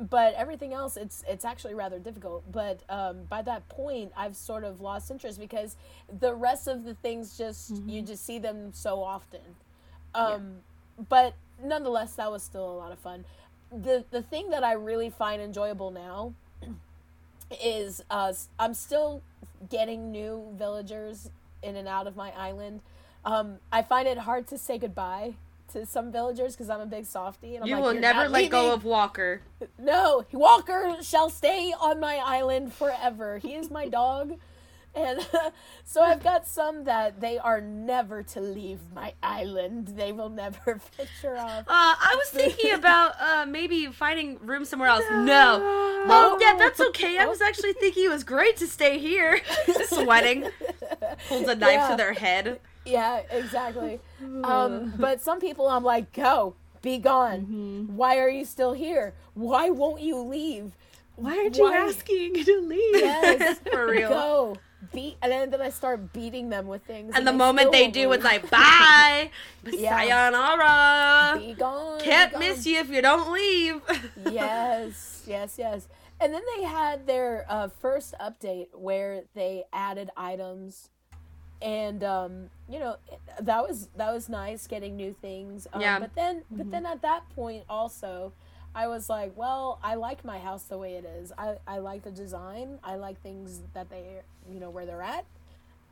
but 0.00 0.32
everything 0.34 0.72
else, 0.72 0.96
it's 0.96 1.24
it's 1.28 1.44
actually 1.44 1.74
rather 1.74 1.98
difficult. 1.98 2.44
But 2.50 2.84
um, 2.88 3.24
by 3.28 3.42
that 3.42 3.68
point, 3.68 4.12
I've 4.16 4.36
sort 4.36 4.64
of 4.64 4.80
lost 4.80 5.10
interest 5.10 5.38
because 5.40 5.76
the 6.20 6.34
rest 6.34 6.68
of 6.68 6.84
the 6.84 6.94
things 6.94 7.36
just 7.36 7.76
you 7.86 8.00
just 8.02 8.24
see 8.24 8.38
them 8.38 8.72
so 8.72 9.02
often. 9.02 9.40
Um, 10.14 10.60
But 11.08 11.34
nonetheless, 11.62 12.14
that 12.14 12.30
was 12.30 12.42
still 12.42 12.70
a 12.70 12.76
lot 12.78 12.92
of 12.92 12.98
fun. 12.98 13.24
the 13.70 14.04
The 14.10 14.22
thing 14.22 14.50
that 14.50 14.64
I 14.64 14.72
really 14.72 15.10
find 15.10 15.42
enjoyable 15.42 15.90
now 15.90 16.32
is 17.50 18.02
uh, 18.10 18.32
I'm 18.58 18.74
still 18.74 19.22
getting 19.68 20.10
new 20.10 20.48
villagers 20.56 21.30
in 21.62 21.76
and 21.76 21.88
out 21.88 22.06
of 22.06 22.16
my 22.16 22.30
island. 22.36 22.80
Um, 23.24 23.58
I 23.72 23.82
find 23.82 24.06
it 24.06 24.18
hard 24.18 24.46
to 24.48 24.58
say 24.58 24.78
goodbye 24.78 25.34
to 25.72 25.84
some 25.84 26.10
villagers 26.10 26.54
because 26.54 26.70
I'm 26.70 26.80
a 26.80 26.86
big 26.86 27.04
softie. 27.04 27.56
And 27.56 27.64
I'm 27.64 27.68
You 27.68 27.76
like, 27.76 27.84
will 27.84 28.00
never 28.00 28.28
let 28.28 28.50
go 28.50 28.72
of 28.72 28.84
Walker. 28.84 29.42
No, 29.78 30.24
Walker 30.32 30.96
shall 31.02 31.28
stay 31.30 31.74
on 31.78 32.00
my 32.00 32.16
island 32.16 32.72
forever. 32.72 33.38
He 33.38 33.54
is 33.54 33.70
my 33.70 33.88
dog, 33.88 34.38
And 34.98 35.24
so 35.84 36.02
I've 36.02 36.22
got 36.22 36.46
some 36.46 36.84
that 36.84 37.20
they 37.20 37.38
are 37.38 37.60
never 37.60 38.22
to 38.24 38.40
leave 38.40 38.80
my 38.94 39.14
island. 39.22 39.88
They 39.88 40.10
will 40.12 40.28
never 40.28 40.80
venture 40.96 41.36
off. 41.38 41.60
Uh, 41.60 41.64
I 41.68 42.14
was 42.16 42.28
thinking 42.30 42.72
about 42.72 43.14
uh, 43.20 43.46
maybe 43.46 43.86
finding 43.86 44.38
room 44.40 44.64
somewhere 44.64 44.88
else. 44.88 45.04
No. 45.10 45.60
Oh, 46.10 46.38
yeah, 46.40 46.56
that's 46.58 46.80
okay. 46.80 47.18
I 47.18 47.26
was 47.26 47.40
actually 47.40 47.74
thinking 47.74 48.04
it 48.06 48.10
was 48.10 48.24
great 48.24 48.56
to 48.58 48.66
stay 48.66 48.98
here. 48.98 49.40
Sweating. 49.86 50.48
Holds 51.28 51.48
a 51.48 51.54
knife 51.54 51.72
Yeah. 51.74 51.88
to 51.90 51.96
their 51.96 52.12
head. 52.14 52.60
Yeah, 52.84 53.22
exactly. 53.30 54.00
Um, 54.44 54.94
but 54.98 55.20
some 55.20 55.38
people 55.40 55.68
I'm 55.68 55.84
like, 55.84 56.12
go, 56.12 56.54
be 56.82 56.98
gone. 56.98 57.86
Why 57.94 58.18
are 58.18 58.28
you 58.28 58.44
still 58.44 58.72
here? 58.72 59.14
Why 59.34 59.70
won't 59.70 60.00
you 60.02 60.16
leave? 60.18 60.72
Why 61.16 61.36
aren't 61.38 61.56
you 61.56 61.64
Why- 61.64 61.76
asking 61.76 62.44
to 62.44 62.60
leave? 62.60 62.94
Yes, 62.96 63.58
For 63.70 63.86
real. 63.90 64.08
go. 64.08 64.56
Beat, 64.92 65.16
and 65.22 65.32
then, 65.32 65.50
then 65.50 65.60
I 65.60 65.70
start 65.70 66.12
beating 66.12 66.50
them 66.50 66.68
with 66.68 66.84
things. 66.84 67.12
And 67.16 67.26
the 67.26 67.32
they 67.32 67.36
moment 67.36 67.72
they 67.72 67.88
do, 67.88 68.12
it's 68.12 68.22
like, 68.22 68.48
bye. 68.50 69.30
Yeah. 69.64 69.96
Sayonara. 69.96 71.40
be 71.40 71.54
gone. 71.54 72.00
Can't 72.00 72.32
gone. 72.32 72.40
miss 72.40 72.64
you 72.64 72.78
if 72.78 72.88
you 72.88 73.02
don't 73.02 73.32
leave. 73.32 73.80
yes, 74.30 75.24
yes, 75.26 75.56
yes. 75.58 75.88
And 76.20 76.32
then 76.32 76.42
they 76.56 76.62
had 76.62 77.06
their 77.06 77.44
uh, 77.48 77.68
first 77.80 78.14
update 78.20 78.68
where 78.72 79.22
they 79.34 79.64
added 79.72 80.10
items, 80.16 80.90
and 81.60 82.02
um, 82.04 82.50
you 82.68 82.78
know 82.78 82.96
that 83.40 83.66
was 83.66 83.88
that 83.96 84.12
was 84.12 84.28
nice 84.28 84.66
getting 84.66 84.96
new 84.96 85.14
things. 85.20 85.66
Um, 85.72 85.80
Yeah. 85.80 85.98
But 85.98 86.14
then, 86.14 86.42
but 86.50 86.70
then 86.70 86.86
at 86.86 87.02
that 87.02 87.28
point 87.30 87.64
also, 87.68 88.32
I 88.74 88.86
was 88.86 89.08
like, 89.08 89.32
well, 89.36 89.78
I 89.82 89.94
like 89.94 90.24
my 90.24 90.38
house 90.38 90.64
the 90.64 90.78
way 90.78 90.94
it 90.94 91.04
is. 91.04 91.32
I 91.36 91.56
I 91.66 91.78
like 91.78 92.02
the 92.02 92.10
design. 92.10 92.78
I 92.84 92.96
like 92.96 93.20
things 93.22 93.60
that 93.74 93.90
they 93.90 94.04
you 94.52 94.60
know 94.60 94.70
where 94.70 94.86
they're 94.86 95.02
at. 95.02 95.24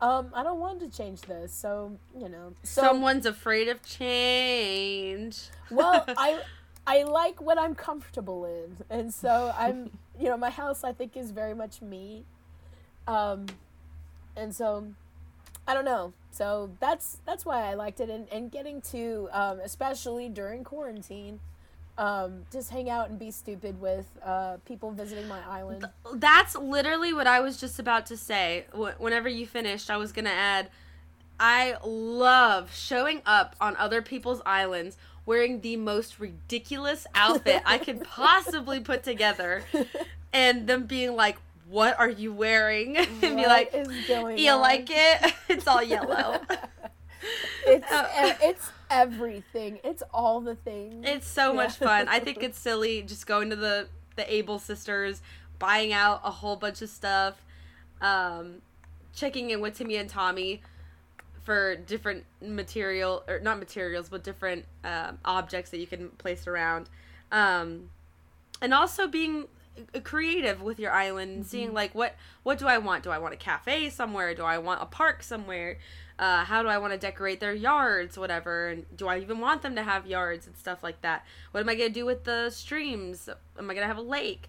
Um, 0.00 0.30
I 0.34 0.42
don't 0.42 0.60
want 0.60 0.80
to 0.80 0.88
change 0.88 1.22
this. 1.22 1.52
So 1.52 1.98
you 2.18 2.28
know, 2.28 2.52
so 2.62 2.82
Someone's 2.82 3.26
afraid 3.26 3.68
of 3.68 3.82
change. 3.82 5.48
well, 5.70 6.04
I 6.16 6.40
I 6.86 7.02
like 7.02 7.40
what 7.40 7.58
I'm 7.58 7.74
comfortable 7.74 8.44
in, 8.44 8.76
and 8.90 9.12
so 9.12 9.52
I'm 9.56 9.90
you 10.20 10.28
know 10.28 10.36
my 10.36 10.50
house 10.50 10.84
I 10.84 10.92
think 10.92 11.16
is 11.16 11.30
very 11.30 11.54
much 11.54 11.82
me, 11.82 12.24
um, 13.08 13.46
and 14.36 14.54
so 14.54 14.86
I 15.66 15.74
don't 15.74 15.84
know. 15.86 16.12
So 16.30 16.70
that's 16.78 17.18
that's 17.24 17.44
why 17.46 17.62
I 17.70 17.74
liked 17.74 17.98
it, 18.00 18.10
and 18.10 18.28
and 18.30 18.52
getting 18.52 18.80
to 18.92 19.28
um, 19.32 19.60
especially 19.60 20.28
during 20.28 20.62
quarantine. 20.62 21.40
Um, 21.98 22.42
just 22.52 22.70
hang 22.70 22.90
out 22.90 23.08
and 23.08 23.18
be 23.18 23.30
stupid 23.30 23.80
with 23.80 24.06
uh, 24.22 24.58
people 24.66 24.90
visiting 24.90 25.26
my 25.28 25.40
island. 25.48 25.86
That's 26.14 26.54
literally 26.54 27.12
what 27.14 27.26
I 27.26 27.40
was 27.40 27.56
just 27.56 27.78
about 27.78 28.06
to 28.06 28.16
say. 28.16 28.66
Whenever 28.98 29.28
you 29.28 29.46
finished, 29.46 29.88
I 29.90 29.96
was 29.96 30.12
going 30.12 30.26
to 30.26 30.30
add 30.30 30.68
I 31.38 31.76
love 31.84 32.74
showing 32.74 33.20
up 33.26 33.56
on 33.60 33.76
other 33.76 34.00
people's 34.02 34.40
islands 34.46 34.96
wearing 35.26 35.60
the 35.60 35.76
most 35.76 36.18
ridiculous 36.18 37.06
outfit 37.14 37.62
I 37.66 37.78
could 37.78 38.02
possibly 38.04 38.80
put 38.80 39.02
together 39.02 39.64
and 40.32 40.66
them 40.66 40.86
being 40.86 41.14
like, 41.14 41.36
What 41.68 41.98
are 41.98 42.08
you 42.08 42.32
wearing? 42.32 42.96
and 42.96 43.20
be 43.20 43.46
like, 43.46 43.74
You 43.74 44.52
on?" 44.52 44.60
like 44.60 44.88
it? 44.90 45.34
it's 45.48 45.66
all 45.66 45.82
yellow. 45.82 46.40
It's 47.66 47.90
Uh, 47.90 48.34
it's 48.42 48.70
everything. 48.90 49.78
It's 49.84 50.02
all 50.12 50.40
the 50.40 50.54
things. 50.54 51.04
It's 51.06 51.26
so 51.28 51.50
Yeah. 51.50 51.56
much 51.56 51.76
fun. 51.76 52.08
I 52.08 52.20
think 52.20 52.38
it's 52.42 52.58
silly 52.58 53.02
just 53.02 53.26
going 53.26 53.50
to 53.50 53.56
the 53.56 53.88
the 54.16 54.32
Able 54.34 54.58
sisters, 54.58 55.20
buying 55.58 55.92
out 55.92 56.22
a 56.24 56.30
whole 56.30 56.56
bunch 56.56 56.80
of 56.80 56.88
stuff, 56.88 57.44
um, 58.00 58.62
checking 59.14 59.50
in 59.50 59.60
with 59.60 59.76
Timmy 59.76 59.96
and 59.96 60.08
Tommy 60.08 60.62
for 61.44 61.76
different 61.76 62.24
material 62.40 63.22
or 63.28 63.40
not 63.40 63.58
materials, 63.58 64.08
but 64.08 64.24
different 64.24 64.64
um, 64.84 65.18
objects 65.24 65.70
that 65.70 65.78
you 65.78 65.86
can 65.86 66.08
place 66.10 66.46
around, 66.46 66.88
um, 67.30 67.90
and 68.62 68.72
also 68.72 69.06
being 69.06 69.48
creative 70.04 70.62
with 70.62 70.80
your 70.80 70.90
island 70.90 71.30
and 71.36 71.46
seeing 71.46 71.74
like 71.74 71.94
what 71.94 72.14
what 72.42 72.58
do 72.58 72.66
I 72.66 72.78
want? 72.78 73.04
Do 73.04 73.10
I 73.10 73.18
want 73.18 73.34
a 73.34 73.36
cafe 73.36 73.90
somewhere? 73.90 74.34
Do 74.34 74.42
I 74.44 74.56
want 74.56 74.82
a 74.82 74.86
park 74.86 75.22
somewhere? 75.22 75.76
Uh, 76.18 76.44
how 76.44 76.62
do 76.62 76.68
I 76.68 76.78
want 76.78 76.92
to 76.94 76.98
decorate 76.98 77.40
their 77.40 77.52
yards, 77.54 78.16
whatever? 78.18 78.68
And 78.68 78.86
do 78.96 79.06
I 79.06 79.18
even 79.18 79.38
want 79.38 79.62
them 79.62 79.74
to 79.76 79.82
have 79.82 80.06
yards 80.06 80.46
and 80.46 80.56
stuff 80.56 80.82
like 80.82 81.02
that? 81.02 81.24
What 81.50 81.60
am 81.60 81.68
I 81.68 81.74
gonna 81.74 81.90
do 81.90 82.06
with 82.06 82.24
the 82.24 82.48
streams? 82.50 83.28
Am 83.58 83.70
I 83.70 83.74
gonna 83.74 83.86
have 83.86 83.98
a 83.98 84.02
lake? 84.02 84.48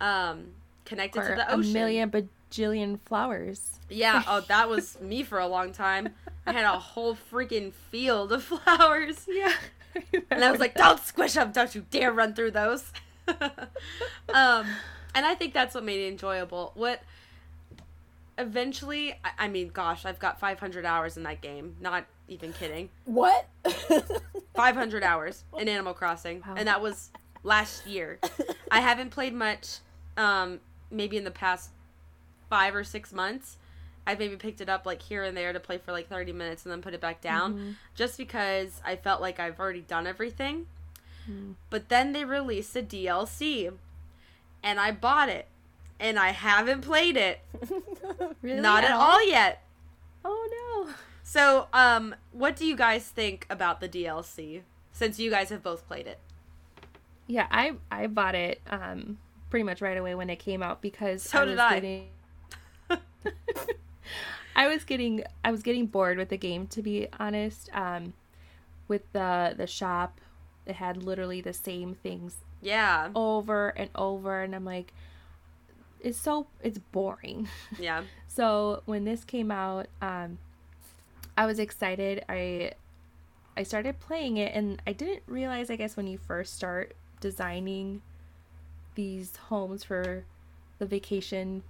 Um, 0.00 0.46
connected 0.84 1.20
Or 1.20 1.28
to 1.30 1.34
the 1.36 1.52
ocean? 1.54 1.70
a 1.70 1.74
million 1.74 2.10
bajillion 2.10 2.98
flowers. 3.04 3.78
Yeah, 3.88 4.22
oh, 4.26 4.40
that 4.48 4.68
was 4.68 5.00
me 5.02 5.22
for 5.22 5.38
a 5.38 5.46
long 5.46 5.72
time. 5.72 6.08
I 6.46 6.52
had 6.52 6.64
a 6.64 6.78
whole 6.78 7.16
freaking 7.30 7.72
field 7.72 8.32
of 8.32 8.42
flowers. 8.64 9.24
Yeah. 9.28 9.52
And 10.32 10.42
I 10.42 10.50
was 10.50 10.58
like, 10.58 10.74
don't 10.74 10.98
squish 10.98 11.34
them. 11.34 11.52
Don't 11.52 11.72
you 11.76 11.86
dare 11.92 12.12
run 12.12 12.34
through 12.34 12.50
those. 12.50 12.90
um, 13.28 14.66
and 15.14 15.24
I 15.24 15.34
think 15.36 15.54
that's 15.54 15.74
what 15.74 15.84
made 15.84 16.00
it 16.04 16.08
enjoyable. 16.08 16.72
What 16.74 17.00
eventually, 18.38 19.12
I, 19.24 19.30
I 19.38 19.48
mean, 19.48 19.68
gosh, 19.68 20.04
I've 20.04 20.18
got 20.18 20.40
500 20.40 20.84
hours 20.84 21.16
in 21.16 21.22
that 21.24 21.40
game. 21.40 21.76
Not 21.80 22.06
even 22.28 22.52
kidding. 22.52 22.88
what? 23.04 23.48
500 24.54 25.02
hours 25.02 25.44
in 25.58 25.68
Animal 25.68 25.94
Crossing. 25.94 26.42
Wow. 26.46 26.54
And 26.56 26.68
that 26.68 26.80
was 26.80 27.10
last 27.42 27.86
year. 27.86 28.18
I 28.70 28.80
haven't 28.80 29.10
played 29.10 29.34
much, 29.34 29.78
um, 30.16 30.60
maybe 30.90 31.16
in 31.16 31.24
the 31.24 31.30
past 31.30 31.70
five 32.48 32.74
or 32.74 32.84
six 32.84 33.12
months. 33.12 33.58
I've 34.06 34.18
maybe 34.18 34.36
picked 34.36 34.60
it 34.60 34.68
up 34.68 34.84
like 34.86 35.00
here 35.02 35.24
and 35.24 35.36
there 35.36 35.52
to 35.52 35.58
play 35.60 35.78
for 35.78 35.90
like 35.90 36.08
30 36.08 36.32
minutes 36.32 36.64
and 36.64 36.72
then 36.72 36.82
put 36.82 36.92
it 36.94 37.00
back 37.00 37.20
down 37.22 37.76
just 37.94 38.18
because 38.18 38.80
I 38.84 38.96
felt 38.96 39.20
like 39.22 39.40
I've 39.40 39.58
already 39.58 39.80
done 39.80 40.06
everything. 40.06 40.66
But 41.70 41.88
then 41.88 42.12
they 42.12 42.24
released 42.26 42.76
a 42.76 42.82
DLC 42.82 43.72
and 44.62 44.78
I 44.78 44.90
bought 44.92 45.30
it 45.30 45.48
and 46.04 46.18
I 46.18 46.30
haven't 46.30 46.82
played 46.82 47.16
it. 47.16 47.40
Really? 48.42 48.60
Not 48.60 48.84
at 48.84 48.92
all 48.92 49.26
yet. 49.26 49.62
Oh 50.24 50.84
no. 50.86 50.92
So, 51.22 51.66
um, 51.72 52.14
what 52.30 52.56
do 52.56 52.66
you 52.66 52.76
guys 52.76 53.08
think 53.08 53.46
about 53.48 53.80
the 53.80 53.88
DLC 53.88 54.60
since 54.92 55.18
you 55.18 55.30
guys 55.30 55.48
have 55.48 55.62
both 55.62 55.86
played 55.88 56.06
it? 56.06 56.18
Yeah, 57.26 57.46
I 57.50 57.72
I 57.90 58.06
bought 58.06 58.34
it 58.34 58.60
um 58.70 59.16
pretty 59.48 59.64
much 59.64 59.80
right 59.80 59.96
away 59.96 60.14
when 60.14 60.28
it 60.28 60.36
came 60.36 60.62
out 60.62 60.82
because 60.82 61.22
So 61.22 61.40
I 61.40 61.44
did 61.46 61.50
was 61.52 61.58
I. 61.60 61.74
getting 61.80 62.08
I 64.56 64.68
was 64.68 64.84
getting 64.84 65.24
I 65.44 65.50
was 65.50 65.62
getting 65.62 65.86
bored 65.86 66.18
with 66.18 66.28
the 66.28 66.36
game 66.36 66.66
to 66.68 66.82
be 66.82 67.08
honest. 67.18 67.70
Um 67.72 68.12
with 68.88 69.10
the 69.12 69.54
the 69.56 69.66
shop 69.66 70.20
it 70.66 70.76
had 70.76 71.02
literally 71.02 71.40
the 71.40 71.52
same 71.54 71.94
things 71.94 72.36
Yeah. 72.60 73.08
over 73.14 73.68
and 73.70 73.88
over 73.94 74.42
and 74.42 74.54
I'm 74.54 74.64
like 74.64 74.92
it's 76.04 76.18
so 76.18 76.46
it's 76.62 76.78
boring. 76.78 77.48
Yeah. 77.78 78.04
So 78.28 78.82
when 78.84 79.04
this 79.04 79.24
came 79.24 79.50
out, 79.50 79.86
um, 80.02 80.38
I 81.36 81.46
was 81.46 81.58
excited. 81.58 82.24
I 82.28 82.72
I 83.56 83.62
started 83.62 83.98
playing 84.00 84.36
it, 84.36 84.54
and 84.54 84.80
I 84.86 84.92
didn't 84.92 85.22
realize. 85.26 85.70
I 85.70 85.76
guess 85.76 85.96
when 85.96 86.06
you 86.06 86.18
first 86.18 86.54
start 86.54 86.94
designing 87.20 88.02
these 88.94 89.36
homes 89.36 89.82
for 89.82 90.24
the 90.78 90.86
vacation 90.86 91.62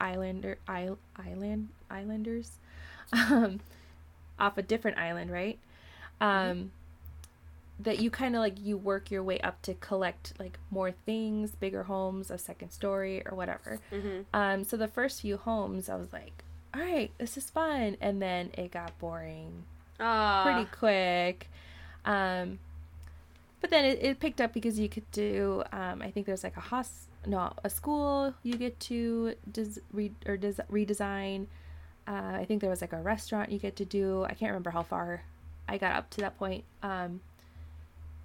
islander 0.00 0.58
isle, 0.66 0.98
island 1.16 1.68
islanders, 1.90 2.58
um, 3.12 3.60
off 4.38 4.56
a 4.58 4.62
different 4.62 4.98
island, 4.98 5.30
right? 5.30 5.58
Um, 6.20 6.72
that 7.80 7.98
you 7.98 8.10
kind 8.10 8.36
of 8.36 8.40
like 8.40 8.60
you 8.60 8.76
work 8.76 9.10
your 9.10 9.22
way 9.22 9.40
up 9.40 9.60
to 9.62 9.74
collect 9.74 10.32
like 10.38 10.58
more 10.70 10.92
things, 10.92 11.52
bigger 11.52 11.82
homes, 11.84 12.30
a 12.30 12.38
second 12.38 12.70
story, 12.70 13.22
or 13.26 13.36
whatever. 13.36 13.80
Mm-hmm. 13.92 14.20
Um, 14.32 14.64
so 14.64 14.76
the 14.76 14.88
first 14.88 15.20
few 15.22 15.36
homes, 15.36 15.88
I 15.88 15.96
was 15.96 16.12
like, 16.12 16.44
all 16.72 16.80
right, 16.80 17.10
this 17.18 17.36
is 17.36 17.50
fun. 17.50 17.96
And 18.00 18.22
then 18.22 18.50
it 18.56 18.70
got 18.70 18.96
boring 18.98 19.64
Uh, 19.98 20.42
pretty 20.44 20.68
quick. 20.70 21.50
Um, 22.04 22.58
but 23.60 23.70
then 23.70 23.84
it, 23.84 23.98
it 24.02 24.20
picked 24.20 24.40
up 24.40 24.52
because 24.52 24.78
you 24.78 24.88
could 24.88 25.10
do, 25.10 25.62
um, 25.72 26.02
I 26.02 26.10
think 26.10 26.26
there's 26.26 26.44
like 26.44 26.56
a 26.56 26.60
hos, 26.60 27.06
no, 27.26 27.52
a 27.64 27.70
school 27.70 28.34
you 28.42 28.56
get 28.56 28.78
to 28.80 29.34
des- 29.50 29.80
re- 29.92 30.12
or 30.26 30.36
des- 30.36 30.62
redesign. 30.70 31.46
Uh, 32.06 32.32
I 32.34 32.44
think 32.46 32.60
there 32.60 32.70
was 32.70 32.82
like 32.82 32.92
a 32.92 33.00
restaurant 33.00 33.50
you 33.50 33.58
get 33.58 33.76
to 33.76 33.84
do. 33.84 34.24
I 34.24 34.34
can't 34.34 34.50
remember 34.50 34.70
how 34.70 34.82
far 34.82 35.22
I 35.68 35.78
got 35.78 35.96
up 35.96 36.10
to 36.10 36.20
that 36.20 36.38
point. 36.38 36.64
Um, 36.82 37.20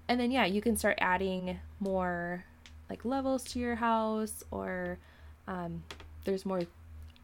and 0.09 0.19
then 0.19 0.29
yeah, 0.31 0.43
you 0.45 0.59
can 0.61 0.75
start 0.75 0.97
adding 0.99 1.59
more 1.79 2.43
like 2.89 3.05
levels 3.05 3.43
to 3.45 3.59
your 3.59 3.75
house, 3.75 4.43
or 4.51 4.97
um, 5.47 5.83
there's 6.25 6.45
more 6.45 6.63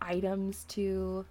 items 0.01 0.63
to 0.69 1.25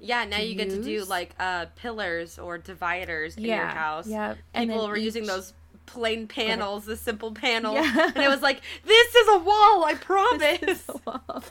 yeah. 0.00 0.24
Now 0.24 0.38
to 0.38 0.44
you 0.44 0.54
get 0.54 0.70
to 0.70 0.82
do 0.82 1.04
like 1.04 1.34
uh 1.38 1.66
pillars 1.76 2.38
or 2.38 2.56
dividers 2.56 3.36
in 3.36 3.44
your 3.44 3.66
house. 3.66 4.06
Yeah, 4.06 4.34
People 4.54 4.86
were 4.88 4.96
using 4.96 5.26
those 5.26 5.52
plain 5.86 6.26
panels, 6.38 6.86
the 6.86 6.96
simple 6.96 7.32
panels, 7.32 7.74
Yeah. 7.76 8.10
and 8.14 8.24
it 8.24 8.28
was 8.28 8.40
like, 8.42 8.62
"This 8.84 9.14
is 9.14 9.28
a 9.28 9.38
wall, 9.38 9.84
I 9.84 9.92
This 9.98 10.04
promise." 10.04 10.62
is 10.62 10.88
a 10.88 11.00
wall. 11.06 11.44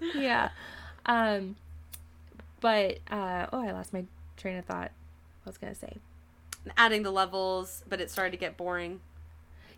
yeah. 0.14 0.50
Um 1.06 1.56
but 2.60 2.98
uh, 3.10 3.46
oh, 3.52 3.60
I 3.62 3.70
lost 3.70 3.92
my 3.92 4.04
train 4.36 4.56
of 4.58 4.64
thought. 4.64 4.90
I 5.46 5.48
was 5.48 5.56
gonna 5.58 5.74
say. 5.76 5.96
Adding 6.76 7.02
the 7.02 7.10
levels, 7.10 7.84
but 7.88 8.00
it 8.00 8.10
started 8.10 8.32
to 8.32 8.36
get 8.36 8.56
boring. 8.56 9.00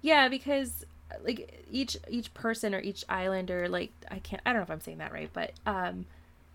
Yeah, 0.02 0.28
because 0.28 0.84
like 1.24 1.64
each 1.70 1.96
each 2.08 2.32
person 2.34 2.74
or 2.74 2.80
each 2.80 3.04
islander 3.08 3.68
like 3.68 3.90
I 4.10 4.18
can't 4.20 4.42
I 4.46 4.50
don't 4.50 4.60
know 4.60 4.64
if 4.64 4.70
I'm 4.70 4.80
saying 4.80 4.98
that 4.98 5.12
right, 5.12 5.30
but 5.32 5.52
um 5.66 6.06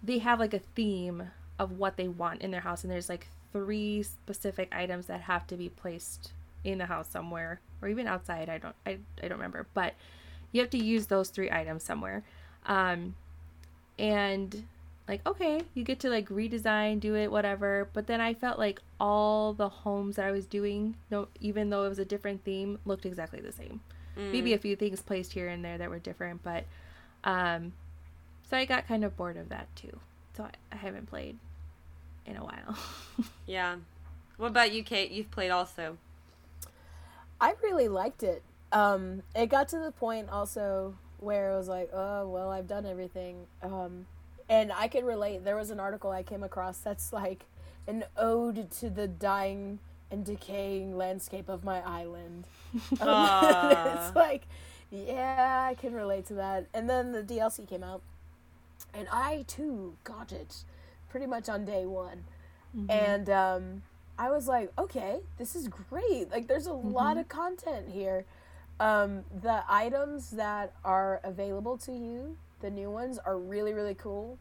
they 0.03 0.19
have 0.19 0.39
like 0.39 0.53
a 0.53 0.59
theme 0.59 1.31
of 1.59 1.73
what 1.73 1.97
they 1.97 2.07
want 2.07 2.41
in 2.41 2.51
their 2.51 2.61
house 2.61 2.83
and 2.83 2.91
there's 2.91 3.09
like 3.09 3.27
three 3.51 4.03
specific 4.03 4.73
items 4.73 5.07
that 5.07 5.21
have 5.21 5.47
to 5.47 5.55
be 5.57 5.69
placed 5.69 6.31
in 6.63 6.77
the 6.77 6.85
house 6.85 7.07
somewhere 7.09 7.59
or 7.81 7.87
even 7.87 8.07
outside. 8.07 8.49
I 8.49 8.57
don't 8.57 8.75
I, 8.85 8.97
I 9.21 9.27
don't 9.27 9.37
remember, 9.37 9.67
but 9.73 9.93
you 10.51 10.61
have 10.61 10.69
to 10.71 10.83
use 10.83 11.07
those 11.07 11.29
three 11.29 11.51
items 11.51 11.83
somewhere. 11.83 12.23
Um 12.65 13.15
and 13.97 14.65
like 15.07 15.25
okay, 15.25 15.61
you 15.73 15.83
get 15.83 15.99
to 15.99 16.09
like 16.09 16.29
redesign, 16.29 16.99
do 16.99 17.15
it, 17.15 17.31
whatever. 17.31 17.89
But 17.93 18.07
then 18.07 18.21
I 18.21 18.33
felt 18.33 18.57
like 18.57 18.81
all 18.99 19.53
the 19.53 19.69
homes 19.69 20.15
that 20.15 20.25
I 20.25 20.31
was 20.31 20.45
doing, 20.45 20.95
no, 21.11 21.27
even 21.39 21.69
though 21.69 21.83
it 21.83 21.89
was 21.89 21.99
a 21.99 22.05
different 22.05 22.43
theme, 22.43 22.79
looked 22.85 23.05
exactly 23.05 23.39
the 23.39 23.51
same. 23.51 23.81
Mm. 24.17 24.31
Maybe 24.31 24.53
a 24.53 24.57
few 24.57 24.75
things 24.75 25.01
placed 25.01 25.33
here 25.33 25.47
and 25.47 25.63
there 25.63 25.77
that 25.77 25.89
were 25.89 25.99
different, 25.99 26.41
but 26.41 26.65
um, 27.23 27.73
so 28.49 28.57
I 28.57 28.65
got 28.65 28.87
kind 28.87 29.03
of 29.03 29.15
bored 29.15 29.37
of 29.37 29.49
that 29.49 29.73
too. 29.75 29.99
So 30.35 30.43
I, 30.43 30.51
I 30.71 30.77
haven't 30.77 31.07
played 31.07 31.37
in 32.25 32.37
a 32.37 32.43
while. 32.43 32.77
yeah. 33.45 33.75
What 34.37 34.47
about 34.47 34.73
you, 34.73 34.83
Kate? 34.83 35.11
You've 35.11 35.31
played 35.31 35.51
also. 35.51 35.97
I 37.39 37.53
really 37.63 37.87
liked 37.87 38.23
it. 38.23 38.43
Um, 38.71 39.23
it 39.35 39.47
got 39.47 39.69
to 39.69 39.79
the 39.79 39.91
point 39.91 40.29
also 40.29 40.95
where 41.19 41.51
it 41.51 41.57
was 41.57 41.67
like, 41.67 41.89
oh 41.93 42.27
well, 42.27 42.49
I've 42.49 42.67
done 42.67 42.85
everything. 42.85 43.45
Um, 43.61 44.05
and 44.49 44.71
I 44.71 44.87
can 44.87 45.05
relate. 45.05 45.43
There 45.43 45.55
was 45.55 45.71
an 45.71 45.79
article 45.79 46.11
I 46.11 46.23
came 46.23 46.43
across 46.43 46.77
that's 46.77 47.11
like 47.11 47.45
an 47.87 48.03
ode 48.17 48.71
to 48.71 48.89
the 48.89 49.07
dying 49.07 49.79
and 50.11 50.25
decaying 50.25 50.97
landscape 50.97 51.49
of 51.49 51.63
my 51.63 51.81
island. 51.81 52.45
Um, 52.99 53.71
it's 53.71 54.15
like, 54.15 54.43
yeah, 54.91 55.67
I 55.69 55.75
can 55.75 55.93
relate 55.93 56.25
to 56.27 56.33
that. 56.35 56.67
And 56.73 56.89
then 56.89 57.13
the 57.13 57.23
DLC 57.23 57.67
came 57.67 57.83
out, 57.83 58.01
and 58.93 59.07
I 59.11 59.45
too 59.47 59.95
got 60.03 60.33
it 60.33 60.63
pretty 61.09 61.25
much 61.25 61.47
on 61.47 61.63
day 61.63 61.85
one. 61.85 62.25
Mm-hmm. 62.75 62.91
And 62.91 63.29
um, 63.29 63.81
I 64.19 64.29
was 64.29 64.47
like, 64.49 64.71
okay, 64.77 65.19
this 65.37 65.55
is 65.55 65.69
great. 65.69 66.29
Like, 66.29 66.47
there's 66.47 66.67
a 66.67 66.71
mm-hmm. 66.71 66.91
lot 66.91 67.17
of 67.17 67.29
content 67.29 67.89
here. 67.89 68.25
Um, 68.77 69.23
the 69.41 69.63
items 69.69 70.31
that 70.31 70.73
are 70.83 71.21
available 71.23 71.77
to 71.77 71.93
you 71.93 72.35
the 72.61 72.69
new 72.69 72.89
ones 72.89 73.19
are 73.25 73.37
really 73.37 73.73
really 73.73 73.95
cool. 73.95 74.37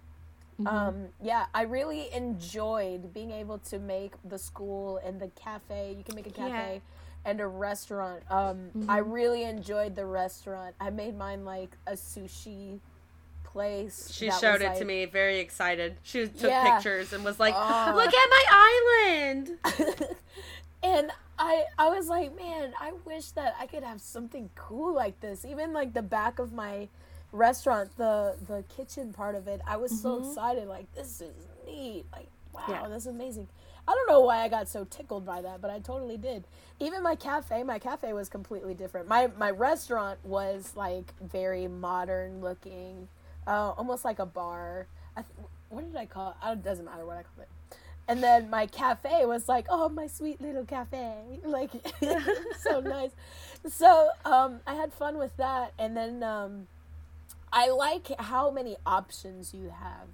Mm-hmm. 0.61 0.67
Um, 0.69 1.09
yeah, 1.23 1.47
I 1.53 1.62
really 1.62 2.12
enjoyed 2.12 3.12
being 3.12 3.33
able 3.33 3.59
to 3.59 3.79
make 3.79 4.12
the 4.25 4.39
school 4.39 5.01
and 5.05 5.21
the 5.21 5.29
cafe. 5.29 5.95
You 5.99 6.05
can 6.05 6.15
make 6.15 6.29
a 6.29 6.31
cafe 6.31 6.81
yeah. 6.81 7.31
and 7.31 7.41
a 7.41 7.47
restaurant. 7.47 8.23
Um, 8.31 8.71
mm-hmm. 8.77 8.89
I 8.89 8.99
really 8.99 9.43
enjoyed 9.43 9.97
the 9.97 10.07
restaurant. 10.07 10.77
I 10.81 10.91
made 10.91 11.19
mine 11.19 11.45
like 11.45 11.77
a 11.89 11.93
sushi 11.93 12.79
place. 13.43 14.11
She 14.12 14.31
showed 14.31 14.61
it 14.61 14.69
like, 14.69 14.79
to 14.79 14.85
me, 14.85 15.07
very 15.07 15.39
excited. 15.39 15.97
She 16.03 16.27
took 16.27 16.51
yeah. 16.51 16.75
pictures 16.75 17.12
and 17.12 17.25
was 17.25 17.41
like, 17.41 17.55
uh, 17.57 17.93
"Look 17.95 18.12
at 18.15 18.31
my 18.31 18.45
island." 18.51 19.51
and 20.83 21.11
I 21.39 21.65
I 21.79 21.89
was 21.89 22.09
like, 22.09 22.37
"Man, 22.37 22.75
I 22.81 22.93
wish 23.05 23.31
that 23.33 23.55
I 23.59 23.67
could 23.67 23.83
have 23.83 24.01
something 24.01 24.51
cool 24.55 24.95
like 24.95 25.21
this." 25.21 25.45
Even 25.45 25.73
like 25.73 25.95
the 25.95 26.03
back 26.03 26.39
of 26.39 26.53
my 26.53 26.89
restaurant, 27.35 27.97
the 27.97 28.37
the 28.47 28.64
kitchen 28.76 29.12
part 29.12 29.35
of 29.35 29.49
it, 29.49 29.61
I 29.66 29.76
was 29.76 29.93
mm-hmm. 29.93 30.03
so 30.03 30.28
excited. 30.28 30.68
Like 30.68 30.93
this 30.95 31.20
is 31.20 31.35
neat. 31.66 32.07
Like 32.12 32.28
wow, 32.53 32.62
yeah. 32.68 32.89
that's 32.89 33.07
amazing. 33.07 33.49
I 33.87 33.93
don't 33.93 34.09
know 34.09 34.20
why 34.20 34.39
I 34.39 34.49
got 34.49 34.68
so 34.68 34.85
tickled 34.85 35.26
by 35.26 35.43
that, 35.43 35.61
but 35.61 35.70
I 35.70 35.78
totally 35.78 36.16
did. 36.16 36.45
Even 36.80 37.03
my 37.03 37.16
cafe, 37.16 37.62
my 37.64 37.78
cafe 37.78 38.14
was 38.14 38.28
completely 38.28 38.74
different. 38.74 39.09
My 39.09 39.30
my 39.37 39.51
restaurant 39.51 40.18
was 40.24 40.72
like 40.74 41.12
very 41.20 41.68
modern 41.68 42.41
looking, 42.41 43.09
uh, 43.47 43.72
almost 43.76 44.05
like 44.05 44.18
a 44.18 44.26
bar. 44.26 44.87
Th- 45.14 45.26
what 45.68 45.85
did 45.85 45.97
I 45.97 46.07
call 46.07 46.30
it? 46.30 46.49
it? 46.49 46.64
Doesn't 46.64 46.85
matter 46.85 47.05
what 47.05 47.16
I 47.16 47.22
call 47.22 47.43
it. 47.43 47.49
And 48.07 48.22
then 48.22 48.51
my 48.51 48.66
cafe 48.66 49.24
was 49.24 49.49
like, 49.49 49.66
oh, 49.70 49.89
my 49.89 50.07
sweet 50.07 50.41
little 50.41 50.64
cafe, 50.64 51.14
like 51.45 51.70
so 52.59 52.80
nice. 52.85 53.11
So 53.68 54.11
um, 54.24 54.61
I 54.66 54.74
had 54.74 54.93
fun 54.93 55.18
with 55.18 55.37
that, 55.39 55.72
and 55.78 55.97
then 55.97 56.22
um, 56.22 56.66
I 57.55 57.71
like 57.71 58.09
how 58.19 58.51
many 58.51 58.77
options 58.85 59.55
you 59.55 59.71
have. 59.71 60.09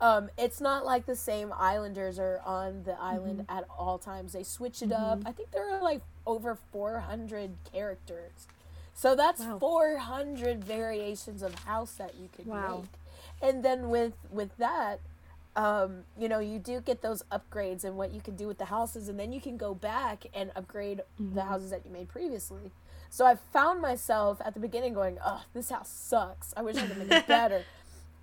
Um, 0.00 0.28
it's 0.36 0.60
not 0.60 0.84
like 0.84 1.06
the 1.06 1.14
same 1.14 1.52
islanders 1.56 2.18
are 2.18 2.40
on 2.44 2.82
the 2.82 3.00
island 3.00 3.46
mm-hmm. 3.46 3.56
at 3.56 3.64
all 3.78 3.96
times. 3.96 4.32
They 4.32 4.42
switch 4.42 4.82
it 4.82 4.90
mm-hmm. 4.90 5.02
up. 5.02 5.20
I 5.24 5.30
think 5.30 5.52
there 5.52 5.70
are 5.70 5.80
like 5.80 6.02
over 6.26 6.58
400 6.72 7.52
characters. 7.72 8.48
So 8.92 9.14
that's 9.14 9.40
wow. 9.40 9.58
400 9.60 10.64
variations 10.64 11.42
of 11.42 11.54
house 11.60 11.92
that 11.92 12.16
you 12.16 12.28
could 12.36 12.46
wow. 12.46 12.82
make. 12.82 12.90
And 13.40 13.64
then 13.64 13.88
with 13.88 14.14
with 14.30 14.56
that, 14.58 15.00
um, 15.54 16.02
you 16.18 16.28
know, 16.28 16.40
you 16.40 16.58
do 16.58 16.80
get 16.80 17.02
those 17.02 17.22
upgrades 17.30 17.84
and 17.84 17.96
what 17.96 18.12
you 18.12 18.20
can 18.20 18.34
do 18.34 18.48
with 18.48 18.58
the 18.58 18.66
houses, 18.66 19.08
and 19.08 19.18
then 19.18 19.32
you 19.32 19.40
can 19.40 19.56
go 19.56 19.74
back 19.74 20.26
and 20.34 20.50
upgrade 20.56 21.02
mm-hmm. 21.20 21.34
the 21.34 21.42
houses 21.42 21.70
that 21.70 21.84
you 21.84 21.92
made 21.92 22.08
previously. 22.08 22.72
So 23.14 23.24
I 23.24 23.36
found 23.36 23.80
myself 23.80 24.42
at 24.44 24.54
the 24.54 24.60
beginning 24.60 24.92
going, 24.92 25.18
"Oh, 25.24 25.44
this 25.54 25.70
house 25.70 25.88
sucks. 25.88 26.52
I 26.56 26.62
wish 26.62 26.74
I 26.74 26.88
could 26.88 26.98
make 26.98 27.12
it 27.12 27.26
better." 27.28 27.62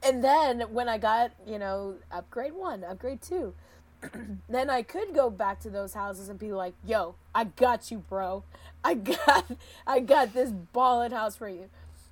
and 0.04 0.22
then 0.22 0.60
when 0.74 0.90
I 0.90 0.98
got, 0.98 1.32
you 1.48 1.58
know, 1.58 1.96
upgrade 2.12 2.52
1, 2.52 2.84
upgrade 2.84 3.22
2, 3.22 3.54
then 4.50 4.70
I 4.70 4.82
could 4.82 5.16
go 5.16 5.30
back 5.30 5.62
to 5.62 5.70
those 5.70 5.94
houses 5.94 6.28
and 6.28 6.38
be 6.38 6.52
like, 6.52 6.74
"Yo, 6.86 7.16
I 7.34 7.46
got 7.46 7.90
you, 7.90 8.00
bro. 8.00 8.44
I 8.84 8.96
got 8.96 9.46
I 9.88 10.02
got 10.02 10.34
this 10.34 10.52
ballin' 10.52 11.14
house 11.14 11.38
for 11.38 11.48
you." 11.48 11.70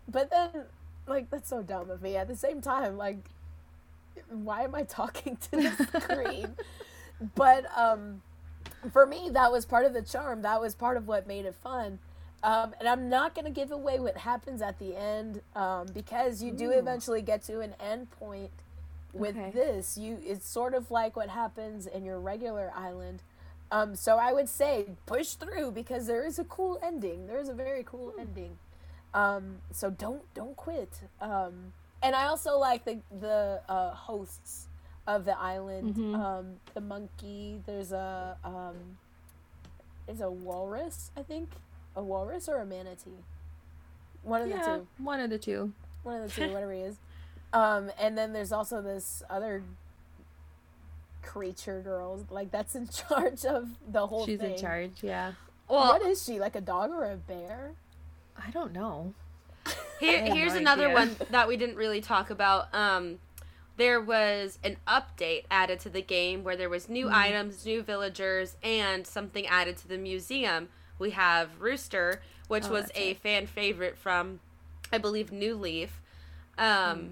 But 0.07 0.30
then 0.32 0.63
like 1.05 1.30
that's 1.30 1.49
so 1.49 1.61
dumb 1.61 1.89
of 1.89 2.01
me. 2.01 2.15
At 2.15 2.30
the 2.30 2.38
same 2.38 2.61
time, 2.61 2.95
like 2.95 3.17
why 4.30 4.61
am 4.61 4.73
I 4.73 4.84
talking 4.84 5.36
to 5.36 5.51
the 5.51 5.99
screen? 5.99 6.55
but 7.36 7.65
um 7.77 8.21
for 8.93 9.05
me 9.05 9.30
that 9.34 9.51
was 9.51 9.65
part 9.65 9.86
of 9.86 9.93
the 9.93 10.01
charm. 10.01 10.43
That 10.43 10.61
was 10.61 10.75
part 10.75 10.95
of 10.95 11.09
what 11.09 11.27
made 11.27 11.43
it 11.43 11.55
fun 11.55 11.99
um, 12.42 12.74
and 12.80 12.88
I'm 12.88 13.10
not 13.10 13.36
going 13.36 13.46
to 13.46 13.52
give 13.52 13.72
away 13.72 14.00
what 14.00 14.18
happens 14.18 14.62
at 14.62 14.80
the 14.80 14.96
end 14.96 15.42
um, 15.56 15.88
because 15.94 16.42
you 16.42 16.52
do 16.52 16.70
Ooh. 16.70 16.80
eventually 16.80 17.22
get 17.22 17.44
to 17.44 17.60
an 17.60 17.76
end 17.80 18.10
point 18.12 18.52
with 19.12 19.38
okay. 19.38 19.52
this. 19.52 19.98
You 19.98 20.20
it's 20.24 20.48
sort 20.48 20.74
of 20.74 20.90
like 20.90 21.16
what 21.16 21.30
happens 21.30 21.86
in 21.86 22.06
your 22.06 22.20
regular 22.20 22.72
island. 22.76 23.22
Um, 23.72 23.96
so 23.96 24.18
I 24.18 24.34
would 24.34 24.50
say 24.50 24.86
push 25.06 25.34
through 25.34 25.72
because 25.72 26.08
there 26.08 26.26
is 26.26 26.40
a 26.40 26.46
cool 26.46 26.80
ending. 26.82 27.28
There 27.28 27.40
is 27.40 27.50
a 27.50 27.54
very 27.54 27.84
cool 27.84 28.12
hmm. 28.12 28.22
ending. 28.22 28.58
Um, 29.14 29.58
so 29.72 29.90
don't 29.90 30.22
don't 30.34 30.56
quit. 30.56 31.02
Um, 31.20 31.74
and 32.02 32.16
I 32.16 32.28
also 32.28 32.58
like 32.58 32.86
the 32.86 33.00
the 33.20 33.62
uh, 33.68 33.92
hosts 33.92 34.68
of 35.08 35.26
the 35.26 35.38
island. 35.38 35.96
Mm-hmm. 35.96 36.16
Um, 36.16 36.46
the 36.74 36.82
monkey. 36.82 37.60
There's 37.66 37.92
a 37.92 38.38
um, 38.46 38.98
is 40.08 40.22
a 40.22 40.32
walrus, 40.32 41.12
I 41.18 41.24
think 41.24 41.50
a 42.00 42.04
walrus 42.04 42.50
or 42.50 42.58
a 42.58 42.66
manatee? 42.66 43.24
One 44.24 44.41
of 44.41 44.50
yeah, 44.50 44.58
the 44.58 44.78
two. 44.80 44.88
One 44.97 45.20
of 45.20 45.30
the 45.30 45.38
two. 45.38 45.74
One 46.04 46.22
of 46.22 46.34
the 46.34 46.41
two, 46.41 46.47
whatever 46.54 46.72
he 46.72 46.80
is. 46.80 46.95
Um, 47.52 47.91
and 48.00 48.18
then 48.18 48.34
there's 48.34 48.52
also 48.52 48.82
this 48.82 49.24
other 49.30 49.64
creature 51.22 51.82
girl, 51.82 52.26
like 52.30 52.52
that's 52.52 52.76
in 52.76 52.88
charge 53.10 53.45
of 53.45 53.70
the 53.88 54.08
whole 54.08 54.26
She's 54.26 54.39
thing. 54.39 54.54
in 54.54 54.60
charge, 54.60 54.91
yeah. 55.02 55.34
Well, 55.68 55.88
what 55.88 56.02
is 56.02 56.24
she? 56.24 56.39
Like 56.39 56.56
a 56.56 56.62
dog 56.62 56.91
or 56.91 57.12
a 57.12 57.16
bear? 57.16 57.74
I 58.36 58.50
don't 58.52 58.74
know. 58.74 59.14
Here, 60.00 60.24
here's 60.34 60.54
no 60.54 60.60
another 60.60 60.91
one 60.91 61.16
that 61.30 61.47
we 61.47 61.58
didn't 61.58 61.76
really 61.76 62.02
talk 62.02 62.30
about. 62.30 62.74
Um, 62.74 63.20
there 63.76 64.02
was 64.02 64.58
an 64.64 64.78
update 64.88 65.43
added 65.52 65.80
to 65.82 65.89
the 65.89 66.02
game 66.02 66.43
where 66.43 66.56
there 66.56 66.70
was 66.70 66.89
new 66.89 67.08
mm. 67.08 67.14
items, 67.14 67.66
new 67.66 67.84
villagers, 67.84 68.56
and 68.64 69.06
something 69.06 69.45
added 69.45 69.78
to 69.78 69.88
the 69.88 69.97
museum 69.97 70.70
we 71.00 71.12
have 71.12 71.58
Brewster, 71.58 72.22
which 72.47 72.66
oh, 72.66 72.72
was 72.72 72.91
a 72.95 73.08
right. 73.10 73.18
fan 73.18 73.47
favorite 73.47 73.97
from, 73.97 74.39
I 74.91 74.97
believe, 74.97 75.32
New 75.32 75.56
Leaf. 75.56 76.02
Um, 76.58 76.66
mm. 76.68 77.10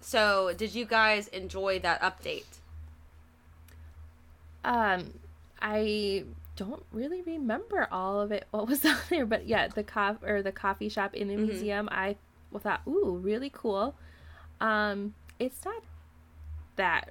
So, 0.00 0.52
did 0.56 0.74
you 0.74 0.84
guys 0.84 1.28
enjoy 1.28 1.78
that 1.78 2.02
update? 2.02 2.58
Um, 4.64 5.14
I 5.60 6.24
don't 6.56 6.84
really 6.92 7.22
remember 7.22 7.88
all 7.90 8.20
of 8.20 8.32
it. 8.32 8.46
What 8.50 8.68
was 8.68 8.84
on 8.84 8.96
there? 9.08 9.26
But 9.26 9.46
yeah, 9.46 9.68
the 9.68 9.84
cof 9.84 10.22
or 10.22 10.42
the 10.42 10.52
coffee 10.52 10.88
shop 10.88 11.14
in 11.14 11.28
the 11.28 11.34
mm-hmm. 11.34 11.46
museum. 11.46 11.88
I 11.90 12.16
thought, 12.58 12.82
ooh, 12.86 13.18
really 13.22 13.50
cool. 13.52 13.94
Um, 14.60 15.14
it's 15.38 15.64
not 15.64 15.82
that 16.76 17.08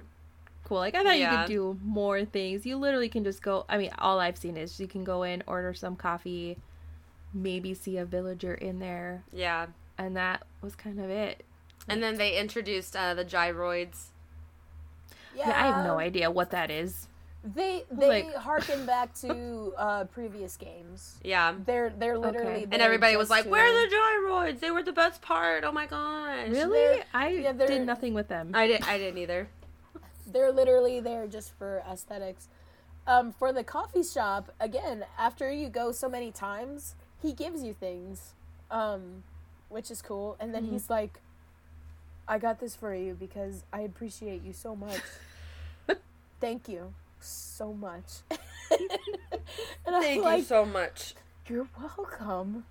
cool. 0.64 0.78
Like 0.78 0.94
I 0.94 1.02
thought 1.02 1.18
yeah. 1.18 1.32
you 1.32 1.38
could 1.46 1.52
do 1.52 1.78
more 1.84 2.24
things. 2.24 2.64
You 2.66 2.76
literally 2.76 3.08
can 3.08 3.24
just 3.24 3.42
go. 3.42 3.64
I 3.68 3.78
mean, 3.78 3.90
all 3.98 4.20
I've 4.20 4.36
seen 4.38 4.56
is 4.56 4.78
you 4.80 4.86
can 4.86 5.04
go 5.04 5.22
in, 5.22 5.42
order 5.46 5.74
some 5.74 5.96
coffee, 5.96 6.58
maybe 7.34 7.74
see 7.74 7.96
a 7.98 8.04
villager 8.04 8.54
in 8.54 8.78
there. 8.78 9.24
Yeah. 9.32 9.66
And 9.98 10.16
that 10.16 10.44
was 10.62 10.74
kind 10.74 11.00
of 11.00 11.10
it. 11.10 11.44
And 11.88 12.02
then 12.02 12.16
they 12.16 12.38
introduced 12.38 12.94
uh, 12.96 13.14
the 13.14 13.24
gyroids. 13.24 14.06
Yeah, 15.36 15.48
Yeah, 15.48 15.64
I 15.64 15.66
have 15.68 15.84
no 15.86 15.98
idea 15.98 16.30
what 16.30 16.50
that 16.50 16.70
is. 16.70 17.08
They 17.44 17.82
they 17.90 18.22
Like- 18.22 18.34
harken 18.36 18.86
back 18.94 19.14
to 19.16 19.74
uh, 19.76 20.04
previous 20.04 20.56
games. 20.56 21.18
Yeah. 21.24 21.54
They're 21.66 21.90
they're 21.90 22.16
literally 22.18 22.62
Okay. 22.62 22.68
And 22.70 22.80
everybody 22.80 23.16
was 23.16 23.30
like, 23.30 23.44
to- 23.44 23.50
"Where 23.50 23.66
are 23.66 23.72
the 23.72 23.94
gyroids? 23.94 24.60
They 24.60 24.70
were 24.70 24.82
the 24.84 24.92
best 24.92 25.22
part. 25.22 25.64
Oh 25.64 25.72
my 25.72 25.86
gosh!" 25.86 26.48
Really? 26.50 26.78
they're- 26.78 27.04
I 27.12 27.28
yeah, 27.30 27.52
did 27.52 27.84
nothing 27.84 28.14
with 28.14 28.28
them. 28.28 28.52
I 28.54 28.68
did. 28.68 28.82
I 28.84 28.96
didn't 28.96 29.18
either. 29.18 29.48
They're 30.26 30.52
literally 30.52 31.00
there 31.00 31.26
just 31.26 31.56
for 31.56 31.82
aesthetics. 31.90 32.48
Um, 33.06 33.32
for 33.32 33.52
the 33.52 33.64
coffee 33.64 34.04
shop, 34.04 34.52
again, 34.60 35.04
after 35.18 35.50
you 35.50 35.68
go 35.68 35.90
so 35.90 36.08
many 36.08 36.30
times, 36.30 36.94
he 37.20 37.32
gives 37.32 37.62
you 37.62 37.72
things, 37.72 38.34
um, 38.70 39.24
which 39.68 39.90
is 39.90 40.00
cool. 40.02 40.36
And 40.38 40.54
then 40.54 40.64
he's 40.64 40.88
like, 40.88 41.20
"I 42.28 42.38
got 42.38 42.60
this 42.60 42.76
for 42.76 42.94
you 42.94 43.14
because 43.14 43.64
I 43.72 43.80
appreciate 43.80 44.42
you 44.42 44.52
so 44.52 44.76
much. 44.76 45.00
Thank 46.40 46.68
you 46.68 46.94
so 47.20 47.72
much." 47.72 48.22
Thank 49.84 50.24
like, 50.24 50.38
you 50.38 50.44
so 50.44 50.64
much. 50.64 51.14
You're 51.48 51.68
welcome. 51.78 52.64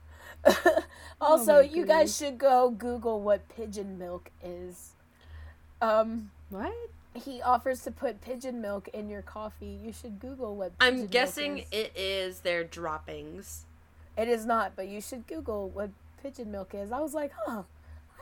also, 1.22 1.56
my 1.56 1.62
you 1.62 1.86
guys 1.86 2.16
should 2.16 2.38
go 2.38 2.70
Google 2.70 3.22
what 3.22 3.48
pigeon 3.50 3.98
milk 4.00 4.32
is. 4.44 4.92
Um, 5.82 6.32
what? 6.50 6.91
He 7.14 7.42
offers 7.42 7.82
to 7.84 7.92
put 7.92 8.22
pigeon 8.22 8.62
milk 8.62 8.88
in 8.94 9.10
your 9.10 9.22
coffee. 9.22 9.78
You 9.84 9.92
should 9.94 10.20
Google 10.20 10.56
what. 10.56 10.72
I'm 10.80 10.92
pigeon 10.94 11.00
milk 11.02 11.12
guessing 11.12 11.58
is. 11.60 11.66
it 11.72 11.92
is 11.96 12.40
their 12.42 12.64
droppings. 12.64 13.66
it 14.18 14.28
is 14.28 14.46
not, 14.46 14.74
but 14.76 14.88
you 14.88 15.02
should 15.02 15.28
Google 15.28 15.70
what 15.70 15.90
pigeon 16.24 16.52
milk 16.52 16.74
is. 16.74 16.92
I 16.92 17.00
was 17.00 17.14
like, 17.14 17.32
huh. 17.46 17.64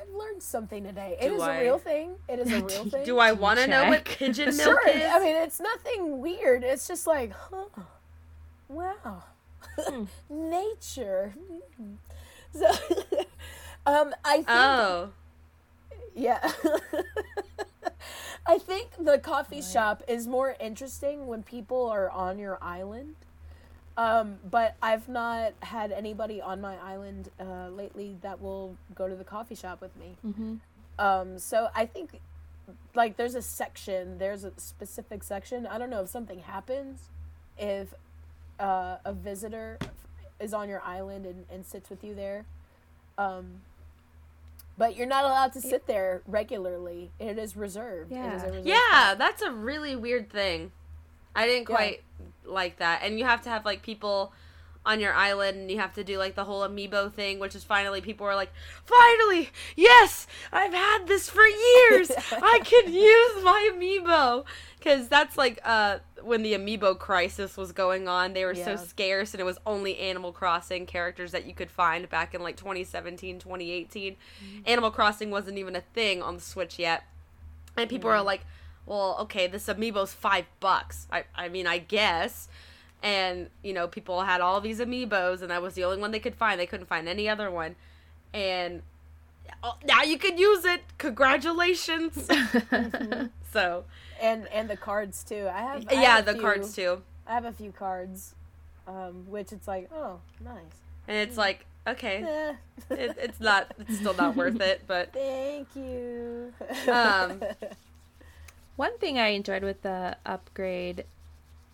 I've 0.02 0.16
learned 0.16 0.42
something 0.42 0.86
today. 0.86 1.18
It 1.22 1.28
Do 1.28 1.36
is 1.36 1.42
I- 1.42 1.56
a 1.58 1.62
real 1.62 1.78
thing. 1.78 2.16
It 2.30 2.40
is 2.40 2.52
a 2.54 2.56
real 2.66 2.86
thing. 2.86 3.04
Do 3.04 3.20
I 3.20 3.34
want 3.34 3.60
to 3.60 3.68
know 3.68 3.90
what 3.90 4.06
pigeon 4.06 4.46
milk 4.58 4.82
Sure. 4.82 4.88
is? 4.90 5.04
I 5.12 5.20
mean, 5.20 5.36
it's 5.36 5.60
nothing 5.60 6.20
weird. 6.22 6.64
It's 6.64 6.88
just 6.88 7.06
like, 7.06 7.32
huh. 7.34 7.66
Wow. 8.70 9.24
Nature. 10.30 11.34
So, 12.54 12.68
um, 13.86 14.14
I 14.24 14.36
think 14.38 14.46
oh, 14.50 15.10
Yeah. 16.16 16.52
I 18.50 18.58
think 18.58 18.88
the 19.00 19.20
coffee 19.20 19.62
shop 19.62 20.02
is 20.08 20.28
more 20.28 20.56
interesting 20.60 21.28
when 21.28 21.43
people 21.43 21.88
are 21.88 22.10
on 22.10 22.39
your 22.39 22.58
island. 22.64 23.14
Um, 23.95 24.38
but 24.50 24.76
I've 24.82 25.08
not 25.08 25.54
had 25.60 25.91
anybody 25.91 26.41
on 26.41 26.60
my 26.60 26.76
island 26.78 27.30
uh, 27.39 27.68
lately 27.70 28.18
that 28.22 28.41
will 28.41 28.76
go 28.95 29.08
to 29.08 29.16
the 29.16 29.24
coffee 29.24 29.54
shop 29.54 29.82
with 29.82 29.95
me. 29.97 30.16
Mm-hmm. 30.26 30.56
Um, 30.97 31.38
so 31.38 31.70
I 31.76 31.86
think, 31.86 32.20
like, 32.95 33.18
there's 33.18 33.36
a 33.36 33.41
section, 33.43 34.18
there's 34.18 34.43
a 34.43 34.54
specific 34.58 35.24
section. 35.24 35.68
I 35.68 35.78
don't 35.78 35.91
know 35.91 36.02
if 36.02 36.10
something 36.10 36.39
happens, 36.39 37.02
if 37.56 37.93
uh, 38.60 38.97
a 39.06 39.14
visitor 39.14 39.78
is 40.39 40.56
on 40.56 40.70
your 40.70 40.82
island 40.82 41.28
and, 41.28 41.45
and 41.52 41.66
sits 41.68 41.88
with 41.91 42.04
you 42.04 42.16
there. 42.16 42.45
Um, 43.20 43.62
but 44.80 44.96
you're 44.96 45.06
not 45.06 45.26
allowed 45.26 45.52
to 45.54 45.62
sit 45.62 45.86
there 45.88 46.24
regularly. 46.26 47.12
It 47.20 47.38
is 47.38 47.56
reserved. 47.58 48.12
It 48.12 48.16
is 48.16 48.20
Yeah. 48.22 48.32
a 48.42 48.46
reserved 48.48 48.66
yeah, 48.68 49.16
that's 49.16 49.42
a 49.44 49.52
really 49.52 49.96
weird 49.96 50.32
thing. 50.32 50.72
I 51.36 51.46
didn't 51.46 51.70
Yeah. 51.70 51.76
quite 51.76 52.04
like 52.46 52.78
that. 52.78 53.02
And 53.04 53.20
you 53.20 53.26
have 53.26 53.42
to 53.44 53.50
have 53.50 53.66
like 53.66 53.84
people 53.84 54.32
on 54.86 55.00
your 55.00 55.14
island 55.14 55.58
and 55.58 55.72
you 55.72 55.78
have 55.78 55.94
to 55.94 56.04
do 56.04 56.18
like 56.18 56.36
the 56.36 56.46
whole 56.46 56.62
amiibo 56.68 57.14
thing, 57.14 57.40
which 57.40 57.54
is 57.54 57.64
finally 57.64 58.02
people 58.02 58.26
are 58.26 58.36
like, 58.36 58.52
finally, 58.86 59.50
yes, 59.76 60.26
I've 60.52 60.74
had 60.74 61.08
this 61.08 61.30
for 61.30 61.46
years. 61.46 62.12
I 62.32 62.62
can 62.64 62.92
use 62.94 63.44
my 63.44 63.70
amiibo. 63.74 64.46
Because 64.78 65.10
that's 65.10 65.38
like 65.38 65.60
uh, 65.66 66.00
when 66.24 66.42
the 66.42 66.54
amiibo 66.54 66.98
crisis 66.98 67.58
was 67.58 67.74
going 67.74 68.08
on. 68.08 68.34
They 68.34 68.46
were 68.46 68.56
so 68.56 68.78
scarce 68.78 69.34
and 69.34 69.42
it 69.42 69.44
was 69.44 69.58
only 69.66 69.98
Animal 70.00 70.32
Crossing 70.32 70.86
characters 70.86 71.34
that 71.34 71.46
you 71.46 71.54
could 71.54 71.70
find 71.70 72.10
back 72.10 72.34
in 72.34 72.42
like 72.42 72.56
2017, 72.56 73.40
2018. 73.40 74.16
Animal 74.66 74.92
Crossing 74.92 75.32
wasn't 75.32 75.58
even 75.58 75.76
a 75.76 75.82
thing 75.82 76.22
on 76.22 76.36
the 76.36 76.42
Switch 76.42 76.80
yet. 76.80 77.04
And 77.76 77.90
people 77.90 78.10
are 78.10 78.24
like, 78.24 78.46
well, 78.86 79.18
okay, 79.22 79.48
this 79.48 79.68
amiibo's 79.68 80.14
five 80.14 80.46
bucks. 80.60 81.08
I, 81.12 81.26
I 81.36 81.50
mean, 81.50 81.68
I 81.68 81.78
guess. 81.78 82.48
And, 83.02 83.50
you 83.64 83.74
know, 83.74 83.88
people 83.88 84.22
had 84.22 84.41
all 84.41 84.60
these 84.60 84.80
amiibos, 84.80 85.41
and 85.41 85.50
that 85.52 85.62
was 85.62 85.74
the 85.74 85.84
only 85.86 86.00
one 86.00 86.12
they 86.12 86.20
could 86.20 86.36
find. 86.36 86.60
They 86.60 86.66
couldn't 86.66 86.88
find 86.88 87.08
any 87.08 87.30
other 87.30 87.50
one. 87.50 87.76
And 88.34 88.82
oh, 89.64 89.76
now 89.86 90.04
you 90.04 90.18
can 90.18 90.38
use 90.38 90.66
it. 90.66 90.82
Congratulations. 90.97 92.28
so, 93.54 93.86
and 94.22 94.47
and 94.47 94.70
the 94.70 94.76
cards 94.78 95.24
too. 95.24 95.47
I 95.52 95.60
have 95.62 95.86
I 95.89 95.93
yeah, 95.93 96.16
have 96.18 96.24
a 96.24 96.26
the 96.26 96.34
few- 96.34 96.41
cards 96.41 96.76
too. 96.76 97.02
I 97.26 97.34
have 97.34 97.45
a 97.45 97.54
few 97.54 97.72
cards, 97.72 98.36
um, 98.88 99.26
which 99.30 99.52
it's 99.54 99.68
like, 99.68 99.89
oh, 99.93 100.20
nice. 100.43 100.58
And 101.08 101.18
it's 101.18 101.38
like, 101.38 101.66
okay, 101.88 102.56
it, 102.89 103.16
it's 103.18 103.39
not, 103.39 103.72
it's 103.80 103.97
still 103.97 104.16
not 104.16 104.36
worth 104.36 104.60
it, 104.60 104.82
but. 104.88 105.14
thank 105.14 105.68
you. 105.76 106.52
Um, 106.91 107.41
One 108.76 108.97
thing 108.97 109.20
I 109.20 109.28
enjoyed 109.30 109.64
with 109.64 109.82
the 109.84 110.18
upgrade 110.26 111.06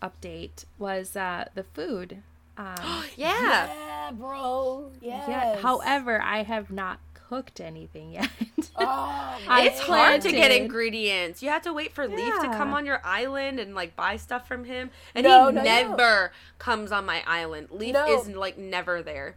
update 0.09 0.65
was 0.77 1.15
uh, 1.15 1.45
the 1.55 1.63
food. 1.63 2.17
Um, 2.57 2.75
Yeah. 3.17 3.67
yeah, 3.67 4.11
bro. 4.13 4.91
Yes. 5.01 5.25
yeah. 5.27 5.57
However, 5.57 6.21
I 6.21 6.43
have 6.43 6.71
not 6.71 6.99
cooked 7.13 7.59
anything 7.59 8.11
yet. 8.13 8.29
oh, 8.77 9.39
I 9.47 9.67
It's 9.67 9.79
hard 9.79 10.21
to 10.21 10.31
get 10.31 10.51
ingredients. 10.51 11.41
You 11.41 11.49
have 11.49 11.63
to 11.63 11.73
wait 11.73 11.91
for 11.93 12.07
Leif 12.07 12.39
to 12.41 12.47
come 12.49 12.73
on 12.73 12.85
your 12.85 13.01
island 13.03 13.59
and 13.59 13.73
like 13.73 13.95
buy 13.95 14.17
stuff 14.17 14.47
from 14.47 14.65
him. 14.65 14.91
And 15.15 15.23
No, 15.25 15.47
he 15.47 15.53
no, 15.53 15.61
no. 15.61 15.63
never 15.63 16.31
comes 16.59 16.91
on 16.91 17.05
my 17.05 17.23
island. 17.25 17.69
Leif 17.71 17.93
No. 17.93 18.05
is 18.21 18.27
like 18.29 18.57
never 18.57 19.01
there. 19.01 19.35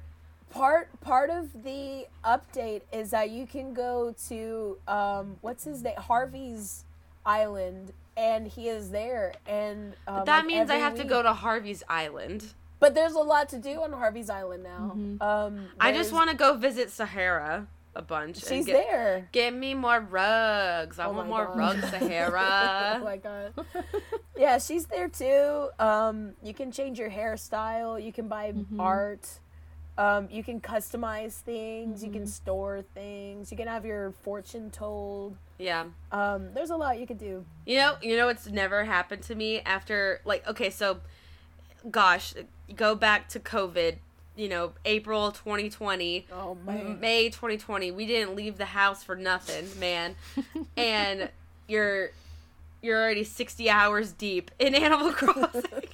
part 0.51 0.89
part 1.01 1.31
of 1.31 1.65
the 1.65 2.07
update 2.25 2.83
is 2.93 3.11
that 3.11 3.31
you 3.31 3.47
can 3.47 3.75
go 3.75 4.15
to 4.29 4.79
um 4.87 5.37
what's 5.43 5.65
his 5.65 5.83
name 5.83 5.97
Harvey's 5.97 6.85
island 7.27 7.93
and 8.19 8.47
he 8.49 8.69
is 8.69 8.91
there 8.91 9.33
and 9.47 9.95
um, 10.09 10.25
that 10.27 10.39
like, 10.39 10.47
means 10.47 10.71
I 10.71 10.75
every 10.75 10.83
have 10.85 10.95
to 10.97 11.05
go 11.05 11.23
to 11.23 11.33
Harvey's 11.33 11.83
island. 11.89 12.45
but 12.81 12.95
there's 12.95 13.13
a 13.15 13.19
lot 13.21 13.49
to 13.51 13.59
do 13.59 13.83
on 13.83 13.93
Harvey's 13.93 14.29
island 14.29 14.65
now. 14.65 15.25
Um 15.25 15.67
I 15.81 15.93
just 15.93 16.13
want 16.13 16.29
to 16.31 16.37
go 16.37 16.57
visit 16.57 16.91
Sahara 16.91 17.67
a 17.95 18.03
bunch. 18.03 18.37
and 18.39 18.45
she's 18.49 18.67
get, 18.67 18.75
there. 18.75 19.29
Give 19.33 19.53
me 19.55 19.75
more 19.75 20.01
rugs. 20.01 20.99
I 20.99 21.07
Oh 21.07 21.13
want 21.13 21.29
more 21.29 21.47
God. 21.47 21.57
rugs, 21.59 21.85
oh 21.87 21.89
Sahara. 21.99 23.01
my 23.05 23.17
god. 23.17 23.53
Yeah 24.37 24.59
she's 24.59 24.87
there 24.87 25.09
too. 25.09 25.71
Um 25.79 26.35
you 26.43 26.55
can 26.55 26.71
change 26.73 26.99
your 26.99 27.11
hairstyle. 27.11 28.03
You 28.05 28.13
can 28.13 28.27
buy 28.29 28.53
art. 28.79 29.27
Um, 30.07 30.29
you 30.31 30.45
can 30.45 30.61
customize 30.61 31.33
things. 31.33 32.05
You 32.05 32.13
can 32.13 32.25
store 32.25 32.83
things. 32.95 33.51
You 33.51 33.57
can 33.57 33.67
have 33.67 33.85
your 33.85 34.13
fortune 34.23 34.71
told 34.71 35.37
yeah. 35.59 35.87
um, 36.13 36.53
there's 36.55 36.71
a 36.71 36.77
lot 36.77 36.99
you 36.99 37.07
could 37.07 37.19
do 37.19 37.45
You 37.67 37.79
know, 37.79 37.97
you 38.01 38.17
know 38.17 38.27
what's 38.27 38.47
never 38.47 38.85
happened 38.85 39.23
to 39.25 39.35
me 39.35 39.61
after 39.61 40.21
like 40.25 40.47
okay, 40.47 40.71
so 40.71 41.01
gosh, 41.91 42.35
go 42.75 42.95
back 42.95 43.29
to 43.31 43.41
COVID, 43.41 43.97
you 44.37 44.49
know, 44.49 44.73
April 44.85 45.33
2020. 45.33 46.27
Oh 46.33 46.55
man. 46.55 47.01
May 47.01 47.29
2020. 47.29 47.91
We 47.91 48.07
didn't 48.07 48.35
leave 48.35 48.59
the 48.59 48.67
house 48.67 49.03
for 49.03 49.17
nothing, 49.17 49.69
man. 49.79 50.15
and 50.77 51.31
you're 51.67 52.11
you're 52.81 53.01
already 53.01 53.25
60 53.25 53.69
hours 53.69 54.13
deep 54.13 54.51
in 54.59 54.75
Animal 54.75 55.13
Crossing. 55.15 55.89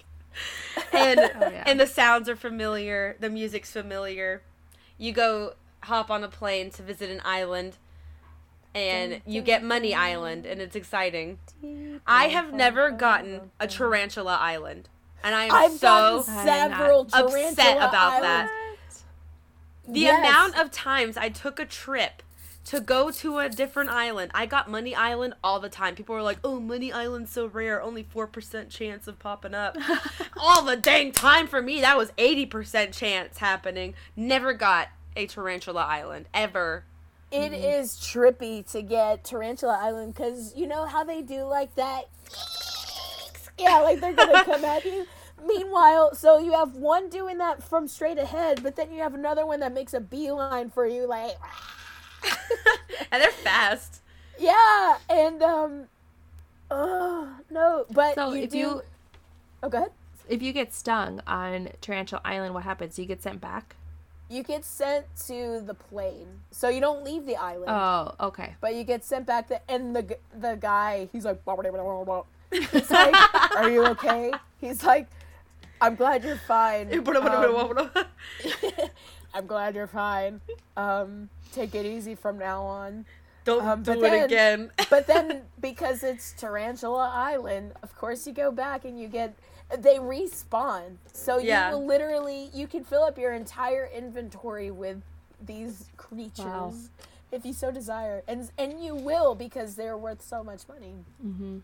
and 0.93 1.19
yeah. 1.19 1.65
and 1.67 1.81
the 1.81 1.87
sounds 1.87 2.29
are 2.29 2.37
familiar, 2.37 3.17
the 3.21 3.31
music's 3.31 3.71
familiar. 3.71 4.43
You 4.99 5.12
go 5.12 5.55
hop 5.85 6.11
on 6.11 6.25
a 6.25 6.29
plane 6.29 6.71
to 6.71 6.83
visit 6.83 7.11
an 7.11 7.21
island 7.25 7.77
and 8.75 9.20
you 9.27 9.41
get 9.43 9.62
Money 9.62 9.95
Island 9.95 10.47
and 10.47 10.61
it's 10.61 10.77
exciting. 10.77 11.39
I 12.07 12.29
have 12.29 12.53
never 12.53 12.91
gotten 12.91 13.51
a 13.61 13.66
tarantula 13.66 14.37
island. 14.41 14.89
And 15.22 15.35
I 15.35 15.45
am 15.45 15.53
I've 15.53 15.72
so 15.72 16.22
several 16.27 17.09
upset 17.12 17.77
about 17.79 18.20
that. 18.20 18.51
the 19.89 20.01
Yes. 20.01 20.18
amount 20.18 20.59
of 20.59 20.70
times 20.70 21.16
I 21.16 21.29
took 21.31 21.59
a 21.59 21.64
trip 21.64 22.22
to 22.66 22.81
go 22.81 23.11
to 23.11 23.39
a 23.39 23.49
different 23.49 23.91
island. 23.91 24.31
I 24.35 24.47
got 24.47 24.70
Money 24.70 24.95
Island 24.95 25.35
all 25.45 25.61
the 25.61 25.68
time. 25.68 25.95
People 25.95 26.14
were 26.14 26.22
like, 26.22 26.39
"Oh, 26.43 26.59
Money 26.61 26.91
Island's 26.93 27.31
so 27.31 27.47
rare, 27.47 27.83
only 27.83 28.03
4% 28.03 28.70
chance 28.70 29.07
of 29.07 29.18
popping 29.18 29.55
up." 29.55 29.77
all 30.39 30.62
the 30.62 30.77
dang 30.77 31.12
time 31.12 31.47
for 31.47 31.61
me, 31.61 31.81
that 31.83 31.97
was 31.99 32.11
80% 32.16 32.93
chance 32.95 33.39
happening. 33.39 33.95
Never 34.16 34.55
got 34.55 34.89
a 35.14 35.27
Tarantula 35.27 35.83
Island 35.83 36.27
ever. 36.33 36.85
It 37.35 37.53
Mm-hmm. 37.53 37.64
is 37.82 37.97
trippy 37.97 38.64
to 38.72 38.82
get 38.82 39.24
Tarantula 39.24 39.78
Island 39.82 40.14
because 40.14 40.55
you 40.57 40.66
know 40.68 40.87
how 40.87 41.03
they 41.05 41.22
do 41.22 41.43
like 41.45 41.74
that. 41.74 42.05
Yeah, 43.59 43.78
like 43.80 44.01
they're 44.01 44.12
gonna 44.12 44.45
come 44.45 44.64
at 44.64 44.85
you. 44.85 45.07
Meanwhile, 45.47 46.16
so 46.16 46.39
you 46.39 46.53
have 46.53 46.74
one 46.74 47.09
doing 47.09 47.39
that 47.39 47.62
from 47.62 47.87
straight 47.87 48.18
ahead, 48.18 48.62
but 48.64 48.74
then 48.74 48.91
you 48.91 49.01
have 49.01 49.14
another 49.14 49.47
one 49.47 49.61
that 49.61 49.72
makes 49.72 49.95
a 49.95 50.01
beeline 50.01 50.70
for 50.70 50.87
you, 50.87 51.07
like 51.07 51.37
and 53.12 53.22
they're 53.22 53.30
fast. 53.30 54.03
yeah, 54.39 54.97
and 55.09 55.41
um, 55.43 55.85
Oh 56.70 57.28
no! 57.51 57.87
But 57.91 58.16
So 58.16 58.32
you 58.32 58.43
if 58.43 58.51
do... 58.51 58.59
you 58.59 58.82
oh, 59.62 59.68
go 59.68 59.78
ahead. 59.78 59.91
if 60.28 60.43
you 60.43 60.53
get 60.53 60.74
stung 60.74 61.20
on 61.26 61.68
Tarantula 61.80 62.22
Island, 62.24 62.55
what 62.55 62.64
happens? 62.64 62.99
You 62.99 63.07
get 63.07 63.22
sent 63.22 63.41
back? 63.41 63.76
You 64.29 64.43
get 64.43 64.64
sent 64.64 65.05
to 65.27 65.61
the 65.61 65.75
plane, 65.75 66.41
so 66.51 66.68
you 66.68 66.81
don't 66.81 67.05
leave 67.05 67.27
the 67.27 67.37
island. 67.37 67.66
Oh, 67.68 68.14
okay. 68.29 68.55
but 68.61 68.75
you 68.75 68.83
get 68.85 69.05
sent 69.05 69.27
back. 69.27 69.49
The, 69.49 69.61
and 69.70 69.95
the 69.95 70.16
the 70.39 70.57
guy, 70.61 71.09
he's 71.12 71.25
like, 71.25 71.41
he's 72.51 72.91
like, 72.91 73.14
"Are 73.57 73.70
you 73.70 73.85
okay?" 73.87 74.33
He's 74.61 74.83
like, 74.83 75.09
"I'm 75.81 75.95
glad 75.95 76.25
you're 76.25 76.37
fine. 76.49 76.89
Um, 77.07 77.91
I'm 79.35 79.47
glad 79.47 79.75
you're 79.75 79.87
fine. 79.89 80.41
Um, 80.77 81.29
take 81.53 81.75
it 81.75 81.85
easy 81.87 82.14
from 82.14 82.39
now 82.39 82.62
on." 82.64 83.05
Don't 83.45 83.62
Um, 83.66 83.83
do 83.83 83.93
it 83.93 84.01
then- 84.01 84.25
again. 84.25 84.70
But 84.89 85.07
then, 85.07 85.43
because 85.61 86.03
it's 86.03 86.33
Tarantula 86.39 87.11
Island, 87.14 87.72
of 87.83 87.95
course 87.95 88.27
you 88.27 88.33
go 88.33 88.51
back 88.51 88.87
and 88.87 88.99
you 88.99 89.07
get 89.07 89.35
they 89.77 89.97
respawn. 89.99 90.97
So 91.12 91.39
Yeah. 91.39 91.70
you 91.70 91.77
literally 91.77 92.51
you 92.55 92.66
can 92.66 92.85
fill 92.85 93.03
up 93.05 93.18
your 93.18 93.33
entire 93.33 93.87
inventory 93.95 94.70
with 94.70 95.03
these 95.45 95.87
creatures 95.97 96.45
Wow. 96.47 96.75
if 97.33 97.45
you 97.45 97.53
so 97.53 97.70
desire, 97.70 98.22
and 98.29 98.51
and 98.59 98.83
you 98.85 98.95
will 98.95 99.35
because 99.35 99.75
they're 99.77 99.97
worth 99.97 100.22
so 100.22 100.43
much 100.45 100.66
money. 100.68 100.95
Mm-hmm. 101.25 101.59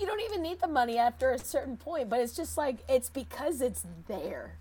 You 0.00 0.06
don't 0.06 0.20
even 0.22 0.42
need 0.42 0.60
the 0.60 0.68
money 0.68 0.98
after 0.98 1.30
a 1.30 1.38
certain 1.38 1.76
point, 1.76 2.08
but 2.08 2.20
it's 2.20 2.34
just 2.34 2.56
like 2.56 2.78
it's 2.88 3.10
because 3.10 3.60
it's 3.60 3.84
there. 4.08 4.56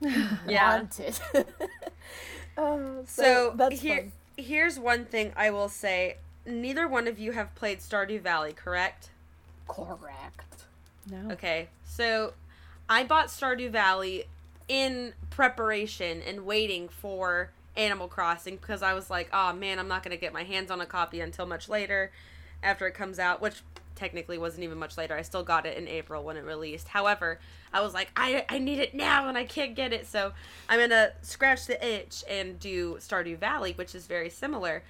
yeah. 0.46 0.76
Want 0.76 1.00
it. 1.00 1.20
Oh, 2.56 3.02
So 3.08 3.52
that's 3.56 3.80
here, 3.80 3.96
fun. 4.02 4.12
here's 4.36 4.78
one 4.78 5.06
thing 5.06 5.32
I 5.36 5.50
will 5.50 5.68
say: 5.68 6.18
neither 6.46 6.86
one 6.86 7.08
of 7.08 7.18
you 7.18 7.32
have 7.32 7.52
played 7.56 7.80
Stardew 7.80 8.20
Valley, 8.20 8.52
correct? 8.52 9.10
Correct. 9.66 10.64
No. 11.10 11.32
Okay, 11.32 11.68
so 11.96 12.32
I 12.88 13.04
bought 13.04 13.28
Stardew 13.28 13.70
Valley 13.70 14.24
in 14.66 15.12
preparation 15.30 16.22
and 16.22 16.44
waiting 16.44 16.88
for 16.88 17.50
Animal 17.76 18.08
Crossing 18.08 18.56
because 18.56 18.82
I 18.82 18.94
was 18.94 19.10
like, 19.10 19.28
oh 19.32 19.52
man, 19.52 19.78
I'm 19.78 19.88
not 19.88 20.02
gonna 20.02 20.16
get 20.16 20.32
my 20.32 20.42
hands 20.42 20.70
on 20.70 20.80
a 20.80 20.86
copy 20.86 21.20
until 21.20 21.46
much 21.46 21.68
later 21.68 22.10
after 22.62 22.86
it 22.86 22.94
comes 22.94 23.18
out, 23.18 23.40
which 23.40 23.62
technically 23.94 24.38
wasn't 24.38 24.64
even 24.64 24.76
much 24.78 24.96
later. 24.96 25.14
I 25.14 25.22
still 25.22 25.44
got 25.44 25.66
it 25.66 25.78
in 25.78 25.86
April 25.86 26.24
when 26.24 26.36
it 26.36 26.44
released. 26.44 26.88
However, 26.88 27.38
I 27.72 27.80
was 27.80 27.94
like, 27.94 28.10
I, 28.16 28.44
I 28.48 28.58
need 28.58 28.80
it 28.80 28.94
now 28.94 29.28
and 29.28 29.38
I 29.38 29.44
can't 29.44 29.76
get 29.76 29.92
it, 29.92 30.06
so 30.08 30.32
I'm 30.68 30.80
gonna 30.80 31.12
scratch 31.22 31.66
the 31.66 31.84
itch 31.86 32.24
and 32.28 32.58
do 32.58 32.96
Stardew 33.00 33.38
Valley, 33.38 33.72
which 33.72 33.94
is 33.94 34.06
very 34.06 34.30
similar. 34.30 34.82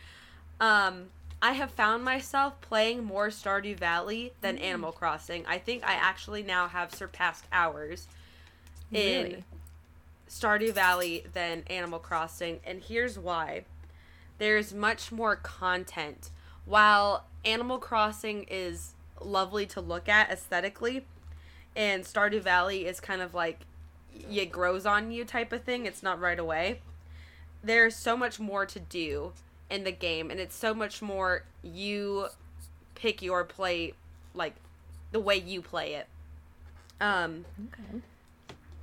Um, 0.58 1.06
I 1.44 1.52
have 1.52 1.72
found 1.72 2.02
myself 2.02 2.58
playing 2.62 3.04
more 3.04 3.28
Stardew 3.28 3.76
Valley 3.76 4.32
than 4.40 4.56
mm. 4.56 4.62
Animal 4.62 4.92
Crossing. 4.92 5.44
I 5.44 5.58
think 5.58 5.86
I 5.86 5.92
actually 5.92 6.42
now 6.42 6.68
have 6.68 6.94
surpassed 6.94 7.44
hours 7.52 8.08
in 8.90 9.24
Really? 9.24 9.44
Stardew 10.26 10.72
Valley 10.72 11.26
than 11.34 11.64
Animal 11.66 11.98
Crossing, 11.98 12.60
and 12.64 12.82
here's 12.82 13.18
why. 13.18 13.66
There's 14.38 14.72
much 14.72 15.12
more 15.12 15.36
content. 15.36 16.30
While 16.64 17.26
Animal 17.44 17.76
Crossing 17.76 18.44
is 18.44 18.94
lovely 19.20 19.66
to 19.66 19.82
look 19.82 20.08
at 20.08 20.30
aesthetically, 20.30 21.04
and 21.76 22.04
Stardew 22.04 22.40
Valley 22.40 22.86
is 22.86 23.00
kind 23.00 23.20
of 23.20 23.34
like 23.34 23.66
it 24.30 24.50
grows 24.50 24.86
on 24.86 25.10
you 25.10 25.26
type 25.26 25.52
of 25.52 25.62
thing, 25.62 25.84
it's 25.84 26.02
not 26.02 26.18
right 26.18 26.38
away. 26.38 26.80
There's 27.62 27.94
so 27.94 28.16
much 28.16 28.40
more 28.40 28.64
to 28.64 28.80
do 28.80 29.34
in 29.70 29.84
the 29.84 29.92
game, 29.92 30.30
and 30.30 30.38
it's 30.40 30.54
so 30.54 30.74
much 30.74 31.00
more 31.02 31.44
you 31.62 32.26
pick 32.94 33.22
your 33.22 33.44
play, 33.44 33.94
like 34.34 34.54
the 35.12 35.20
way 35.20 35.36
you 35.36 35.62
play 35.62 35.94
it. 35.94 36.06
Um, 37.00 37.44
Okay. 37.72 38.00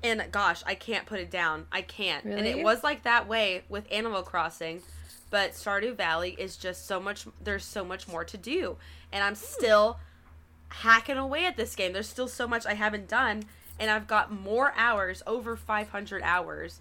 and 0.04 0.32
gosh, 0.32 0.64
I 0.66 0.76
can't 0.76 1.06
put 1.06 1.20
it 1.20 1.30
down. 1.32 1.68
I 1.72 1.82
can't. 1.82 2.26
And 2.26 2.46
it 2.46 2.64
was 2.64 2.84
like 2.84 3.04
that 3.04 3.28
way 3.28 3.64
with 3.70 3.86
Animal 3.92 4.24
Crossing, 4.24 4.82
but 5.30 5.52
Stardew 5.52 5.96
Valley 5.96 6.36
is 6.38 6.58
just 6.58 6.86
so 6.88 7.00
much 7.00 7.26
there's 7.44 7.66
so 7.66 7.86
much 7.86 8.08
more 8.08 8.24
to 8.26 8.38
do. 8.38 8.78
And 9.12 9.24
I'm 9.24 9.36
still 9.36 9.98
hacking 10.70 11.18
away 11.18 11.46
at 11.46 11.58
this 11.58 11.76
game. 11.76 11.94
There's 11.94 12.10
still 12.10 12.28
so 12.28 12.48
much 12.48 12.66
I 12.66 12.74
haven't 12.74 13.08
done 13.08 13.44
and 13.80 13.90
I've 13.90 14.08
got 14.08 14.32
more 14.32 14.74
hours, 14.78 15.24
over 15.26 15.56
500 15.56 16.22
hours 16.24 16.80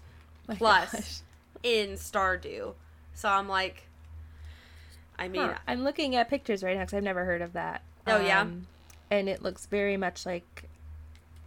plus 0.57 0.91
gosh. 0.91 1.19
in 1.63 1.91
Stardew. 1.93 2.73
So 3.13 3.27
I'm 3.29 3.47
like 3.49 3.87
I 5.21 5.27
mean, 5.27 5.41
Huh. 5.41 5.53
I'm 5.67 5.83
looking 5.83 6.15
at 6.15 6.29
pictures 6.29 6.63
right 6.63 6.75
now 6.75 6.81
because 6.81 6.95
I've 6.95 7.03
never 7.03 7.23
heard 7.25 7.41
of 7.41 7.53
that. 7.53 7.81
Oh, 8.07 8.19
yeah? 8.19 8.41
Um, 8.41 8.67
and 9.09 9.29
it 9.29 9.41
looks 9.43 9.65
very 9.67 9.97
much 9.97 10.25
like 10.25 10.63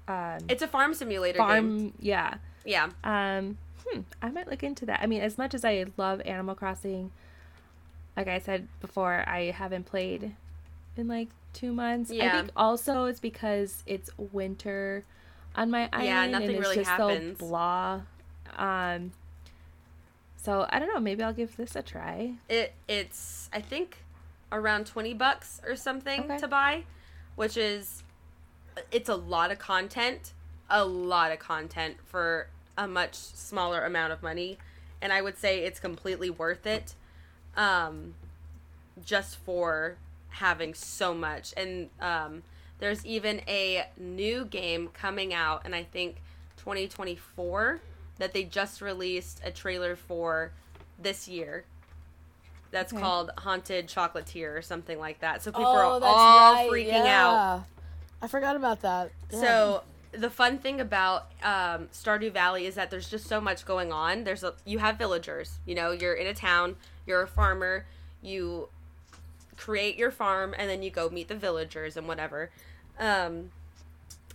um, 0.06 0.38
it's 0.48 0.62
a 0.62 0.68
farm 0.68 0.94
simulator 0.94 1.38
farm. 1.38 1.78
game. 1.78 1.92
Yeah. 1.98 2.34
Yeah. 2.64 2.90
Um, 3.02 3.58
hmm, 3.86 4.00
I 4.22 4.30
might 4.30 4.48
look 4.48 4.62
into 4.62 4.86
that. 4.86 5.00
I 5.02 5.06
mean, 5.06 5.22
as 5.22 5.38
much 5.38 5.54
as 5.54 5.64
I 5.64 5.86
love 5.96 6.20
Animal 6.26 6.54
Crossing, 6.54 7.10
like 8.16 8.28
I 8.28 8.38
said 8.38 8.68
before, 8.80 9.24
I 9.26 9.50
haven't 9.50 9.86
played 9.86 10.34
in 10.96 11.08
like 11.08 11.28
two 11.52 11.72
months. 11.72 12.10
Yeah. 12.10 12.26
I 12.28 12.36
think 12.38 12.50
also 12.56 13.06
it's 13.06 13.20
because 13.20 13.82
it's 13.86 14.10
winter 14.18 15.04
on 15.56 15.70
my 15.70 15.88
island 15.92 16.06
Yeah, 16.06 16.26
nothing 16.26 16.48
and 16.48 16.56
it's 16.56 16.62
really 16.64 16.76
just 16.76 16.90
happens. 16.90 17.38
so 17.38 17.46
blah. 17.46 18.00
Um, 18.56 19.12
so 20.44 20.66
I 20.68 20.78
don't 20.78 20.92
know. 20.92 21.00
Maybe 21.00 21.22
I'll 21.22 21.32
give 21.32 21.56
this 21.56 21.74
a 21.74 21.82
try. 21.82 22.34
It 22.48 22.74
it's 22.86 23.48
I 23.52 23.60
think 23.60 23.98
around 24.52 24.86
20 24.86 25.14
bucks 25.14 25.60
or 25.66 25.74
something 25.74 26.20
Okay. 26.24 26.38
to 26.38 26.46
buy, 26.48 26.84
which 27.34 27.56
is 27.56 28.02
it's 28.92 29.08
a 29.08 29.14
lot 29.16 29.50
of 29.50 29.58
content, 29.58 30.32
a 30.68 30.84
lot 30.84 31.32
of 31.32 31.38
content 31.38 31.96
for 32.04 32.48
a 32.76 32.86
much 32.86 33.14
smaller 33.14 33.84
amount 33.84 34.12
of 34.12 34.22
money, 34.22 34.58
and 35.00 35.12
I 35.12 35.22
would 35.22 35.38
say 35.38 35.60
it's 35.64 35.80
completely 35.80 36.28
worth 36.30 36.66
it 36.66 36.94
um 37.56 38.14
just 39.04 39.36
for 39.36 39.96
having 40.30 40.74
so 40.74 41.14
much 41.14 41.54
and 41.56 41.88
um 42.00 42.42
there's 42.80 43.06
even 43.06 43.40
a 43.46 43.86
new 43.96 44.44
game 44.44 44.88
coming 44.92 45.32
out 45.32 45.62
and 45.64 45.72
I 45.74 45.84
think 45.84 46.16
2024 46.56 47.80
that 48.18 48.32
they 48.32 48.44
just 48.44 48.80
released 48.80 49.40
a 49.44 49.50
trailer 49.50 49.96
for 49.96 50.52
this 50.98 51.28
year. 51.28 51.64
That's 52.70 52.92
Okay. 52.92 53.02
called 53.02 53.30
Haunted 53.38 53.86
Chocolatier 53.88 54.56
or 54.56 54.62
something 54.62 54.98
like 54.98 55.20
that. 55.20 55.42
So 55.42 55.52
people 55.52 55.66
oh, 55.66 55.76
are 55.76 55.84
all 55.84 56.00
right. 56.00 56.68
freaking 56.70 57.04
yeah. 57.04 57.26
out. 57.26 57.64
I 58.20 58.26
forgot 58.26 58.56
about 58.56 58.82
that. 58.82 59.12
Yeah. 59.30 59.40
So 59.40 59.82
the 60.12 60.30
fun 60.30 60.58
thing 60.58 60.80
about 60.80 61.30
um, 61.42 61.88
Stardew 61.92 62.32
Valley 62.32 62.66
is 62.66 62.74
that 62.74 62.90
there's 62.90 63.08
just 63.08 63.26
so 63.26 63.40
much 63.40 63.64
going 63.64 63.92
on. 63.92 64.24
There's 64.24 64.42
a, 64.42 64.54
you 64.64 64.78
have 64.78 64.96
villagers. 64.96 65.58
You 65.66 65.74
know, 65.74 65.90
you're 65.92 66.14
in 66.14 66.26
a 66.26 66.34
town. 66.34 66.76
You're 67.06 67.22
a 67.22 67.28
farmer. 67.28 67.86
You 68.22 68.68
create 69.56 69.96
your 69.96 70.10
farm, 70.10 70.54
and 70.58 70.68
then 70.68 70.82
you 70.82 70.90
go 70.90 71.08
meet 71.08 71.28
the 71.28 71.34
villagers 71.34 71.96
and 71.96 72.08
whatever. 72.08 72.50
Um, 72.98 73.50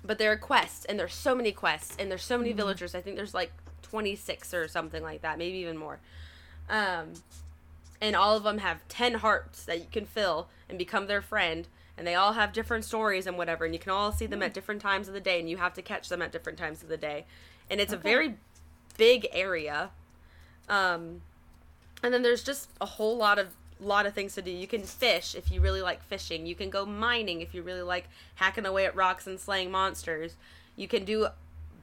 but 0.04 0.18
there 0.18 0.32
are 0.32 0.38
quests, 0.38 0.86
and 0.86 1.00
there's 1.00 1.14
so 1.14 1.36
many 1.36 1.52
quests, 1.52 1.96
and 2.00 2.10
there's 2.10 2.24
so 2.24 2.38
many 2.38 2.54
villagers. 2.54 2.96
I 2.96 3.02
think 3.02 3.16
there's 3.16 3.34
like 3.34 3.52
26 3.82 4.54
or 4.54 4.68
something 4.68 5.04
like 5.04 5.22
that, 5.22 5.38
maybe 5.38 5.58
even 5.60 5.78
more. 5.78 6.00
Um, 6.70 7.14
and 8.02 8.16
all 8.16 8.38
of 8.38 8.44
them 8.44 8.60
have 8.60 8.88
10 8.88 9.16
hearts 9.16 9.64
that 9.66 9.80
you 9.80 9.88
can 9.92 10.06
fill 10.06 10.48
and 10.70 10.78
become 10.78 11.08
their 11.08 11.22
friend 11.22 11.68
and 11.98 12.08
they 12.08 12.16
all 12.16 12.34
have 12.34 12.54
different 12.54 12.86
stories 12.86 13.28
and 13.28 13.38
whatever 13.38 13.66
and 13.66 13.74
you 13.74 13.80
can 13.80 13.92
all 13.92 14.12
see 14.14 14.26
them 14.26 14.42
at 14.42 14.54
different 14.54 14.82
times 14.82 15.10
of 15.10 15.14
the 15.14 15.20
day 15.20 15.40
and 15.40 15.50
you 15.50 15.58
have 15.58 15.74
to 15.74 15.82
catch 15.82 16.08
them 16.08 16.22
at 16.22 16.32
different 16.32 16.58
times 16.58 16.82
of 16.82 16.88
the 16.88 16.96
day. 16.96 17.26
And 17.70 17.82
it's 17.82 17.92
a 17.92 17.98
very 17.98 18.36
big 18.98 19.28
area. 19.34 19.92
Um 20.70 21.22
and 22.02 22.14
then 22.14 22.22
there's 22.22 22.44
just 22.44 22.70
a 22.80 22.86
whole 22.86 23.18
lot 23.18 23.38
of 23.38 23.50
lot 23.82 24.06
of 24.06 24.14
things 24.14 24.36
to 24.36 24.42
do. 24.42 24.52
You 24.52 24.68
can 24.68 24.84
fish 24.84 25.36
if 25.36 25.52
you 25.52 25.60
really 25.62 25.82
like 25.82 26.02
fishing. 26.02 26.46
You 26.46 26.56
can 26.56 26.70
go 26.70 26.86
mining 26.86 27.42
if 27.42 27.54
you 27.54 27.64
really 27.64 27.82
like 27.82 28.08
hacking 28.36 28.66
away 28.66 28.86
at 28.86 28.96
rocks 28.96 29.28
and 29.28 29.40
slaying 29.40 29.70
monsters. 29.70 30.36
You 30.78 30.88
can 30.88 31.04
do 31.04 31.28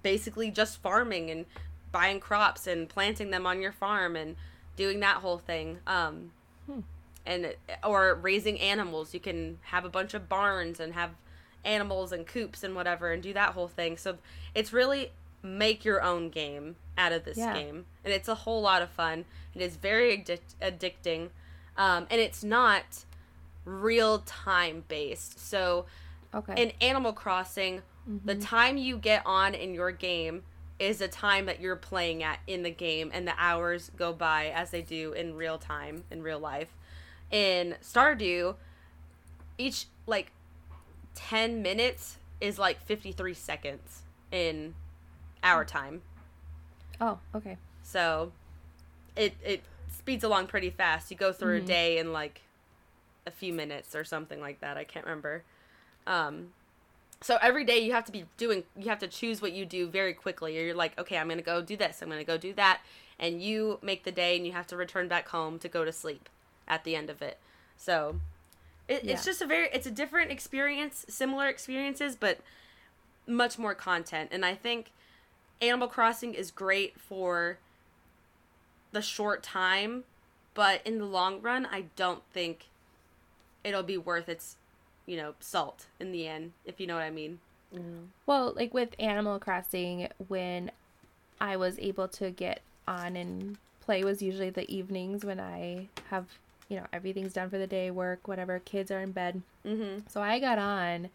basically 0.02 0.50
just 0.50 0.78
farming 0.80 1.30
and 1.30 1.46
buying 1.92 2.20
crops 2.20 2.66
and 2.66 2.88
planting 2.88 3.30
them 3.30 3.46
on 3.46 3.60
your 3.60 3.72
farm 3.72 4.16
and 4.16 4.36
doing 4.76 5.00
that 5.00 5.16
whole 5.18 5.38
thing. 5.38 5.78
Um 5.86 6.32
and 7.24 7.54
or 7.82 8.14
raising 8.14 8.58
animals. 8.60 9.12
You 9.14 9.20
can 9.20 9.58
have 9.64 9.84
a 9.84 9.88
bunch 9.88 10.14
of 10.14 10.28
barns 10.28 10.78
and 10.78 10.94
have 10.94 11.10
animals 11.64 12.12
and 12.12 12.24
coops 12.26 12.62
and 12.62 12.74
whatever 12.76 13.10
and 13.12 13.22
do 13.22 13.32
that 13.32 13.54
whole 13.54 13.66
thing. 13.68 13.96
So 13.96 14.18
it's 14.54 14.72
really 14.72 15.10
make 15.42 15.84
your 15.84 16.02
own 16.02 16.30
game 16.30 16.76
out 16.96 17.12
of 17.12 17.24
this 17.24 17.36
Yeah. 17.36 17.52
game. 17.54 17.86
And 18.04 18.12
it's 18.12 18.28
a 18.28 18.34
whole 18.36 18.62
lot 18.62 18.82
of 18.82 18.90
fun. 18.90 19.24
It 19.54 19.62
is 19.62 19.76
very 19.76 20.16
addic- 20.18 20.54
addicting. 20.62 21.30
Um, 21.76 22.06
and 22.10 22.20
it's 22.20 22.44
not 22.44 23.04
real 23.64 24.20
time 24.20 24.84
based 24.86 25.40
so 25.40 25.86
Okay. 26.34 26.54
in 26.62 26.72
Animal 26.80 27.12
Crossing, 27.12 27.82
the 28.24 28.34
time 28.36 28.76
you 28.76 28.96
get 28.98 29.22
on 29.26 29.54
in 29.54 29.74
your 29.74 29.90
game 29.90 30.44
is 30.78 30.98
the 30.98 31.08
time 31.08 31.46
that 31.46 31.60
you're 31.60 31.76
playing 31.76 32.22
at 32.22 32.40
in 32.46 32.62
the 32.62 32.70
game, 32.70 33.10
and 33.12 33.26
the 33.26 33.34
hours 33.38 33.90
go 33.96 34.12
by 34.12 34.48
as 34.48 34.70
they 34.70 34.82
do 34.82 35.12
in 35.12 35.34
real 35.34 35.58
time, 35.58 36.04
in 36.10 36.22
real 36.22 36.38
life. 36.38 36.68
In 37.30 37.76
Stardew, 37.82 38.54
each, 39.58 39.86
like, 40.06 40.32
10 41.14 41.62
minutes 41.62 42.18
is 42.40 42.58
like 42.58 42.80
53 42.84 43.34
seconds 43.34 44.02
in 44.30 44.74
our 45.42 45.64
time. 45.64 46.02
Oh, 47.00 47.18
okay. 47.34 47.56
So 47.82 48.32
it 49.16 49.34
it 49.44 49.62
speeds 49.90 50.24
along 50.24 50.46
pretty 50.48 50.70
fast. 50.70 51.10
You 51.10 51.16
go 51.16 51.32
through 51.32 51.56
a 51.56 51.60
day 51.60 51.98
in 51.98 52.12
like 52.12 52.42
a 53.26 53.30
few 53.30 53.52
minutes 53.52 53.94
or 53.94 54.04
something 54.04 54.40
like 54.40 54.60
that. 54.60 54.76
I 54.76 54.84
can't 54.84 55.04
remember. 55.04 55.42
Um 56.06 56.48
so 57.20 57.38
every 57.40 57.64
day 57.64 57.78
you 57.78 57.92
have 57.92 58.04
to 58.04 58.12
be 58.12 58.24
doing 58.36 58.64
you 58.76 58.88
have 58.88 58.98
to 59.00 59.08
choose 59.08 59.40
what 59.40 59.52
you 59.52 59.64
do 59.64 59.88
very 59.88 60.12
quickly. 60.14 60.58
or 60.58 60.62
You're 60.62 60.74
like, 60.74 60.98
okay, 60.98 61.18
I'm 61.18 61.28
going 61.28 61.38
to 61.38 61.44
go 61.44 61.62
do 61.62 61.76
this. 61.76 62.02
I'm 62.02 62.08
going 62.08 62.20
to 62.20 62.24
go 62.24 62.36
do 62.36 62.52
that 62.54 62.80
and 63.18 63.42
you 63.42 63.78
make 63.82 64.04
the 64.04 64.12
day 64.12 64.36
and 64.36 64.46
you 64.46 64.52
have 64.52 64.66
to 64.68 64.76
return 64.76 65.08
back 65.08 65.28
home 65.28 65.58
to 65.60 65.68
go 65.68 65.84
to 65.84 65.92
sleep 65.92 66.28
at 66.68 66.84
the 66.84 66.94
end 66.94 67.08
of 67.10 67.22
it. 67.22 67.38
So 67.76 68.20
it, 68.88 69.04
Yeah. 69.04 69.14
it's 69.14 69.24
just 69.24 69.40
a 69.42 69.46
very 69.46 69.68
it's 69.72 69.86
a 69.86 69.90
different 69.90 70.30
experience, 70.30 71.06
similar 71.08 71.48
experiences, 71.48 72.16
but 72.16 72.40
much 73.26 73.58
more 73.58 73.74
content. 73.74 74.30
And 74.32 74.44
I 74.44 74.54
think 74.54 74.90
Animal 75.60 75.88
Crossing 75.88 76.34
is 76.34 76.50
great 76.50 77.00
for 77.00 77.58
the 78.92 79.02
short 79.02 79.42
time, 79.42 80.04
but 80.54 80.86
in 80.86 80.98
the 80.98 81.04
long 81.04 81.40
run, 81.40 81.66
I 81.66 81.84
don't 81.96 82.22
think 82.32 82.66
it'll 83.64 83.82
be 83.82 83.98
worth 83.98 84.28
its, 84.28 84.56
you 85.06 85.16
know, 85.16 85.34
salt 85.40 85.86
in 86.00 86.12
the 86.12 86.26
end, 86.26 86.52
if 86.64 86.80
you 86.80 86.86
know 86.86 86.94
what 86.94 87.02
I 87.02 87.10
mean. 87.10 87.38
Well, 88.26 88.52
like 88.54 88.72
with 88.74 88.90
Animal 88.98 89.38
Crossing, 89.38 90.08
when 90.28 90.70
I 91.40 91.56
was 91.56 91.78
able 91.78 92.08
to 92.08 92.30
get 92.30 92.60
on 92.86 93.16
and 93.16 93.58
play 93.80 94.02
was 94.04 94.22
usually 94.22 94.50
the 94.50 94.70
evenings 94.72 95.24
when 95.24 95.40
I 95.40 95.88
have, 96.10 96.26
you 96.68 96.76
know, 96.76 96.86
everything's 96.92 97.32
done 97.32 97.50
for 97.50 97.58
the 97.58 97.66
day, 97.66 97.90
work, 97.90 98.26
whatever, 98.28 98.58
kids 98.60 98.90
are 98.90 99.00
in 99.00 99.12
bed. 99.12 99.42
Mm-hmm. 99.64 100.00
So 100.08 100.22
I 100.22 100.38
got 100.38 100.58
on 100.58 101.10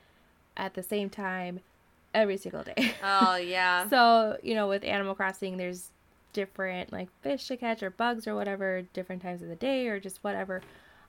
at 0.57 0.73
the 0.73 0.83
same 0.83 1.09
time 1.09 1.61
every 2.13 2.37
single 2.37 2.63
day. 2.63 2.93
Oh 3.03 3.35
yeah. 3.35 3.89
so, 3.89 4.37
you 4.43 4.53
know, 4.53 4.67
with 4.67 4.83
Animal 4.83 5.15
Crossing, 5.15 5.57
there's 5.57 5.89
different 6.33 6.93
like 6.93 7.09
fish 7.21 7.47
to 7.47 7.57
catch 7.57 7.83
or 7.83 7.89
bugs 7.89 8.27
or 8.27 8.35
whatever, 8.35 8.83
different 8.93 9.21
times 9.21 9.41
of 9.41 9.49
the 9.49 9.55
day 9.55 9.87
or 9.87 9.99
just 9.99 10.23
whatever. 10.23 10.61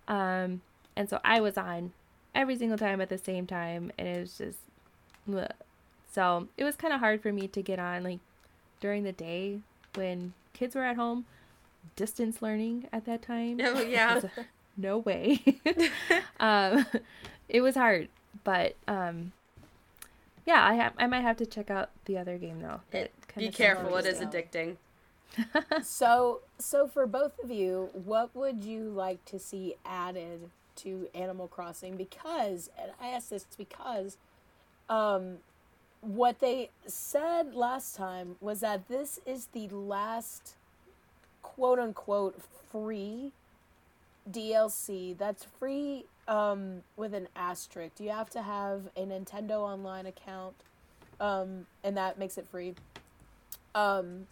Um, 0.08 0.62
and 0.96 1.08
so 1.08 1.20
I 1.24 1.40
was 1.40 1.56
on 1.56 1.92
every 2.34 2.56
single 2.56 2.78
time 2.78 3.00
at 3.00 3.08
the 3.08 3.18
same 3.18 3.46
time, 3.46 3.92
and 3.98 4.08
it 4.08 4.20
was 4.20 4.38
just, 4.38 4.58
bleh. 5.28 5.50
so 6.10 6.48
it 6.56 6.64
was 6.64 6.76
kind 6.76 6.92
of 6.92 7.00
hard 7.00 7.22
for 7.22 7.32
me 7.32 7.48
to 7.48 7.62
get 7.62 7.78
on 7.78 8.02
like 8.02 8.18
during 8.80 9.04
the 9.04 9.12
day 9.12 9.58
when 9.94 10.32
kids 10.52 10.74
were 10.74 10.84
at 10.84 10.96
home, 10.96 11.24
distance 11.96 12.42
learning 12.42 12.86
at 12.92 13.04
that 13.06 13.22
time. 13.22 13.60
Oh 13.62 13.80
yeah. 13.88 14.20
no 14.76 14.98
way. 14.98 15.42
um, 16.40 16.86
it 17.48 17.60
was 17.60 17.74
hard, 17.74 18.08
but 18.44 18.74
um, 18.88 19.32
yeah, 20.46 20.66
I 20.66 20.74
have 20.74 20.92
I 20.98 21.06
might 21.06 21.22
have 21.22 21.36
to 21.38 21.46
check 21.46 21.70
out 21.70 21.90
the 22.06 22.18
other 22.18 22.38
game 22.38 22.60
though. 22.60 22.80
It, 22.92 23.12
be 23.36 23.50
careful, 23.50 23.96
it 23.96 24.06
is 24.06 24.20
interesting. 24.20 24.76
addicting. 24.76 24.76
So, 25.82 26.40
so 26.58 26.86
for 26.86 27.06
both 27.06 27.38
of 27.42 27.50
you, 27.50 27.88
what 27.92 28.36
would 28.36 28.64
you 28.64 28.82
like 28.82 29.24
to 29.26 29.38
see 29.38 29.76
added 29.84 30.50
to 30.76 31.08
Animal 31.14 31.48
Crossing? 31.48 31.96
Because, 31.96 32.70
and 32.80 32.92
I 33.00 33.08
ask 33.08 33.28
this 33.30 33.46
because, 33.56 34.16
um, 34.88 35.38
what 36.00 36.40
they 36.40 36.70
said 36.86 37.54
last 37.54 37.96
time 37.96 38.36
was 38.40 38.60
that 38.60 38.88
this 38.88 39.20
is 39.24 39.46
the 39.52 39.68
last 39.68 40.56
quote 41.42 41.78
unquote 41.78 42.40
free 42.70 43.32
DLC 44.30 45.16
that's 45.16 45.44
free 45.44 46.04
um, 46.28 46.82
with 46.96 47.14
an 47.14 47.28
asterisk. 47.34 48.00
You 48.00 48.10
have 48.10 48.30
to 48.30 48.42
have 48.42 48.82
a 48.96 49.02
Nintendo 49.02 49.60
Online 49.60 50.06
account, 50.06 50.54
um, 51.20 51.66
and 51.82 51.96
that 51.96 52.18
makes 52.18 52.38
it 52.38 52.46
free. 52.48 52.74
Um, 53.74 54.26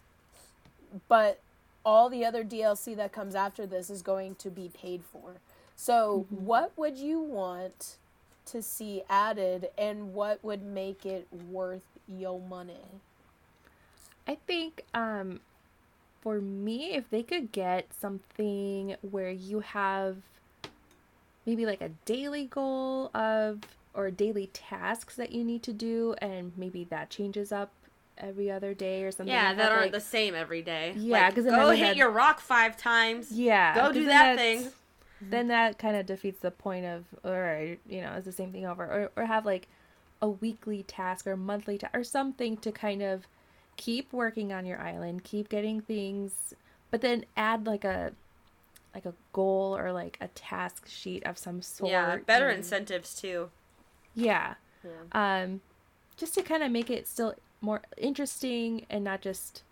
but 1.07 1.39
all 1.85 2.09
the 2.09 2.25
other 2.25 2.43
DLC 2.43 2.95
that 2.95 3.11
comes 3.11 3.35
after 3.35 3.65
this 3.65 3.89
is 3.89 4.01
going 4.01 4.35
to 4.35 4.49
be 4.49 4.69
paid 4.69 5.03
for. 5.03 5.35
So, 5.75 6.27
what 6.29 6.77
would 6.77 6.97
you 6.97 7.19
want 7.19 7.97
to 8.45 8.61
see 8.61 9.03
added, 9.09 9.69
and 9.77 10.13
what 10.13 10.43
would 10.43 10.63
make 10.63 11.05
it 11.05 11.27
worth 11.49 11.85
your 12.07 12.39
money? 12.39 12.85
I 14.27 14.35
think 14.35 14.83
um, 14.93 15.39
for 16.21 16.39
me, 16.39 16.93
if 16.93 17.09
they 17.09 17.23
could 17.23 17.51
get 17.51 17.87
something 17.99 18.95
where 19.01 19.31
you 19.31 19.61
have 19.61 20.17
maybe 21.45 21.65
like 21.65 21.81
a 21.81 21.89
daily 22.05 22.45
goal 22.45 23.09
of 23.15 23.61
or 23.93 24.11
daily 24.11 24.47
tasks 24.53 25.15
that 25.15 25.31
you 25.31 25.43
need 25.43 25.63
to 25.63 25.73
do, 25.73 26.15
and 26.19 26.51
maybe 26.55 26.83
that 26.85 27.09
changes 27.09 27.51
up 27.51 27.71
every 28.17 28.51
other 28.51 28.73
day 28.73 29.03
or 29.03 29.11
something. 29.11 29.33
Yeah, 29.33 29.49
and 29.49 29.59
that 29.59 29.63
have, 29.63 29.71
aren't 29.71 29.83
like- 29.85 29.91
the 29.93 29.99
same 29.99 30.35
every 30.35 30.61
day. 30.61 30.93
Yeah, 30.95 31.29
because 31.29 31.45
then 31.45 31.55
go 31.55 31.69
that 31.69 31.75
hit 31.77 31.87
have- 31.87 31.97
your 31.97 32.11
rock 32.11 32.39
five 32.39 32.77
times. 32.77 33.31
yeah, 33.31 33.73
go 33.75 33.91
do 33.91 34.05
then 34.05 34.07
that 34.09 34.35
that's- 34.37 34.73
thing. 35.21 35.29
then 35.29 35.47
that 35.47 35.77
kind 35.79 35.95
of 35.95 36.05
defeats 36.05 36.39
the 36.41 36.51
point 36.51 36.85
of 36.85 37.05
or 37.23 37.77
you 37.87 38.01
know 38.01 38.13
it's 38.17 38.25
the 38.25 38.31
same 38.31 38.51
thing 38.51 38.65
over 38.65 38.83
or, 38.83 39.11
or 39.15 39.25
have 39.25 39.45
like 39.45 39.67
a 40.21 40.29
weekly 40.29 40.83
task 40.83 41.25
or 41.25 41.35
monthly 41.37 41.77
task 41.77 41.95
or 41.95 42.03
something 42.03 42.57
to 42.57 42.71
kind 42.71 43.01
of 43.01 43.25
keep 43.77 44.11
working 44.13 44.51
on 44.51 44.65
your 44.65 44.79
island 44.79 45.23
keep 45.23 45.47
getting 45.49 45.79
things 45.81 46.53
but 46.91 47.01
then 47.01 47.23
add 47.37 47.65
like 47.65 47.83
a 47.85 48.11
like 48.93 49.05
a 49.05 49.13
goal 49.31 49.75
or 49.77 49.91
like 49.93 50.17
a 50.19 50.27
task 50.29 50.87
sheet 50.87 51.25
of 51.25 51.37
some 51.37 51.61
sort 51.61 51.89
Yeah, 51.89 52.17
better 52.17 52.49
and- 52.49 52.57
incentives 52.59 53.15
too. 53.15 53.49
yeah 54.13 54.55
Yeah. 54.83 55.41
um 55.43 55.61
just 56.17 56.33
to 56.35 56.41
kind 56.43 56.61
of 56.61 56.71
make 56.71 56.89
it 56.89 57.07
still 57.07 57.33
more 57.61 57.81
interesting 57.97 58.85
and 58.89 59.03
not 59.03 59.21
just 59.21 59.63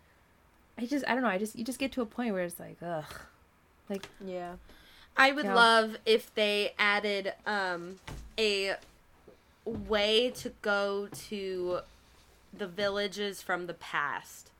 i 0.78 0.86
just 0.86 1.04
i 1.06 1.12
don't 1.14 1.22
know 1.22 1.28
i 1.28 1.38
just 1.38 1.54
you 1.56 1.64
just 1.64 1.78
get 1.78 1.92
to 1.92 2.00
a 2.02 2.06
point 2.06 2.32
where 2.32 2.44
it's 2.44 2.58
like 2.58 2.78
ugh 2.82 3.04
like 3.90 4.08
Yeah. 4.24 4.54
I 5.20 5.32
would 5.32 5.44
Yeah. 5.44 5.54
love 5.54 5.98
if 6.06 6.34
they 6.34 6.72
added 6.78 7.34
um, 7.44 8.00
a 8.38 8.76
way 9.66 10.30
to 10.30 10.48
go 10.62 11.08
to 11.28 11.80
the 12.56 12.66
villages 12.66 13.42
from 13.42 13.66
the 13.66 13.74
past. 13.74 14.50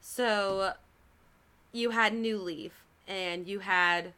So 0.00 0.72
you 1.70 1.90
had 1.90 2.14
New 2.14 2.38
Leaf 2.38 2.72
and 3.06 3.46
you 3.46 3.58
had 3.60 4.14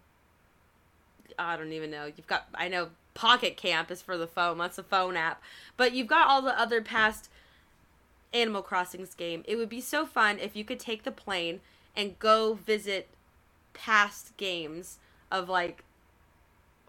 I 1.37 1.57
don't 1.57 1.73
even 1.73 1.91
know. 1.91 2.07
You've 2.07 2.29
got 2.29 2.47
I 2.55 2.69
know 2.69 2.91
Pocket 3.15 3.57
Camp 3.57 3.91
is 3.91 4.01
for 4.01 4.17
the 4.17 4.29
phone. 4.29 4.59
That's 4.59 4.79
a 4.79 4.85
phone 4.85 5.17
app. 5.17 5.43
But 5.77 5.95
you've 5.95 6.07
got 6.07 6.29
all 6.29 6.43
the 6.43 6.59
other 6.59 6.81
past 6.81 7.29
Animal 8.33 8.63
Crossings 8.63 9.15
game. 9.15 9.43
It 9.49 9.57
would 9.57 9.69
be 9.69 9.81
so 9.81 10.07
fun 10.07 10.39
if 10.39 10.55
you 10.55 10.65
could 10.65 10.79
take 10.79 11.03
the 11.03 11.11
plane 11.11 11.61
and 11.97 12.21
go 12.21 12.55
visit 12.55 13.09
past 13.75 14.37
games 14.37 14.99
of 15.31 15.49
like 15.49 15.83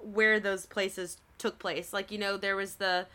where 0.04 0.39
those 0.39 0.66
places 0.66 1.18
took 1.38 1.60
place. 1.60 1.93
Like 1.93 2.12
you 2.12 2.18
know, 2.18 2.38
there 2.38 2.56
was 2.56 2.76
the 2.76 3.08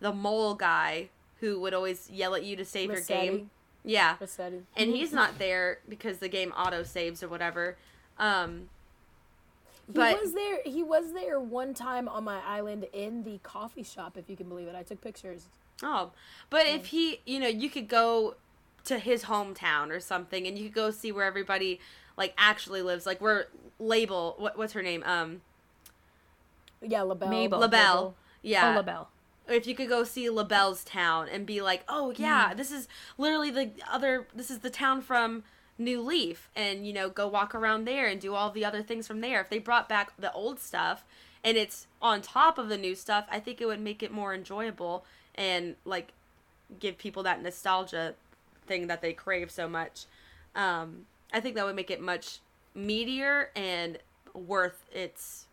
the 0.00 0.12
mole 0.12 0.54
guy 0.54 1.08
who 1.40 1.60
would 1.60 1.74
always 1.74 2.10
yell 2.10 2.34
at 2.34 2.44
you 2.44 2.56
to 2.56 2.64
save 2.64 2.90
your 2.90 3.00
game. 3.00 3.50
Yeah, 3.82 4.16
and 4.76 4.90
he's 4.90 5.12
not 5.12 5.38
there 5.38 5.78
because 5.88 6.18
the 6.18 6.28
game 6.28 6.52
auto 6.52 6.82
saves 6.82 7.22
or 7.22 7.28
whatever. 7.28 7.76
Um, 8.18 8.68
but 9.88 10.16
he 10.16 10.20
was 10.20 10.34
there. 10.34 10.58
He 10.64 10.82
was 10.82 11.12
there 11.12 11.40
one 11.40 11.74
time 11.74 12.08
on 12.08 12.24
my 12.24 12.40
island 12.46 12.86
in 12.92 13.24
the 13.24 13.38
coffee 13.42 13.82
shop, 13.82 14.16
if 14.16 14.28
you 14.28 14.36
can 14.36 14.48
believe 14.48 14.68
it. 14.68 14.74
I 14.74 14.82
took 14.82 15.00
pictures. 15.00 15.46
Oh, 15.82 16.10
but 16.50 16.66
if 16.66 16.86
he, 16.86 17.20
you 17.24 17.38
know, 17.38 17.48
you 17.48 17.70
could 17.70 17.88
go 17.88 18.34
to 18.84 18.98
his 18.98 19.24
hometown 19.24 19.90
or 19.90 20.00
something, 20.00 20.46
and 20.46 20.58
you 20.58 20.64
could 20.64 20.74
go 20.74 20.90
see 20.90 21.10
where 21.10 21.24
everybody 21.24 21.80
like 22.16 22.34
actually 22.36 22.82
lives. 22.82 23.06
Like 23.06 23.20
where 23.20 23.46
Label, 23.78 24.34
what, 24.38 24.58
what's 24.58 24.74
her 24.74 24.82
name? 24.82 25.02
Um, 25.06 25.40
Yeah, 26.82 27.02
LaBelle. 27.02 27.28
Mabel. 27.28 27.58
LaBelle. 27.60 28.14
Yeah. 28.42 28.72
oh, 28.72 28.76
LaBelle. 28.78 29.08
if 29.48 29.66
you 29.66 29.74
could 29.74 29.88
go 29.88 30.04
see 30.04 30.30
LaBelle's 30.30 30.84
town 30.84 31.28
and 31.28 31.44
be 31.44 31.60
like, 31.60 31.84
oh 31.88 32.12
yeah, 32.16 32.54
this 32.54 32.70
is 32.70 32.88
literally 33.18 33.50
the 33.50 33.70
other, 33.90 34.26
this 34.34 34.50
is 34.50 34.60
the 34.60 34.70
town 34.70 35.02
from 35.02 35.42
New 35.78 36.00
Leaf, 36.00 36.48
and 36.54 36.86
you 36.86 36.92
know, 36.92 37.08
go 37.08 37.26
walk 37.26 37.54
around 37.54 37.84
there 37.86 38.06
and 38.06 38.20
do 38.20 38.34
all 38.34 38.50
the 38.50 38.64
other 38.64 38.82
things 38.82 39.06
from 39.06 39.20
there. 39.20 39.40
If 39.40 39.50
they 39.50 39.58
brought 39.58 39.88
back 39.88 40.12
the 40.18 40.32
old 40.32 40.58
stuff 40.60 41.04
and 41.42 41.56
it's 41.56 41.86
on 42.00 42.22
top 42.22 42.58
of 42.58 42.68
the 42.68 42.78
new 42.78 42.94
stuff, 42.94 43.26
I 43.30 43.40
think 43.40 43.60
it 43.60 43.66
would 43.66 43.80
make 43.80 44.02
it 44.02 44.12
more 44.12 44.34
enjoyable 44.34 45.04
and 45.34 45.76
like 45.84 46.12
give 46.78 46.98
people 46.98 47.22
that 47.24 47.42
nostalgia 47.42 48.14
thing 48.66 48.86
that 48.86 49.02
they 49.02 49.12
crave 49.12 49.50
so 49.50 49.68
much. 49.68 50.04
Um, 50.54 51.06
I 51.32 51.40
think 51.40 51.54
that 51.56 51.64
would 51.64 51.76
make 51.76 51.90
it 51.90 52.00
much 52.00 52.38
meatier 52.76 53.46
and 53.56 53.98
worth 54.34 54.84
its 54.92 55.46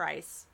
price. 0.00 0.46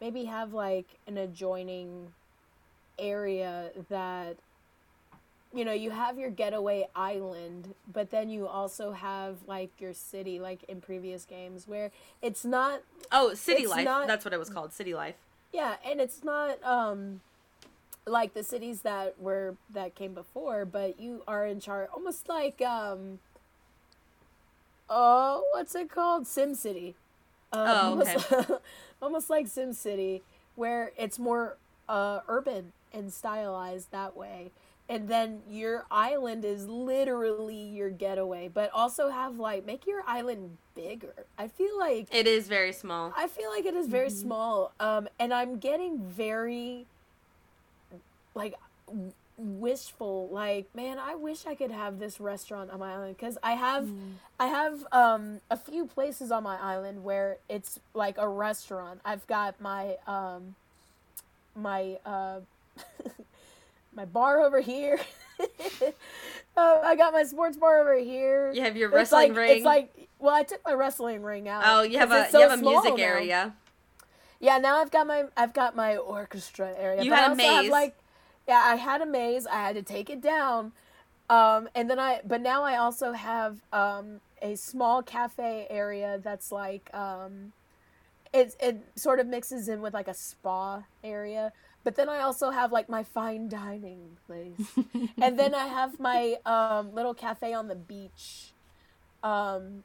Maybe 0.00 0.24
have 0.26 0.52
like 0.52 0.86
an 1.06 1.16
adjoining 1.18 2.12
area 2.98 3.70
that 3.88 4.36
you 5.54 5.64
know, 5.64 5.72
you 5.72 5.90
have 5.90 6.18
your 6.18 6.28
getaway 6.28 6.86
island, 6.94 7.74
but 7.90 8.10
then 8.10 8.28
you 8.28 8.46
also 8.46 8.92
have 8.92 9.38
like 9.46 9.70
your 9.78 9.94
city, 9.94 10.38
like 10.38 10.62
in 10.64 10.80
previous 10.82 11.24
games, 11.24 11.66
where 11.66 11.90
it's 12.20 12.44
not 12.44 12.82
Oh, 13.10 13.32
City 13.34 13.66
Life. 13.66 13.84
not- 13.84 14.06
That's 14.06 14.24
what 14.24 14.34
it 14.34 14.38
was 14.38 14.50
called. 14.50 14.72
City 14.72 14.92
Life. 14.94 15.14
Yeah, 15.52 15.76
and 15.84 16.00
it's 16.00 16.22
not 16.22 16.62
um 16.62 17.20
like 18.06 18.34
the 18.34 18.44
cities 18.44 18.82
that 18.82 19.18
were 19.20 19.56
that 19.72 19.94
came 19.94 20.12
before, 20.14 20.64
but 20.64 21.00
you 21.00 21.22
are 21.26 21.46
in 21.46 21.58
charge 21.58 21.88
almost 21.92 22.28
like 22.28 22.60
um 22.62 23.18
oh, 24.88 25.44
what's 25.52 25.74
it 25.74 25.90
called? 25.90 26.26
Sim 26.26 26.54
City. 26.54 26.94
Um, 27.52 27.68
Oh, 27.68 27.90
almost, 27.90 28.32
almost 29.02 29.30
like 29.30 29.46
Sim 29.46 29.72
City 29.72 30.22
where 30.56 30.92
it's 30.96 31.18
more 31.18 31.56
uh 31.88 32.20
urban 32.28 32.72
and 32.92 33.12
stylized 33.12 33.90
that 33.92 34.16
way. 34.16 34.50
And 34.88 35.08
then 35.08 35.42
your 35.50 35.84
island 35.90 36.44
is 36.44 36.68
literally 36.68 37.56
your 37.56 37.90
getaway, 37.90 38.48
but 38.48 38.70
also 38.72 39.10
have 39.10 39.38
like 39.38 39.66
make 39.66 39.86
your 39.86 40.02
island 40.06 40.56
bigger. 40.74 41.12
I 41.36 41.48
feel 41.48 41.76
like 41.78 42.06
It 42.14 42.26
is 42.26 42.46
very 42.46 42.72
small. 42.72 43.12
I 43.16 43.26
feel 43.26 43.50
like 43.50 43.66
it 43.66 43.74
is 43.74 43.88
very 43.88 44.10
small, 44.10 44.72
um, 44.78 45.08
and 45.18 45.34
I'm 45.34 45.58
getting 45.58 45.98
very 45.98 46.86
like 48.34 48.54
w- 48.86 49.12
wishful. 49.36 50.28
Like, 50.30 50.66
man, 50.74 50.98
I 50.98 51.14
wish 51.14 51.46
I 51.46 51.54
could 51.54 51.70
have 51.70 51.98
this 51.98 52.20
restaurant 52.20 52.70
on 52.70 52.80
my 52.80 52.94
island 52.94 53.16
because 53.16 53.38
I 53.42 53.52
have, 53.52 53.88
I 54.40 54.46
have 54.46 54.86
um, 54.92 55.40
a 55.50 55.56
few 55.56 55.86
places 55.86 56.30
on 56.30 56.42
my 56.42 56.56
island 56.60 57.04
where 57.04 57.38
it's 57.48 57.80
like 57.94 58.16
a 58.18 58.28
restaurant. 58.28 59.00
I've 59.04 59.26
got 59.26 59.60
my 59.60 59.96
um, 60.06 60.54
my 61.54 61.98
uh, 62.04 62.40
my 63.94 64.04
bar 64.04 64.40
over 64.40 64.60
here. 64.60 64.98
uh, 66.56 66.80
I 66.84 66.96
got 66.96 67.12
my 67.12 67.24
sports 67.24 67.56
bar 67.56 67.80
over 67.80 67.98
here. 67.98 68.52
You 68.52 68.62
have 68.62 68.76
your 68.76 68.88
It's 68.90 68.96
wrestling 68.96 69.28
like, 69.30 69.38
ring. 69.38 69.56
It's 69.56 69.64
like, 69.64 70.08
well, 70.18 70.34
I 70.34 70.42
took 70.42 70.64
my 70.64 70.72
wrestling 70.72 71.22
ring 71.22 71.48
out. 71.48 71.62
oh, 71.66 71.82
you 71.82 71.98
have 71.98 72.12
a 72.12 72.30
so 72.30 72.38
you 72.40 72.48
have 72.48 72.58
a 72.58 72.62
music 72.62 72.96
now. 72.96 73.02
area. 73.02 73.54
Yeah, 74.38 74.58
now 74.58 74.80
I've 74.80 74.90
got 74.90 75.06
my 75.06 75.24
I've 75.36 75.54
got 75.54 75.74
my 75.74 75.96
orchestra 75.96 76.72
area. 76.78 77.02
You 77.02 77.10
but 77.10 77.18
had 77.18 77.32
a 77.32 77.34
maze. 77.34 77.70
like, 77.70 77.96
yeah, 78.48 78.62
I 78.64 78.76
had 78.76 79.00
a 79.02 79.06
maze. 79.06 79.46
I 79.46 79.56
had 79.56 79.76
to 79.76 79.82
take 79.82 80.08
it 80.08 80.20
down, 80.20 80.72
um, 81.28 81.68
and 81.74 81.90
then 81.90 81.98
I. 81.98 82.20
But 82.24 82.40
now 82.40 82.62
I 82.62 82.76
also 82.76 83.12
have 83.12 83.60
um, 83.72 84.20
a 84.40 84.56
small 84.56 85.02
cafe 85.02 85.66
area 85.68 86.20
that's 86.22 86.52
like 86.52 86.92
um, 86.94 87.52
it 88.32 88.54
it 88.60 88.78
sort 88.94 89.18
of 89.18 89.26
mixes 89.26 89.68
in 89.68 89.82
with 89.82 89.94
like 89.94 90.08
a 90.08 90.14
spa 90.14 90.84
area. 91.02 91.52
But 91.82 91.96
then 91.96 92.08
I 92.08 92.20
also 92.20 92.50
have 92.50 92.72
like 92.72 92.88
my 92.88 93.02
fine 93.02 93.48
dining 93.48 94.16
place, 94.26 94.72
and 95.20 95.38
then 95.38 95.54
I 95.54 95.66
have 95.66 95.98
my 95.98 96.36
um, 96.46 96.94
little 96.94 97.14
cafe 97.14 97.52
on 97.52 97.68
the 97.68 97.76
beach. 97.76 98.52
Um, 99.22 99.82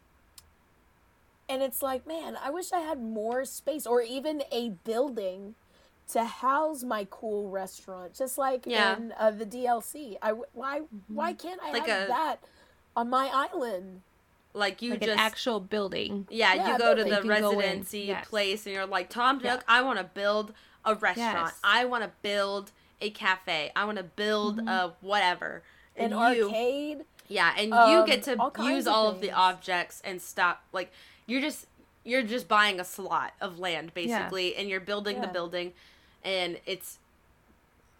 and 1.50 1.62
it's 1.62 1.82
like, 1.82 2.08
man, 2.08 2.38
I 2.42 2.50
wish 2.50 2.72
I 2.72 2.80
had 2.80 3.02
more 3.02 3.44
space 3.44 3.86
or 3.86 4.02
even 4.02 4.44
a 4.52 4.70
building 4.86 5.56
to 6.12 6.24
house 6.26 6.84
my 6.84 7.08
cool 7.10 7.50
restaurant, 7.50 8.14
just 8.14 8.38
like 8.38 8.64
Yeah. 8.66 8.98
in 8.98 9.14
uh, 9.18 9.32
the 9.32 9.46
DLC. 9.46 10.18
I 10.22 10.30
w- 10.30 10.46
why 10.54 10.82
why 11.08 11.34
can't 11.34 11.62
I 11.62 11.72
Like 11.72 11.88
have 11.88 12.04
a- 12.06 12.08
that 12.08 12.40
on 12.96 13.10
my 13.10 13.28
island? 13.28 14.02
Like 14.54 14.82
you 14.82 14.92
like 14.92 15.00
just 15.02 15.12
an 15.14 15.20
actual 15.20 15.60
building. 15.60 16.28
Yeah, 16.30 16.54
Yeah, 16.54 16.72
you 16.74 16.78
go 16.78 16.94
to 16.96 17.04
the 17.04 17.10
You 17.10 17.16
can 17.22 17.28
go 17.42 17.52
in, 17.52 17.58
residency 17.58 18.00
yes. 18.02 18.28
place 18.28 18.66
and 18.66 18.76
you're 18.76 18.86
like, 18.86 19.10
Tom 19.10 19.40
Yeah. 19.44 19.60
I 19.68 19.82
want 19.82 19.98
to 20.00 20.04
build 20.04 20.54
a 20.84 20.94
restaurant. 20.96 21.38
Yes. 21.54 21.60
I 21.64 21.86
want 21.86 22.04
to 22.04 22.12
build 22.22 22.72
a 23.00 23.10
cafe. 23.12 23.72
I 23.76 23.86
want 23.86 23.98
to 23.98 24.04
build 24.04 24.60
a 24.68 24.94
whatever. 25.02 25.64
An 25.96 26.12
And 26.14 26.36
you, 26.38 26.46
arcade. 26.48 27.06
yeah, 27.28 27.54
and 27.58 27.68
you 27.70 27.76
um, 27.76 28.06
get 28.06 28.24
to 28.24 28.36
all 28.40 28.52
use 28.70 28.88
of 28.88 28.94
all 28.94 29.08
of 29.08 29.22
the 29.22 29.32
objects 29.32 30.02
and 30.04 30.22
stop. 30.22 30.64
Like 30.74 30.92
you're 31.28 31.42
just 31.42 31.68
you're 32.04 32.24
just 32.24 32.48
buying 32.48 32.80
a 32.80 32.84
slot 32.84 33.34
of 33.40 33.60
land 33.60 33.94
basically, 33.94 34.56
and 34.56 34.68
you're 34.70 34.80
building 34.80 35.22
the 35.22 35.28
building, 35.28 35.74
and 36.24 36.60
it's 36.66 37.00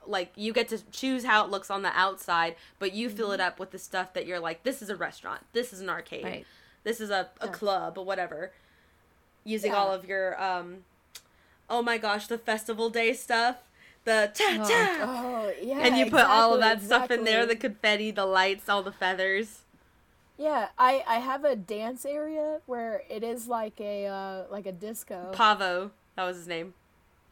like 0.06 0.32
you 0.36 0.52
get 0.52 0.68
to 0.70 0.80
choose 0.92 1.26
how 1.26 1.46
it 1.46 1.52
looks 1.52 1.70
on 1.70 1.84
the 1.84 1.92
outside, 1.98 2.56
but 2.80 2.94
you 2.94 3.10
fill 3.10 3.32
it 3.32 3.40
Mm-hmm. 3.40 3.48
up 3.48 3.60
with 3.60 3.72
the 3.72 3.80
stuff 3.80 4.14
that 4.14 4.26
you're 4.26 4.40
like, 4.40 4.64
this 4.64 4.82
is 4.82 4.90
a 4.90 4.96
restaurant, 4.96 5.42
this 5.54 5.72
is 5.74 5.80
an 5.82 5.90
arcade, 5.90 6.24
Right. 6.26 6.48
this 6.84 7.00
is 7.00 7.10
a, 7.10 7.30
a 7.40 7.48
Yeah. 7.48 7.52
club 7.52 7.98
or 7.98 8.06
whatever 8.06 8.52
using 9.44 9.72
Yeah. 9.72 9.78
all 9.78 9.94
of 9.94 10.06
your 10.06 10.42
um 10.42 10.84
oh 11.70 11.82
my 11.82 11.98
gosh 11.98 12.28
the 12.28 12.38
festival 12.38 12.90
day 12.90 13.14
stuff 13.14 13.58
the 14.06 14.32
cha 14.34 14.60
Oh. 14.60 14.96
Oh 15.02 15.54
yeah, 15.62 15.80
and 15.86 15.98
you 15.98 16.06
put 16.06 16.26
all 16.26 16.54
of 16.54 16.60
that 16.60 16.82
exactly, 16.82 16.86
stuff 16.86 17.12
in 17.12 17.24
there 17.26 17.46
the 17.46 17.56
confetti 17.56 18.12
the 18.12 18.26
lights 18.26 18.70
all 18.70 18.84
the 18.84 18.92
feathers 18.92 19.62
Yeah, 20.38 20.70
I 20.78 21.04
I 21.08 21.16
have 21.20 21.44
a 21.46 21.56
dance 21.56 22.06
area 22.06 22.62
where 22.66 23.04
it 23.10 23.24
is 23.24 23.48
like 23.48 23.80
a 23.80 24.08
uh, 24.08 24.44
like 24.50 24.66
a 24.66 24.72
disco. 24.72 25.34
Pavé 25.34 25.92
that 26.16 26.24
was 26.26 26.38
his 26.38 26.48
name 26.48 26.74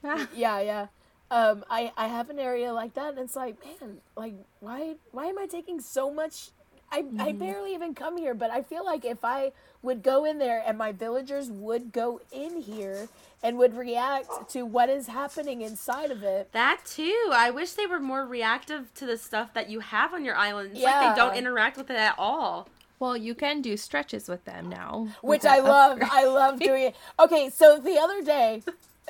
yeah, 0.35 0.59
yeah. 0.61 0.87
Um, 1.31 1.63
I 1.69 1.91
I 1.95 2.07
have 2.07 2.29
an 2.29 2.39
area 2.39 2.73
like 2.73 2.95
that, 2.95 3.09
and 3.09 3.19
it's 3.19 3.35
like, 3.35 3.55
man, 3.63 3.97
like 4.15 4.33
why 4.59 4.95
why 5.11 5.25
am 5.27 5.37
I 5.37 5.45
taking 5.45 5.79
so 5.79 6.11
much? 6.11 6.49
I 6.91 7.05
I 7.19 7.33
barely 7.33 7.75
even 7.75 7.93
come 7.93 8.17
here, 8.17 8.33
but 8.33 8.49
I 8.49 8.63
feel 8.63 8.83
like 8.83 9.05
if 9.05 9.23
I 9.23 9.51
would 9.83 10.01
go 10.01 10.25
in 10.25 10.39
there 10.39 10.63
and 10.65 10.75
my 10.77 10.91
villagers 10.91 11.49
would 11.51 11.91
go 11.93 12.19
in 12.31 12.61
here 12.61 13.07
and 13.43 13.57
would 13.59 13.77
react 13.77 14.49
to 14.49 14.63
what 14.63 14.89
is 14.89 15.05
happening 15.07 15.61
inside 15.61 16.09
of 16.11 16.23
it. 16.23 16.51
that 16.51 16.81
too 16.85 17.29
i 17.31 17.49
wish 17.49 17.71
they 17.73 17.85
were 17.87 18.01
more 18.01 18.25
reactive 18.25 18.93
to 18.93 19.05
the 19.05 19.17
stuff 19.17 19.53
that 19.53 19.69
you 19.69 19.79
have 19.79 20.13
on 20.13 20.25
your 20.25 20.35
island 20.35 20.71
it's 20.73 20.83
like 20.83 21.15
they 21.15 21.15
don't 21.21 21.37
interact 21.37 21.77
with 21.77 21.89
it 21.89 21.95
at 21.95 22.13
all 22.17 22.67
Well, 22.99 23.15
you 23.15 23.33
can 23.33 23.61
do 23.61 23.77
stretches 23.77 24.27
with 24.27 24.43
them 24.43 24.67
now. 24.67 25.07
which 25.21 25.45
I 25.45 25.59
love. 25.59 25.99
I 26.01 26.25
love 26.25 26.59
doing 26.59 26.83
it. 26.87 26.95
Okay, 27.19 27.49
so 27.49 27.77
the 27.79 27.97
other 27.97 28.21
day, 28.21 28.61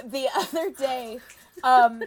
the 0.03 0.27
other 0.35 0.69
day, 0.71 1.19
um, 1.63 2.03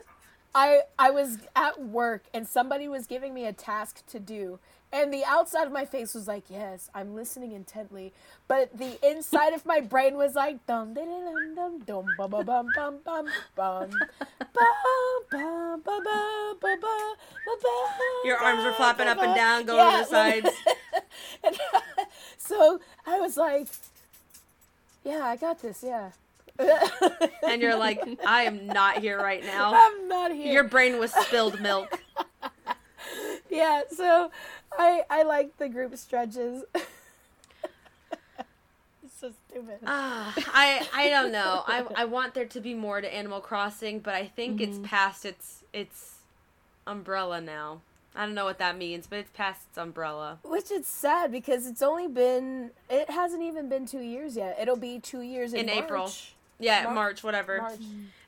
I 0.54 0.82
I 0.98 1.10
was 1.10 1.38
at 1.56 1.80
work 1.80 2.24
and 2.34 2.46
somebody 2.46 2.88
was 2.88 3.06
giving 3.06 3.34
me 3.34 3.46
a 3.46 3.52
task 3.52 4.06
to 4.08 4.18
do, 4.18 4.58
and 4.92 5.12
the 5.12 5.24
outside 5.24 5.66
of 5.66 5.72
my 5.72 5.84
face 5.84 6.14
was 6.14 6.28
like, 6.28 6.44
"Yes, 6.50 6.90
I'm 6.94 7.14
listening 7.14 7.52
intently," 7.52 8.12
but 8.48 8.76
the 8.76 8.98
inside 9.08 9.54
of 9.54 9.64
my 9.64 9.80
brain 9.80 10.16
was 10.16 10.34
like, 10.34 10.66
"Dum 10.66 10.92
dum 10.94 11.06
dum 11.06 11.54
dum 11.54 11.78
dum 11.80 12.06
bum 12.18 12.30
bum 12.30 12.44
bum 12.44 12.68
bum 12.74 13.00
bum 13.04 13.26
bum 13.56 13.90
bum 14.52 14.70
bum 15.30 15.30
bum 15.30 15.82
bum 15.82 16.04
bum 16.04 16.58
bum 16.60 16.80
bum." 16.80 17.16
your 18.24 18.36
arms 18.38 18.64
are 18.64 18.72
flapping 18.74 19.08
up 19.08 19.18
and 19.18 19.34
down 19.34 19.64
going 19.64 19.92
to 19.92 19.98
the 19.98 20.04
sides 20.04 20.50
and 21.44 21.56
so 22.38 22.80
I 23.06 23.18
was 23.18 23.36
like, 23.36 23.68
"Yeah, 25.04 25.24
I 25.24 25.36
got 25.36 25.60
this. 25.62 25.82
Yeah." 25.82 26.10
And 27.48 27.60
you're 27.62 27.76
like 27.76 28.00
i 28.26 28.42
am 28.42 28.66
not 28.66 28.98
here 28.98 29.18
right 29.18 29.44
now 29.44 29.72
I'm 29.76 30.08
not 30.08 30.32
here. 30.32 30.52
your 30.52 30.64
brain 30.64 30.98
was 30.98 31.12
spilled 31.12 31.60
milk 31.60 32.00
Yeah, 33.52 33.82
so 33.94 34.30
I 34.78 35.02
I 35.10 35.22
like 35.24 35.58
the 35.58 35.68
group 35.68 35.94
stretches. 35.96 36.64
it's 36.74 36.86
so 39.20 39.32
stupid. 39.46 39.78
Ah, 39.86 40.34
I 40.54 40.88
I 40.94 41.10
don't 41.10 41.32
know. 41.32 41.62
I 41.66 41.84
I 41.94 42.04
want 42.06 42.32
there 42.32 42.46
to 42.46 42.60
be 42.60 42.72
more 42.72 43.02
to 43.02 43.14
Animal 43.14 43.40
Crossing, 43.40 43.98
but 44.00 44.14
I 44.14 44.26
think 44.26 44.60
it's 44.62 44.78
past 44.82 45.26
its 45.26 45.64
its 45.72 46.14
umbrella 46.86 47.42
now. 47.42 47.82
I 48.14 48.24
don't 48.26 48.34
know 48.34 48.44
what 48.44 48.58
that 48.58 48.76
means, 48.76 49.06
but 49.06 49.18
it's 49.18 49.30
past 49.30 49.66
its 49.68 49.78
umbrella. 49.78 50.38
Which 50.44 50.70
is 50.70 50.86
sad 50.86 51.30
because 51.30 51.66
it's 51.66 51.82
only 51.82 52.08
been 52.08 52.70
it 52.88 53.10
hasn't 53.10 53.42
even 53.42 53.68
been 53.68 53.84
two 53.84 54.00
years 54.00 54.34
yet. 54.34 54.56
It'll 54.58 54.76
be 54.76 54.98
two 54.98 55.20
years 55.20 55.52
in, 55.52 55.68
In 55.68 55.68
April. 55.68 56.10
March. 56.62 56.66
Yeah, 56.66 56.84
Mar- 56.84 56.94
March, 56.94 57.24
whatever. 57.24 57.58
March. 57.58 57.80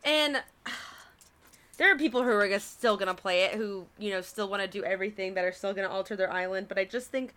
And 0.05 0.43
there 1.79 1.93
are 1.93 1.97
people 1.97 2.23
who 2.23 2.31
are 2.31 2.59
still 2.59 2.97
gonna 2.97 3.15
play 3.15 3.43
it, 3.43 3.55
who 3.55 3.87
you 3.99 4.11
know 4.11 4.21
still 4.21 4.49
want 4.49 4.63
to 4.63 4.69
do 4.69 4.85
everything, 4.85 5.35
that 5.35 5.45
are 5.45 5.53
still 5.53 5.73
gonna 5.75 5.89
alter 5.89 6.17
their 6.17 6.33
island. 6.33 6.69
But 6.69 6.79
I 6.79 6.85
just 6.85 7.11
think 7.11 7.35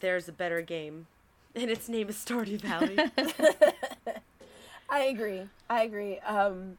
there's 0.00 0.28
a 0.28 0.32
better 0.32 0.60
game, 0.62 1.06
and 1.54 1.70
its 1.70 1.88
name 1.88 2.08
is 2.08 2.16
Stardew 2.16 2.60
Valley. 2.60 2.98
I 4.90 5.00
agree. 5.04 5.42
I 5.68 5.82
agree. 5.82 6.18
Um 6.18 6.78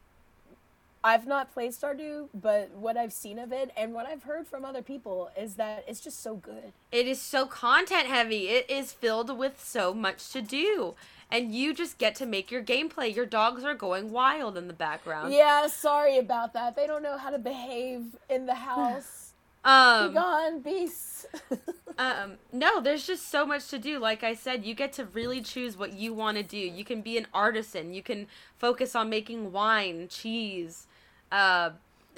I've 1.04 1.26
not 1.26 1.52
played 1.52 1.72
Stardew, 1.72 2.28
but 2.32 2.70
what 2.70 2.96
I've 2.96 3.12
seen 3.12 3.38
of 3.40 3.52
it 3.52 3.72
and 3.76 3.92
what 3.92 4.06
I've 4.06 4.22
heard 4.22 4.46
from 4.46 4.64
other 4.64 4.82
people 4.82 5.30
is 5.36 5.54
that 5.54 5.84
it's 5.88 6.00
just 6.00 6.22
so 6.22 6.36
good. 6.36 6.72
It 6.92 7.08
is 7.08 7.20
so 7.20 7.44
content 7.46 8.06
heavy. 8.06 8.48
It 8.50 8.70
is 8.70 8.92
filled 8.92 9.36
with 9.36 9.62
so 9.62 9.92
much 9.92 10.30
to 10.30 10.40
do. 10.40 10.94
And 11.32 11.54
you 11.54 11.72
just 11.72 11.96
get 11.96 12.14
to 12.16 12.26
make 12.26 12.50
your 12.50 12.62
gameplay. 12.62 13.14
Your 13.14 13.24
dogs 13.24 13.64
are 13.64 13.74
going 13.74 14.10
wild 14.12 14.58
in 14.58 14.68
the 14.68 14.74
background. 14.74 15.32
Yeah, 15.32 15.66
sorry 15.66 16.18
about 16.18 16.52
that. 16.52 16.76
They 16.76 16.86
don't 16.86 17.02
know 17.02 17.16
how 17.16 17.30
to 17.30 17.38
behave 17.38 18.02
in 18.28 18.44
the 18.44 18.54
house. 18.54 19.32
Be 19.64 19.70
Um, 19.70 20.12
gone, 20.12 20.60
beasts. 20.60 21.24
um, 21.98 22.34
no, 22.52 22.82
there's 22.82 23.06
just 23.06 23.30
so 23.30 23.46
much 23.46 23.68
to 23.68 23.78
do. 23.78 23.98
Like 23.98 24.22
I 24.22 24.34
said, 24.34 24.66
you 24.66 24.74
get 24.74 24.92
to 24.94 25.06
really 25.06 25.40
choose 25.40 25.74
what 25.74 25.94
you 25.94 26.12
want 26.12 26.36
to 26.36 26.42
do. 26.42 26.58
You 26.58 26.84
can 26.84 27.00
be 27.00 27.16
an 27.16 27.26
artisan. 27.32 27.94
You 27.94 28.02
can 28.02 28.26
focus 28.58 28.94
on 28.94 29.08
making 29.08 29.52
wine, 29.52 30.08
cheese, 30.08 30.86
uh, 31.30 31.70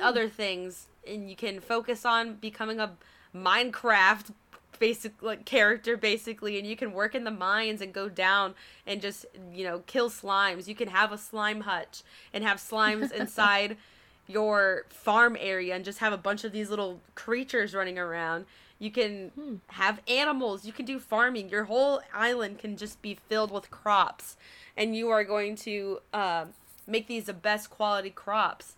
other 0.03 0.29
things, 0.29 0.89
and 1.07 1.31
you 1.31 1.37
can 1.37 1.61
focus 1.61 2.05
on 2.05 2.35
becoming 2.35 2.81
a 2.81 2.97
Minecraft 3.35 4.33
basic 4.79 5.23
like 5.23 5.45
character 5.45 5.97
basically 5.97 6.59
and 6.59 6.67
you 6.67 6.77
can 6.77 6.93
work 6.93 7.15
in 7.15 7.25
the 7.25 7.31
mines 7.31 7.81
and 7.81 7.93
go 7.93 8.09
down 8.09 8.55
and 8.87 9.01
just 9.01 9.27
you 9.53 9.65
know 9.65 9.83
kill 9.87 10.11
slimes. 10.11 10.67
You 10.69 10.75
can 10.75 10.89
have 10.89 11.13
a 11.13 11.19
slime 11.19 11.63
hutch 11.63 12.03
and 12.33 12.45
have 12.45 12.59
slimes 12.59 13.13
inside 13.21 13.77
your 14.27 14.87
farm 14.89 15.37
area 15.39 15.75
and 15.75 15.85
just 15.85 15.99
have 15.99 16.13
a 16.13 16.17
bunch 16.19 16.45
of 16.45 16.53
these 16.53 16.71
little 16.71 17.01
creatures 17.15 17.75
running 17.75 17.99
around. 17.99 18.47
You 18.79 18.91
can 18.91 19.29
Hmm. 19.35 19.55
have 19.69 20.01
animals. 20.09 20.65
You 20.65 20.73
can 20.73 20.85
do 20.85 20.99
farming. 20.99 21.49
Your 21.49 21.65
whole 21.65 22.01
island 22.13 22.59
can 22.59 22.77
just 22.77 23.01
be 23.03 23.15
filled 23.29 23.51
with 23.51 23.71
crops. 23.71 24.37
And 24.77 24.97
you 24.97 25.11
are 25.11 25.25
going 25.25 25.57
to 25.57 26.01
uh, 26.13 26.47
make 26.87 27.07
these 27.07 27.27
the 27.27 27.33
best 27.33 27.71
quality 27.71 28.11
crops. 28.11 28.75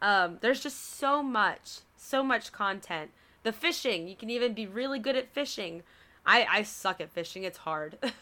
Um, 0.00 0.38
there's 0.40 0.62
just 0.62 0.96
so 0.98 1.22
much 1.22 1.80
so 1.96 2.22
much 2.22 2.52
content 2.52 3.10
the 3.44 3.52
fishing 3.52 4.08
you 4.08 4.16
can 4.16 4.28
even 4.30 4.52
be 4.52 4.66
really 4.66 4.98
good 4.98 5.14
at 5.16 5.28
fishing. 5.32 5.82
I 6.26 6.46
i 6.50 6.62
suck 6.64 7.00
at 7.00 7.10
fishing 7.10 7.44
it's 7.44 7.58
hard. 7.58 7.98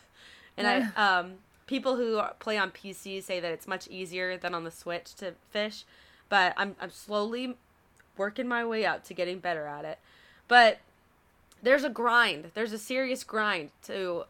And 0.58 0.66
i 0.66 1.20
um 1.20 1.34
people 1.66 1.96
who 1.96 2.20
play 2.38 2.58
on 2.58 2.70
pc 2.70 3.22
say 3.22 3.40
that 3.40 3.50
it's 3.52 3.66
much 3.66 3.88
easier 3.88 4.36
than 4.36 4.54
on 4.54 4.64
the 4.64 4.70
switch 4.70 5.14
to 5.14 5.32
fish 5.48 5.84
but 6.28 6.52
i'm 6.58 6.76
i'm 6.78 6.90
slowly 6.90 7.56
working 8.18 8.46
my 8.46 8.62
way 8.62 8.84
up 8.84 9.02
to 9.04 9.14
getting 9.14 9.38
better 9.38 9.66
at 9.66 9.86
it. 9.86 9.98
But 10.48 10.80
there's 11.62 11.84
a 11.84 11.88
grind 11.88 12.50
there's 12.52 12.72
a 12.74 12.78
serious 12.78 13.24
grind 13.24 13.70
to 13.84 14.24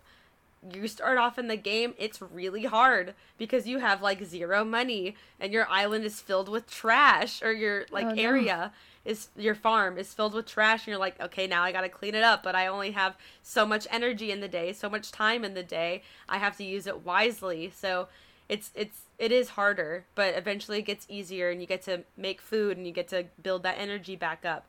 you 0.72 0.86
start 0.86 1.18
off 1.18 1.38
in 1.40 1.48
the 1.48 1.56
game, 1.56 1.92
it's 1.98 2.22
really 2.22 2.64
hard 2.66 3.14
because 3.36 3.66
you 3.66 3.78
have 3.80 4.00
like 4.00 4.22
zero 4.22 4.64
money 4.64 5.16
and 5.40 5.52
your 5.52 5.66
island 5.68 6.04
is 6.04 6.20
filled 6.20 6.48
with 6.48 6.70
trash 6.70 7.42
or 7.42 7.52
your 7.52 7.86
like 7.90 8.06
Oh, 8.06 8.14
no. 8.14 8.22
area 8.22 8.72
is 9.04 9.28
your 9.36 9.54
farm 9.54 9.98
is 9.98 10.14
filled 10.14 10.34
with 10.34 10.46
trash 10.46 10.80
and 10.80 10.88
you're 10.88 10.98
like, 10.98 11.20
okay, 11.20 11.46
now 11.46 11.62
I 11.62 11.72
got 11.72 11.80
to 11.80 11.88
clean 11.88 12.14
it 12.14 12.22
up, 12.22 12.42
but 12.42 12.54
I 12.54 12.66
only 12.66 12.92
have 12.92 13.16
so 13.42 13.66
much 13.66 13.86
energy 13.90 14.30
in 14.30 14.40
the 14.40 14.48
day, 14.48 14.72
so 14.72 14.88
much 14.88 15.10
time 15.10 15.44
in 15.44 15.54
the 15.54 15.62
day. 15.62 16.02
I 16.28 16.38
have 16.38 16.56
to 16.58 16.64
use 16.64 16.86
it 16.86 17.04
wisely. 17.04 17.72
So 17.74 18.08
it's 18.48 18.70
it's 18.74 19.02
it 19.18 19.32
is 19.32 19.50
harder, 19.50 20.04
but 20.14 20.36
eventually 20.36 20.78
it 20.78 20.82
gets 20.82 21.06
easier 21.08 21.50
and 21.50 21.60
you 21.60 21.66
get 21.66 21.82
to 21.82 22.04
make 22.16 22.40
food 22.40 22.76
and 22.76 22.86
you 22.86 22.92
get 22.92 23.08
to 23.08 23.26
build 23.42 23.62
that 23.64 23.76
energy 23.78 24.14
back 24.14 24.44
up. 24.44 24.66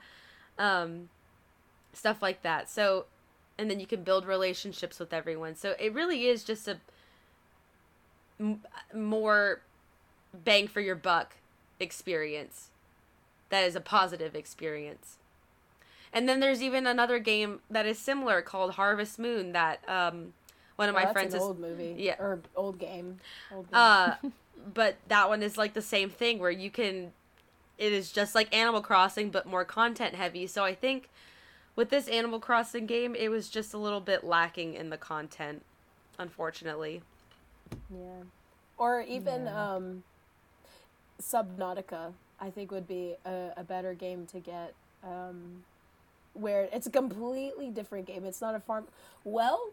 Um 0.57 1.09
stuff 1.93 2.21
like 2.21 2.41
that. 2.41 2.69
So 2.69 3.05
and 3.57 3.69
then 3.69 3.79
you 3.79 3.85
can 3.85 4.03
build 4.03 4.25
relationships 4.25 4.99
with 4.99 5.13
everyone. 5.13 5.55
So 5.55 5.75
it 5.79 5.93
really 5.93 6.25
is 6.25 6.43
just 6.43 6.67
a 6.67 6.77
m- 8.39 8.61
more 8.95 9.61
bang 10.33 10.67
for 10.67 10.81
your 10.81 10.95
buck 10.95 11.35
experience. 11.79 12.69
That 13.53 13.65
is 13.65 13.75
a 13.75 13.81
positive 13.81 14.33
experience. 14.33 15.17
And 16.11 16.27
then 16.27 16.39
there's 16.39 16.63
even 16.63 16.87
another 16.87 17.19
game 17.19 17.59
that 17.69 17.85
is 17.85 17.99
similar 17.99 18.41
called 18.41 18.71
Harvest 18.71 19.19
Moon 19.19 19.51
that 19.51 19.87
um 19.87 20.33
one 20.75 20.89
of 20.89 20.95
Well, 20.95 21.03
my 21.03 21.05
that's 21.05 21.13
friends 21.13 21.33
an 21.35 21.39
is 21.39 21.43
old 21.43 21.59
movie. 21.59 21.93
Yeah. 21.97 22.15
Or 22.17 22.39
old 22.55 22.79
game. 22.79 23.19
Old 23.53 23.67
game. 23.69 23.75
uh 23.79 24.15
but 24.73 24.95
that 25.07 25.29
one 25.29 25.43
is 25.43 25.55
like 25.55 25.73
the 25.75 25.83
same 25.83 26.09
thing 26.09 26.39
where 26.39 26.49
you 26.49 26.71
can 26.71 27.11
it 27.77 27.93
is 27.93 28.11
just 28.11 28.33
like 28.33 28.51
Animal 28.55 28.81
Crossing 28.81 29.29
but 29.29 29.45
more 29.45 29.65
content 29.65 30.15
heavy. 30.15 30.47
So 30.47 30.63
I 30.63 30.73
think 30.73 31.09
with 31.75 31.91
this 31.91 32.07
Animal 32.07 32.39
Crossing 32.39 32.87
game 32.87 33.13
it 33.13 33.29
was 33.29 33.49
just 33.49 33.71
a 33.75 33.77
little 33.77 34.01
bit 34.01 34.23
lacking 34.23 34.73
in 34.73 34.89
the 34.89 34.97
content 34.97 35.63
unfortunately. 36.17 37.03
yeah. 37.91 38.23
Or 38.77 39.01
even 39.01 39.45
Yeah. 39.45 39.75
um, 39.75 40.03
Subnautica, 41.21 42.13
I 42.43 42.49
think 42.49 42.71
would 42.71 42.87
be 42.87 43.15
a, 43.25 43.51
a 43.57 43.63
better 43.63 43.93
game 43.93 44.25
to 44.27 44.39
get. 44.39 44.73
Um, 45.03 45.63
where 46.33 46.67
it's 46.73 46.87
a 46.87 46.89
completely 46.89 47.69
different 47.69 48.07
game. 48.07 48.25
It's 48.25 48.41
not 48.41 48.55
a 48.55 48.59
farm. 48.59 48.85
Well, 49.23 49.69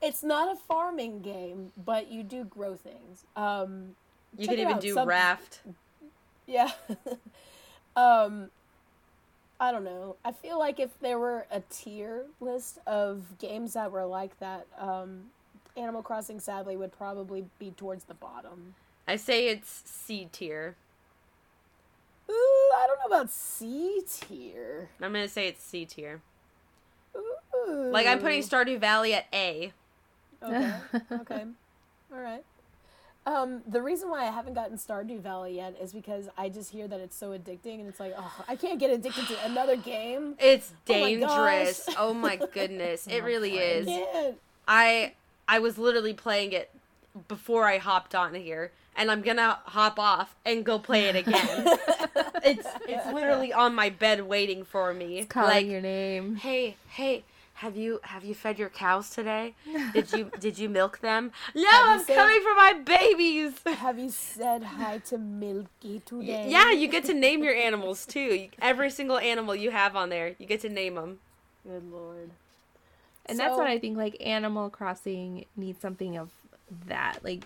it's 0.00 0.22
not 0.22 0.52
a 0.52 0.56
farming 0.56 1.20
game, 1.22 1.72
but 1.84 2.10
you 2.10 2.22
do 2.22 2.44
grow 2.44 2.74
things. 2.74 3.24
Um, 3.36 3.96
You 4.38 4.48
could 4.48 4.58
even 4.58 4.74
out. 4.74 4.80
do 4.80 4.94
Sub- 4.94 5.08
raft. 5.08 5.60
Yeah. 6.46 6.70
um 7.96 8.50
I 9.60 9.70
don't 9.70 9.84
know. 9.84 10.16
I 10.24 10.32
feel 10.32 10.58
like 10.58 10.80
if 10.80 10.98
there 11.00 11.18
were 11.18 11.46
a 11.50 11.62
tier 11.70 12.24
list 12.40 12.78
of 12.86 13.38
games 13.38 13.74
that 13.74 13.92
were 13.92 14.06
like 14.06 14.38
that, 14.40 14.66
um 14.78 15.24
Animal 15.76 16.02
Crossing 16.02 16.40
sadly 16.40 16.76
would 16.76 16.92
probably 16.92 17.44
be 17.58 17.70
towards 17.70 18.04
the 18.04 18.14
bottom. 18.14 18.74
I 19.06 19.16
say 19.16 19.48
it's 19.48 19.82
C 19.86 20.28
tier. 20.30 20.76
Ooh, 22.30 22.70
I 22.76 22.86
don't 22.86 22.98
know 22.98 23.16
about 23.16 23.30
C 23.30 24.02
tier. 24.08 24.88
I'm 25.00 25.12
gonna 25.12 25.28
say 25.28 25.48
it's 25.48 25.62
C 25.62 25.84
tier. 25.84 26.20
Ooh. 27.16 27.90
Like 27.90 28.06
I'm 28.06 28.18
putting 28.20 28.42
Stardew 28.42 28.78
Valley 28.78 29.14
at 29.14 29.26
A. 29.32 29.72
Okay. 30.42 30.72
Okay. 31.12 31.44
All 32.12 32.20
right. 32.20 32.44
Um, 33.24 33.62
the 33.68 33.80
reason 33.80 34.10
why 34.10 34.22
I 34.22 34.30
haven't 34.30 34.54
gotten 34.54 34.76
Stardew 34.76 35.20
Valley 35.20 35.54
yet 35.54 35.76
is 35.80 35.92
because 35.92 36.28
I 36.36 36.48
just 36.48 36.72
hear 36.72 36.88
that 36.88 36.98
it's 36.98 37.16
so 37.16 37.30
addicting, 37.30 37.78
and 37.78 37.86
it's 37.88 38.00
like, 38.00 38.14
oh, 38.18 38.44
I 38.48 38.56
can't 38.56 38.80
get 38.80 38.90
addicted 38.90 39.28
to 39.28 39.44
another 39.44 39.76
game. 39.76 40.34
It's 40.40 40.72
Oh 40.88 40.92
my 41.00 41.14
dangerous. 41.14 41.88
Oh 41.96 42.12
my 42.14 42.36
goodness. 42.36 43.06
It 43.10 43.22
really 43.22 43.58
is. 43.58 43.88
I 44.66 45.12
I 45.46 45.58
was 45.60 45.78
literally 45.78 46.14
playing 46.14 46.52
it 46.52 46.70
before 47.28 47.64
I 47.66 47.78
hopped 47.78 48.14
on 48.14 48.34
here, 48.34 48.72
and 48.96 49.10
I'm 49.10 49.22
gonna 49.22 49.58
hop 49.64 49.98
off 49.98 50.34
and 50.44 50.64
go 50.64 50.78
play 50.78 51.04
it 51.06 51.16
again. 51.16 51.34
it's 52.44 52.66
it's 52.88 53.06
literally 53.12 53.52
on 53.52 53.74
my 53.74 53.90
bed 53.90 54.22
waiting 54.22 54.64
for 54.64 54.92
me. 54.94 55.18
It's 55.18 55.28
Calling 55.28 55.48
like, 55.50 55.66
your 55.66 55.80
name. 55.80 56.36
hey, 56.36 56.76
hey, 56.88 57.24
have 57.54 57.76
you 57.76 58.00
have 58.02 58.24
you 58.24 58.34
fed 58.34 58.58
your 58.58 58.68
cows 58.70 59.10
today? 59.10 59.54
Did 59.92 60.12
you 60.12 60.30
did 60.40 60.58
you 60.58 60.68
milk 60.68 61.00
them? 61.00 61.32
No, 61.54 61.68
Have 61.68 62.00
I'm 62.00 62.04
said- 62.04 62.16
coming 62.16 62.40
for 62.42 62.54
my 62.54 62.72
babies. 62.84 63.52
Have 63.66 63.98
you 63.98 64.10
said 64.10 64.62
hi 64.64 64.98
to 64.98 65.18
Milky 65.18 66.00
today? 66.04 66.46
Yeah, 66.48 66.70
you 66.72 66.88
get 66.88 67.04
to 67.04 67.14
name 67.14 67.42
your 67.44 67.54
animals 67.54 68.06
too. 68.06 68.48
Every 68.60 68.90
single 68.90 69.18
animal 69.18 69.54
you 69.54 69.70
have 69.70 69.94
on 69.96 70.08
there, 70.08 70.34
you 70.38 70.46
get 70.46 70.60
to 70.62 70.68
name 70.68 70.94
them. 70.96 71.18
Good 71.64 71.84
lord. 71.92 72.30
And 73.26 73.38
that's 73.38 73.56
what 73.56 73.68
I 73.68 73.78
think 73.78 73.96
like 73.96 74.16
Animal 74.20 74.68
Crossing 74.68 75.44
needs 75.56 75.80
something 75.80 76.16
of 76.16 76.30
that. 76.86 77.18
Like 77.22 77.44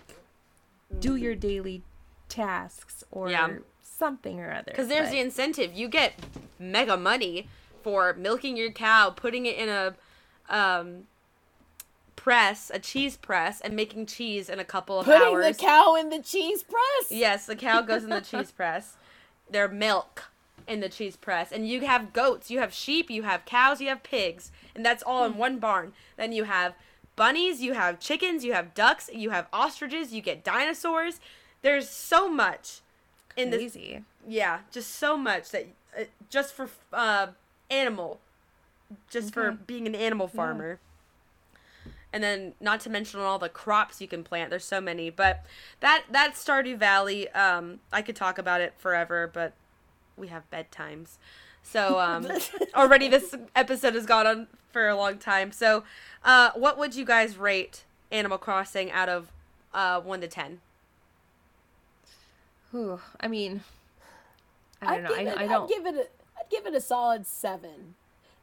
do 0.99 1.15
your 1.15 1.35
daily 1.35 1.83
tasks 2.29 3.03
or 3.11 3.29
Yeah. 3.29 3.57
something 3.81 4.39
or 4.39 4.51
other. 4.51 4.63
Because 4.71 4.87
there's 4.87 5.07
but- 5.07 5.11
the 5.11 5.19
incentive. 5.19 5.73
You 5.73 5.87
get 5.87 6.13
mega 6.59 6.97
money 6.97 7.47
for 7.83 8.13
milking 8.13 8.57
your 8.57 8.71
cow, 8.71 9.09
putting 9.09 9.45
it 9.45 9.57
in 9.57 9.69
a 9.69 9.95
um, 10.49 11.03
press, 12.15 12.71
a 12.73 12.79
cheese 12.79 13.17
press, 13.17 13.61
and 13.61 13.75
making 13.75 14.05
cheese 14.05 14.49
in 14.49 14.59
a 14.59 14.65
couple 14.65 14.99
of 14.99 15.05
Putting 15.05 15.21
hours. 15.35 15.57
the 15.57 15.63
cow 15.63 15.95
in 15.95 16.09
the 16.09 16.19
cheese 16.21 16.63
press. 16.63 17.11
yes, 17.11 17.45
the 17.45 17.55
cow 17.55 17.81
goes 17.81 18.03
in 18.03 18.09
the 18.09 18.21
cheese 18.31 18.51
press. 18.51 18.95
Their 19.49 19.67
milk 19.67 20.25
in 20.67 20.81
the 20.81 20.89
cheese 20.89 21.15
press. 21.15 21.51
And 21.53 21.67
you 21.67 21.81
have 21.81 22.11
goats, 22.11 22.51
you 22.51 22.59
have 22.59 22.73
sheep, 22.73 23.09
you 23.09 23.23
have 23.23 23.45
cows, 23.45 23.79
you 23.79 23.87
have 23.87 24.03
pigs. 24.03 24.51
And 24.75 24.85
that's 24.85 25.03
all 25.03 25.25
in 25.25 25.37
one 25.37 25.59
barn. 25.59 25.93
Then 26.17 26.33
you 26.33 26.43
have 26.43 26.73
bunnies, 27.17 27.61
you 27.61 27.73
have 27.73 27.99
chickens, 27.99 28.45
you 28.45 28.53
have 28.53 28.73
ducks, 28.73 29.09
you 29.13 29.31
have 29.31 29.47
ostriches, 29.51 30.13
you 30.13 30.21
get 30.21 30.45
dinosaurs. 30.45 31.19
There's 31.61 31.89
so 31.89 32.29
much 32.29 32.79
in 33.35 33.49
this 33.49 33.73
crazy. 33.73 34.03
yeah, 34.25 34.59
just 34.71 34.95
so 34.95 35.17
much 35.17 35.49
that 35.51 35.67
uh, 35.99 36.03
just 36.29 36.53
for 36.53 36.69
uh, 36.93 37.27
animal, 37.69 38.21
just 39.09 39.33
for 39.33 39.51
being 39.51 39.85
an 39.85 39.95
animal 39.95 40.29
farmer. 40.29 40.79
And 42.13 42.23
then, 42.23 42.53
not 42.61 42.79
to 42.81 42.89
mention 42.89 43.19
all 43.19 43.37
the 43.37 43.49
crops 43.49 43.99
you 43.99 44.07
can 44.07 44.23
plant. 44.23 44.49
There's 44.49 44.63
so 44.63 44.79
many, 44.79 45.09
but 45.09 45.45
that 45.81 46.03
that 46.09 46.35
Stardew 46.35 46.77
Valley, 46.77 47.29
um, 47.31 47.81
I 47.91 48.01
could 48.01 48.15
talk 48.15 48.37
about 48.37 48.61
it 48.61 48.73
forever, 48.77 49.29
but 49.31 49.53
we 50.15 50.27
have 50.27 50.49
bedtimes, 50.49 51.17
so 51.69 51.99
um, 51.99 52.27
already 52.75 53.07
this 53.07 53.35
episode 53.55 53.95
has 53.95 54.05
gone 54.05 54.27
on 54.27 54.47
for 54.71 54.87
a 54.87 54.95
long 54.95 55.17
time. 55.17 55.51
So, 55.51 55.83
uh, 56.23 56.51
what 56.55 56.77
would 56.77 56.95
you 56.95 57.05
guys 57.05 57.37
rate 57.37 57.83
Animal 58.11 58.37
Crossing 58.37 58.91
out 58.91 59.09
of 59.09 59.31
uh, 59.73 59.99
one 60.01 60.21
to 60.21 60.27
ten? 60.27 60.61
Whew, 62.71 62.99
I 63.19 63.27
mean, 63.27 63.61
I 64.81 64.95
I'd 64.95 64.95
don't 64.95 65.03
know. 65.03 65.15
I, 65.15 65.23
give 65.23 65.27
it, 65.27 65.37
I 65.37 65.47
don't. 65.47 65.63
I'd 65.63 65.69
give 65.69 65.85
it. 65.85 65.95
A, 65.95 66.39
I'd 66.39 66.49
give 66.49 66.65
it 66.65 66.73
a 66.73 66.81
solid 66.81 67.25
seven. 67.25 67.95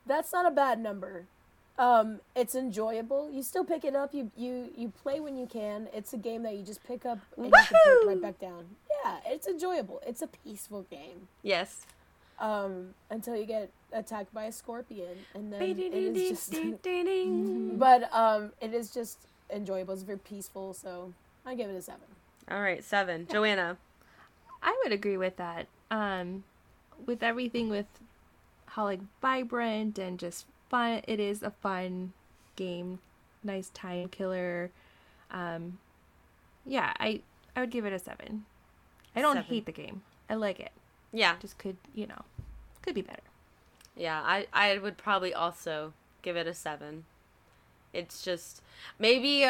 That's 0.07 0.33
not 0.33 0.47
a 0.47 0.51
bad 0.51 0.79
number. 0.79 1.27
Um, 1.77 2.21
it's 2.37 2.55
enjoyable. 2.55 3.31
You 3.31 3.43
still 3.43 3.65
pick 3.65 3.85
it 3.85 3.97
up. 3.97 4.15
You 4.15 4.31
you 4.37 4.71
you 4.77 4.93
play 5.03 5.19
when 5.21 5.37
you 5.37 5.47
can. 5.47 5.89
It's 5.93 6.13
a 6.13 6.17
game 6.17 6.43
that 6.45 6.55
you 6.55 6.63
just 6.63 6.85
pick 6.85 7.05
up 7.05 7.19
and 7.37 7.47
you 7.47 7.53
can 7.53 7.79
put 7.85 8.07
right 8.07 8.23
back 8.23 8.39
down. 8.39 8.67
Yeah, 9.05 9.17
it's 9.27 9.47
enjoyable. 9.47 10.01
It's 10.07 10.23
a 10.23 10.29
peaceful 10.29 10.83
game. 10.91 11.29
Yes. 11.43 11.87
Um, 12.39 12.95
until 13.11 13.37
you 13.37 13.47
get 13.47 13.71
attacked 13.93 14.35
by 14.35 14.45
a 14.45 14.53
scorpion, 14.53 15.17
and 15.35 15.53
then 15.53 15.63
it 15.63 15.79
is 15.95 16.49
just. 16.51 16.55
All 16.55 16.73
but 17.79 18.13
um, 18.13 18.53
it 18.61 18.75
is 18.75 18.91
just 18.91 19.19
enjoyable. 19.51 19.95
It's 19.95 20.03
very 20.03 20.19
peaceful. 20.19 20.75
So 20.75 21.13
I 21.47 21.55
give 21.55 21.71
it 21.71 21.77
a 21.77 21.83
seven. 21.83 22.01
All 22.51 22.61
right, 22.61 22.83
seven. 22.83 23.27
Joanna. 23.31 23.77
I 24.63 24.77
would 24.83 24.93
agree 24.93 25.17
with 25.17 25.37
that. 25.37 25.67
Um, 25.91 26.45
with 27.07 27.23
everything 27.23 27.69
with 27.69 27.87
how 28.67 28.85
like 28.85 29.01
vibrant 29.21 29.99
and 29.99 30.19
just 30.19 30.47
fun, 30.69 31.03
it 31.07 31.21
is 31.21 31.43
a 31.43 31.51
fun 31.51 32.13
game, 32.57 32.99
nice 33.43 33.69
time 33.71 34.09
killer. 34.09 34.71
Um, 35.31 35.79
yeah, 36.65 36.93
I 36.99 37.21
I 37.55 37.61
would 37.61 37.71
give 37.71 37.85
it 37.85 37.93
a 37.93 37.99
seven. 37.99 38.47
I 39.15 39.21
don't 39.21 39.37
Seven. 39.37 39.49
hate 39.51 39.67
the 39.67 39.73
game. 39.73 40.03
I 40.29 40.35
like 40.35 40.59
it. 40.59 40.73
Yeah, 41.17 41.37
Just 41.41 41.59
could 41.59 41.77
you 41.95 42.07
know, 42.09 42.23
could 42.83 42.95
be 42.95 43.03
better. 43.03 43.23
yeah. 43.97 44.21
I 44.23 44.47
I 44.53 44.79
would 44.79 44.97
probably 44.99 45.33
also 45.33 45.93
give 46.23 46.37
it 46.37 46.47
a 46.47 46.55
seven. 46.55 47.05
It's 47.93 48.23
just 48.23 48.61
maybe 48.99 49.45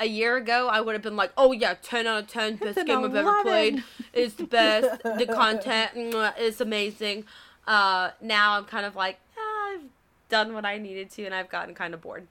a 0.00 0.06
year 0.06 0.36
ago 0.36 0.68
I 0.68 0.80
would 0.80 0.92
have 0.94 1.02
been 1.02 1.16
like, 1.16 1.32
oh 1.36 1.50
yeah, 1.52 1.74
ten 1.82 2.06
out 2.06 2.22
of 2.22 2.28
ten, 2.28 2.54
best 2.56 2.78
an 2.78 2.86
game 2.86 3.04
I've 3.04 3.14
ever 3.16 3.42
played. 3.42 3.82
It's 4.12 4.34
the 4.34 4.44
best. 4.46 5.02
the 5.02 5.26
content 5.34 6.14
is 6.38 6.60
amazing. 6.60 7.24
Uh, 7.66 8.10
now 8.20 8.56
I'm 8.56 8.64
kind 8.64 8.86
of 8.86 8.94
like, 8.96 9.18
ah, 9.36 9.70
I've 9.74 9.82
done 10.28 10.54
what 10.54 10.64
I 10.64 10.78
needed 10.78 11.10
to, 11.12 11.24
and 11.24 11.34
I've 11.34 11.48
gotten 11.48 11.74
kind 11.74 11.94
of 11.94 12.00
bored. 12.00 12.26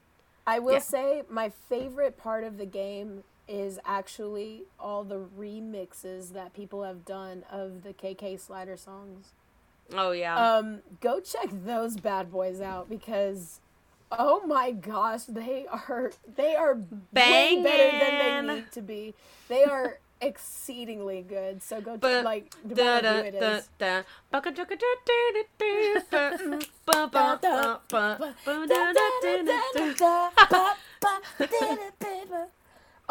I 0.48 0.60
will 0.60 0.74
Yeah. 0.74 0.80
say 0.80 1.24
my 1.30 1.50
favorite 1.70 2.18
part 2.18 2.44
of 2.46 2.58
the 2.58 2.66
game 2.66 3.24
is 3.52 3.80
actually 3.86 4.64
all 4.80 5.04
the 5.04 5.20
remixes 5.38 6.32
that 6.32 6.54
people 6.54 6.84
have 6.84 7.04
done 7.04 7.44
of 7.52 7.84
the 7.84 7.94
KK 7.94 8.40
Slider 8.40 8.78
songs. 8.78 9.34
Oh 9.94 10.12
yeah. 10.12 10.36
Um, 10.58 10.80
go 11.02 11.20
check 11.20 11.50
those 11.52 11.98
bad 11.98 12.32
boys 12.32 12.62
out 12.62 12.90
because, 12.90 13.60
oh 14.10 14.46
my 14.48 14.72
gosh, 14.72 15.24
they 15.26 15.66
are 15.68 16.14
they 16.36 16.56
are 16.56 16.76
way 17.12 17.62
better 17.62 17.92
than 18.00 18.48
they 18.48 18.56
need 18.56 18.72
to 18.72 18.82
be. 18.82 19.14
They 19.50 19.66
are 19.66 20.00
exceedingly 20.22 21.26
good. 21.28 21.62
So 21.62 21.82
go 21.82 21.98
check 21.98 22.24
like 22.24 22.56
Da, 22.74 23.02
da, 23.02 23.14
who 23.14 23.20
it 23.20 23.36
is. 23.36 23.70
da. 23.78 24.04
Baka 24.32 24.54
chaka 24.54 24.78
da, 24.78 24.86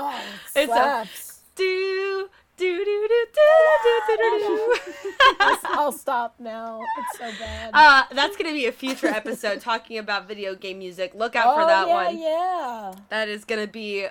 Oh, 0.01 0.22
it 0.56 0.66
slaps. 0.66 1.10
It's 1.10 1.36
a 1.36 1.56
do 1.56 2.31
do 2.56 2.85
do 2.85 3.09
do 3.09 3.27
do 3.35 4.16
do 4.16 4.39
do 4.39 4.77
I'll 5.64 5.93
stop 5.93 6.35
now. 6.39 6.81
It's 6.98 7.18
so 7.18 7.31
bad. 7.39 7.70
Uh, 7.72 8.05
that's 8.12 8.36
gonna 8.36 8.52
be 8.52 8.66
a 8.66 8.72
future 8.72 9.06
episode 9.06 9.60
talking 9.60 9.98
about 9.98 10.28
video 10.28 10.55
game 10.55 10.78
music. 10.78 11.14
Look 11.14 11.36
out 11.36 11.47
oh, 11.48 11.60
for 11.60 11.66
that 11.66 11.89
yeah, 11.89 11.94
one. 11.94 12.18
Yeah, 12.18 12.94
That 13.09 13.28
is 13.28 13.44
gonna 13.44 13.66
be 13.66 14.06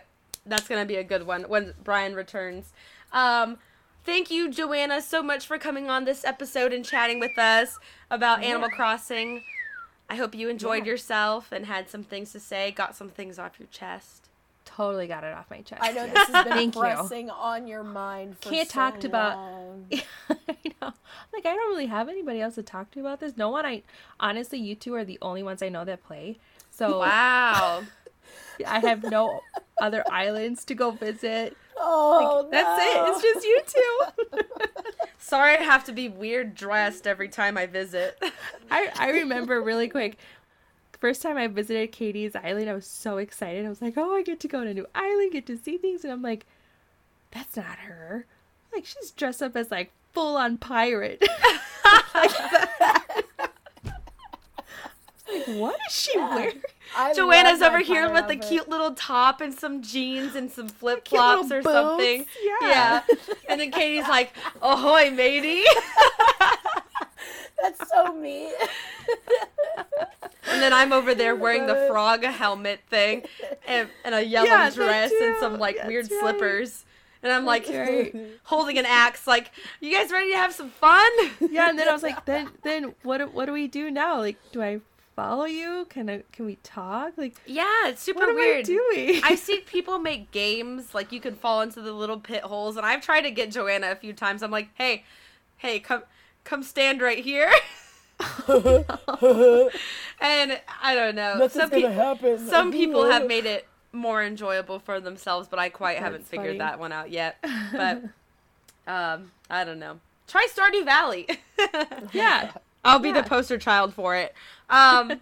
that's 0.45 0.67
gonna 0.67 0.85
be 0.85 0.95
a 0.95 1.03
good 1.03 1.25
one 1.25 1.43
when 1.43 1.73
Brian 1.83 2.15
returns. 2.15 2.73
Um, 3.11 3.57
thank 4.03 4.31
you, 4.31 4.49
Joanna, 4.49 5.01
so 5.01 5.21
much 5.21 5.45
for 5.45 5.57
coming 5.57 5.89
on 5.89 6.05
this 6.05 6.25
episode 6.25 6.73
and 6.73 6.83
chatting 6.85 7.19
with 7.19 7.37
us 7.37 7.77
about 8.09 8.41
yeah. 8.41 8.49
Animal 8.49 8.69
Crossing. 8.69 9.43
I 10.09 10.15
hope 10.15 10.33
you 10.33 10.49
enjoyed 10.49 10.85
yeah. 10.85 10.91
yourself 10.93 11.51
and 11.51 11.67
had 11.67 11.87
some 11.87 12.03
things 12.03 12.31
to 12.31 12.39
say, 12.39 12.71
got 12.71 12.95
some 12.95 13.09
things 13.09 13.37
off 13.37 13.59
your 13.59 13.67
chest. 13.67 14.28
Totally 14.79 15.07
got 15.07 15.25
it 15.25 15.33
off 15.33 15.49
my 15.49 15.59
chest. 15.59 15.81
I 15.83 15.91
know 15.91 16.07
this 16.07 16.29
has 16.29 16.45
been 16.45 16.53
Thank 16.53 16.73
you. 16.75 16.79
pressing 16.79 17.29
on 17.29 17.67
your 17.67 17.83
mind 17.83 18.37
for 18.39 18.49
Can't 18.49 18.69
so 18.69 18.73
talk 18.75 19.03
about-. 19.03 19.37
I 19.91 20.55
know. 20.81 20.93
Like 21.33 21.45
I 21.45 21.53
don't 21.53 21.69
really 21.69 21.87
have 21.87 22.07
anybody 22.07 22.39
else 22.39 22.55
to 22.55 22.63
talk 22.63 22.89
to 22.91 23.01
about 23.01 23.19
this. 23.19 23.35
No 23.35 23.49
one 23.49 23.65
I 23.65 23.83
honestly 24.21 24.57
you 24.57 24.75
two 24.75 24.93
are 24.93 25.03
the 25.03 25.17
only 25.21 25.43
ones 25.43 25.61
I 25.61 25.67
know 25.67 25.83
that 25.83 26.01
play. 26.05 26.39
So 26.71 26.99
Wow. 27.01 27.83
I 28.65 28.79
have 28.79 29.03
no 29.03 29.41
other 29.81 30.05
islands 30.09 30.63
to 30.65 30.75
go 30.75 30.91
visit. 30.91 31.57
Oh, 31.77 32.47
That's 32.49 32.81
it. 32.81 33.09
It's 33.09 33.21
just 33.21 33.45
you 33.45 33.61
two. 33.67 34.39
Sorry 35.17 35.57
I 35.57 35.61
have 35.61 35.83
to 35.85 35.91
be 35.91 36.07
weird 36.07 36.55
dressed 36.55 37.05
every 37.05 37.27
time 37.27 37.57
I 37.57 37.65
visit. 37.65 38.17
I, 38.71 38.89
I 38.97 39.09
remember 39.09 39.61
really 39.61 39.89
quick. 39.89 40.17
First 40.99 41.21
time 41.21 41.37
I 41.37 41.47
visited 41.47 41.91
Katie's 41.93 42.35
island, 42.35 42.69
I 42.69 42.73
was 42.73 42.85
so 42.85 43.17
excited. 43.17 43.65
I 43.65 43.69
was 43.69 43.81
like, 43.81 43.93
"Oh, 43.97 44.15
I 44.15 44.21
get 44.21 44.39
to 44.41 44.47
go 44.47 44.63
to 44.63 44.69
a 44.69 44.73
new 44.73 44.87
island, 44.93 45.31
get 45.31 45.45
to 45.47 45.57
see 45.57 45.77
things," 45.77 46.03
and 46.03 46.11
I'm 46.11 46.21
like, 46.21 46.45
"That's 47.31 47.55
not 47.55 47.79
her. 47.79 48.25
Like 48.73 48.85
she's 48.85 49.11
dressed 49.11 49.41
up 49.41 49.55
as 49.55 49.71
like 49.71 49.91
full 50.13 50.35
on 50.35 50.57
pirate." 50.57 51.21
like 52.13 52.31
that. 52.37 53.23
like, 55.31 55.47
what 55.57 55.77
is 55.87 55.93
she 55.95 56.17
wearing? 56.17 56.61
I 56.97 57.13
Joanna's 57.13 57.61
over 57.61 57.79
here 57.79 58.11
with 58.11 58.27
the 58.27 58.33
outfit. 58.33 58.49
cute 58.49 58.67
little 58.69 58.93
top 58.93 59.41
and 59.41 59.53
some 59.53 59.81
jeans 59.81 60.35
and 60.35 60.51
some 60.51 60.67
flip 60.67 61.07
flops 61.07 61.51
or 61.51 61.61
something. 61.61 62.19
boots, 62.19 62.29
yeah. 62.61 63.01
And 63.47 63.61
then 63.61 63.71
Katie's 63.79 64.07
like, 64.07 64.33
"Ahoy, 64.61 65.11
matey!" 65.11 65.63
That's 67.61 67.89
so 67.89 68.13
me. 68.13 68.51
And 70.49 70.61
then 70.61 70.73
I'm 70.73 70.91
over 70.93 71.13
there 71.15 71.33
oh 71.33 71.37
wearing 71.37 71.65
the 71.67 71.85
frog 71.89 72.23
helmet 72.23 72.81
thing 72.89 73.23
and, 73.67 73.89
and 74.03 74.15
a 74.15 74.23
yellow 74.23 74.47
Yeah, 74.47 74.69
dress 74.69 75.11
and 75.21 75.35
some 75.39 75.59
like 75.59 75.77
That's 75.77 75.87
weird 75.87 76.11
right. 76.11 76.19
slippers. 76.19 76.85
And 77.21 77.31
I'm 77.33 77.43
like 77.45 77.67
right. 77.67 78.15
holding 78.43 78.77
an 78.77 78.85
axe, 78.85 79.27
like, 79.27 79.51
"You 79.81 79.91
guys 79.93 80.09
ready 80.09 80.31
to 80.31 80.37
have 80.37 80.53
some 80.53 80.69
fun?" 80.69 81.11
Yeah, 81.41 81.69
and 81.69 81.77
then 81.77 81.89
I 81.89 81.91
was 81.91 82.01
like, 82.01 82.23
"Then, 82.25 82.49
then 82.63 82.95
what? 83.03 83.17
do- 83.17 83.27
What 83.27 83.45
do 83.45 83.51
we 83.51 83.67
do 83.67 83.91
now? 83.91 84.19
Like, 84.19 84.37
do 84.53 84.61
I 84.61 84.79
follow 85.17 85.43
you? 85.43 85.85
Can 85.89 86.09
I? 86.09 86.23
Can 86.31 86.45
we 86.45 86.55
talk? 86.63 87.17
Like, 87.17 87.35
Yeah, 87.45 87.87
it's 87.89 88.01
super 88.01 88.19
what 88.21 88.29
am 88.29 88.35
weird. 88.35 88.59
I 88.59 88.61
doing?" 88.93 89.21
I've 89.25 89.39
seen 89.39 89.63
people 89.63 89.99
make 89.99 90.31
games 90.31 90.95
like 90.95 91.11
you 91.11 91.19
can 91.19 91.35
fall 91.35 91.59
into 91.59 91.81
the 91.81 91.91
little 91.91 92.21
pit 92.21 92.43
holes, 92.43 92.77
and 92.77 92.85
I've 92.85 93.01
tried 93.01 93.23
to 93.23 93.31
get 93.31 93.51
Joanna 93.51 93.91
a 93.91 93.95
few 93.97 94.13
times. 94.13 94.41
I'm 94.41 94.51
like, 94.51 94.69
hey, 94.75 95.03
hey, 95.57 95.81
come, 95.81 96.03
come 96.45 96.63
stand 96.63 97.01
right 97.01 97.19
here. 97.21 97.51
and 100.21 100.59
I 100.83 100.95
don't 100.95 101.15
know. 101.15 101.37
Nothing's 101.37 101.53
some 101.53 101.69
gonna 101.69 101.91
happen. 101.91 102.37
some 102.47 102.71
people 102.71 103.09
have 103.09 103.25
made 103.33 103.45
it 103.45 103.67
more 103.91 104.23
enjoyable 104.23 104.79
for 104.79 104.99
themselves, 104.99 105.47
but 105.47 105.59
I 105.59 105.69
quite 105.69 105.97
haven't 105.99 106.21
That's 106.21 106.29
figured 106.29 106.47
funny. 106.47 106.59
that 106.59 106.79
one 106.79 106.91
out 106.91 107.09
yet. 107.11 107.37
But 107.71 108.03
um, 108.87 109.31
I 109.49 109.63
don't 109.63 109.79
know. 109.79 109.99
Try 110.27 110.47
Stardew 110.53 110.83
Valley. 110.85 111.27
yeah, 112.11 112.51
I'll 112.83 112.99
be 112.99 113.11
the 113.11 113.23
poster 113.23 113.57
child 113.57 113.93
for 113.93 114.15
it. 114.15 114.33
Um, 114.69 115.19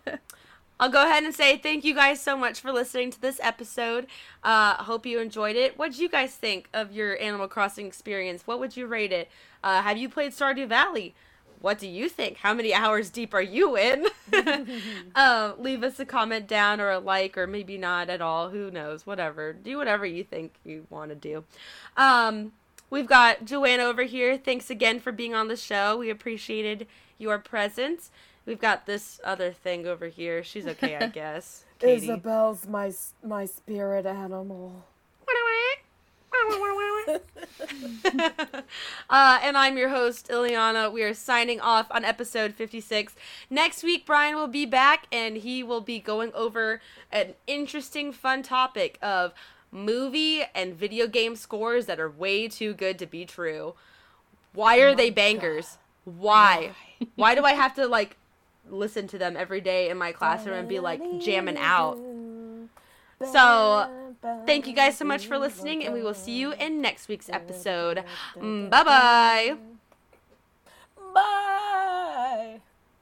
I'll 0.80 0.90
go 0.90 1.03
ahead 1.03 1.24
and 1.24 1.34
say 1.34 1.57
thank 1.57 1.84
you 1.84 1.94
guys 1.95 2.22
so 2.22 2.38
much 2.38 2.60
for 2.61 2.72
listening 2.72 3.11
to 3.11 3.19
this 3.22 3.40
episode. 3.41 4.07
Uh, 4.44 4.76
hope 4.76 5.06
you 5.06 5.19
enjoyed 5.19 5.56
it. 5.56 5.78
What 5.78 5.91
did 5.91 5.99
you 5.99 6.10
guys 6.10 6.36
think 6.36 6.69
of 6.74 6.91
your 6.91 7.19
Animal 7.19 7.48
Crossing 7.48 7.88
experience? 7.88 8.44
What 8.45 8.60
would 8.60 8.78
you 8.78 8.86
rate 8.86 9.11
it? 9.11 9.30
Uh, 9.64 9.82
have 9.82 9.98
you 9.98 10.07
played 10.07 10.32
Stardew 10.34 10.68
Valley? 10.68 11.15
What 11.61 11.79
do 11.79 11.88
you 11.88 12.07
think? 12.09 12.38
How 12.38 12.53
many 12.53 12.73
hours 12.73 13.09
deep 13.09 13.34
are 13.34 13.41
you 13.41 13.75
in? 13.75 14.07
uh, 15.15 15.53
leave 15.57 15.84
us 15.84 15.99
a 15.99 16.05
comment 16.05 16.47
down 16.47 16.79
or 16.79 16.89
a 16.91 16.99
like, 16.99 17.38
or 17.38 17.47
maybe 17.47 17.77
not 17.77 18.09
at 18.09 18.21
all. 18.21 18.49
Who 18.49 18.69
knows? 18.69 19.05
Whatever. 19.05 19.53
Do 19.53 19.77
whatever 19.77 20.05
you 20.05 20.23
think 20.23 20.53
you 20.63 20.85
want 20.89 21.09
to 21.09 21.15
do. 21.15 21.43
Um, 21.95 22.51
we've 22.89 23.07
got 23.07 23.45
Joanna 23.45 23.84
over 23.84 24.03
here. 24.03 24.38
Thanks 24.38 24.69
again 24.69 24.99
for 24.99 25.11
being 25.11 25.34
on 25.34 25.47
the 25.47 25.57
show. 25.57 25.97
We 25.97 26.09
appreciated 26.09 26.88
your 27.17 27.39
presence. 27.39 28.11
We've 28.45 28.59
got 28.59 28.85
this 28.85 29.19
other 29.23 29.51
thing 29.51 29.85
over 29.88 30.07
here. 30.07 30.43
She's 30.43 30.67
okay, 30.67 30.95
I 30.95 31.07
guess. 31.13 31.65
Katie. 31.79 32.05
Isabelle's 32.09 32.67
my 32.67 32.91
my 33.23 33.45
spirit 33.45 34.05
animal. 34.05 34.85
Uh, 39.10 39.40
and 39.41 39.57
I'm 39.57 39.78
your 39.78 39.90
host, 39.90 40.30
Ileana. 40.30 40.91
We 40.91 41.03
are 41.03 41.14
signing 41.14 41.60
off 41.60 41.88
on 41.91 42.03
episode 42.03 42.53
56. 42.53 43.15
Next 43.49 43.84
week, 43.84 44.06
Brian 44.06 44.36
will 44.36 44.48
be 44.48 44.65
back 44.65 45.07
and 45.11 45.38
he 45.38 45.64
will 45.64 45.82
be 45.82 45.99
going 45.99 46.32
over 46.34 46.82
an 47.11 47.34
interesting, 47.45 48.11
fun 48.11 48.44
topic 48.44 48.98
of 49.02 49.34
movie 49.72 50.44
and 50.56 50.76
video 50.76 51.07
game 51.07 51.36
scores 51.36 51.86
that 51.86 51.99
are 51.99 52.10
way 52.10 52.48
too 52.48 52.74
good 52.74 52.98
to 52.99 53.06
be 53.06 53.26
true. 53.26 53.76
Why 54.53 54.80
are 54.80 54.95
they 54.95 55.10
bangers? 55.10 55.78
Why? 56.06 56.72
Why 57.15 57.36
do 57.36 57.44
I 57.44 57.53
have 57.53 57.76
to, 57.76 57.88
like, 57.88 58.18
listen 58.69 59.07
to 59.07 59.18
them 59.18 59.36
every 59.38 59.61
day 59.61 59.90
in 59.90 59.98
my 59.98 60.11
classroom 60.11 60.57
and 60.57 60.69
be, 60.69 60.80
like, 60.80 61.02
jamming 61.19 61.57
out? 61.57 61.99
So, 63.32 64.06
Thank 64.45 64.68
you 64.68 64.73
guys 64.73 64.98
so 64.98 65.06
much 65.06 65.27
for 65.27 65.38
listening, 65.38 65.85
and 65.85 65.94
we 65.94 66.02
will 66.02 66.14
see 66.14 66.38
you 66.38 66.53
in 66.53 66.81
next 66.81 67.07
week's 67.07 67.30
episode. 67.30 68.03
Bye-bye. 68.35 69.57
Mm, 69.57 69.77
Bye. 71.14 72.60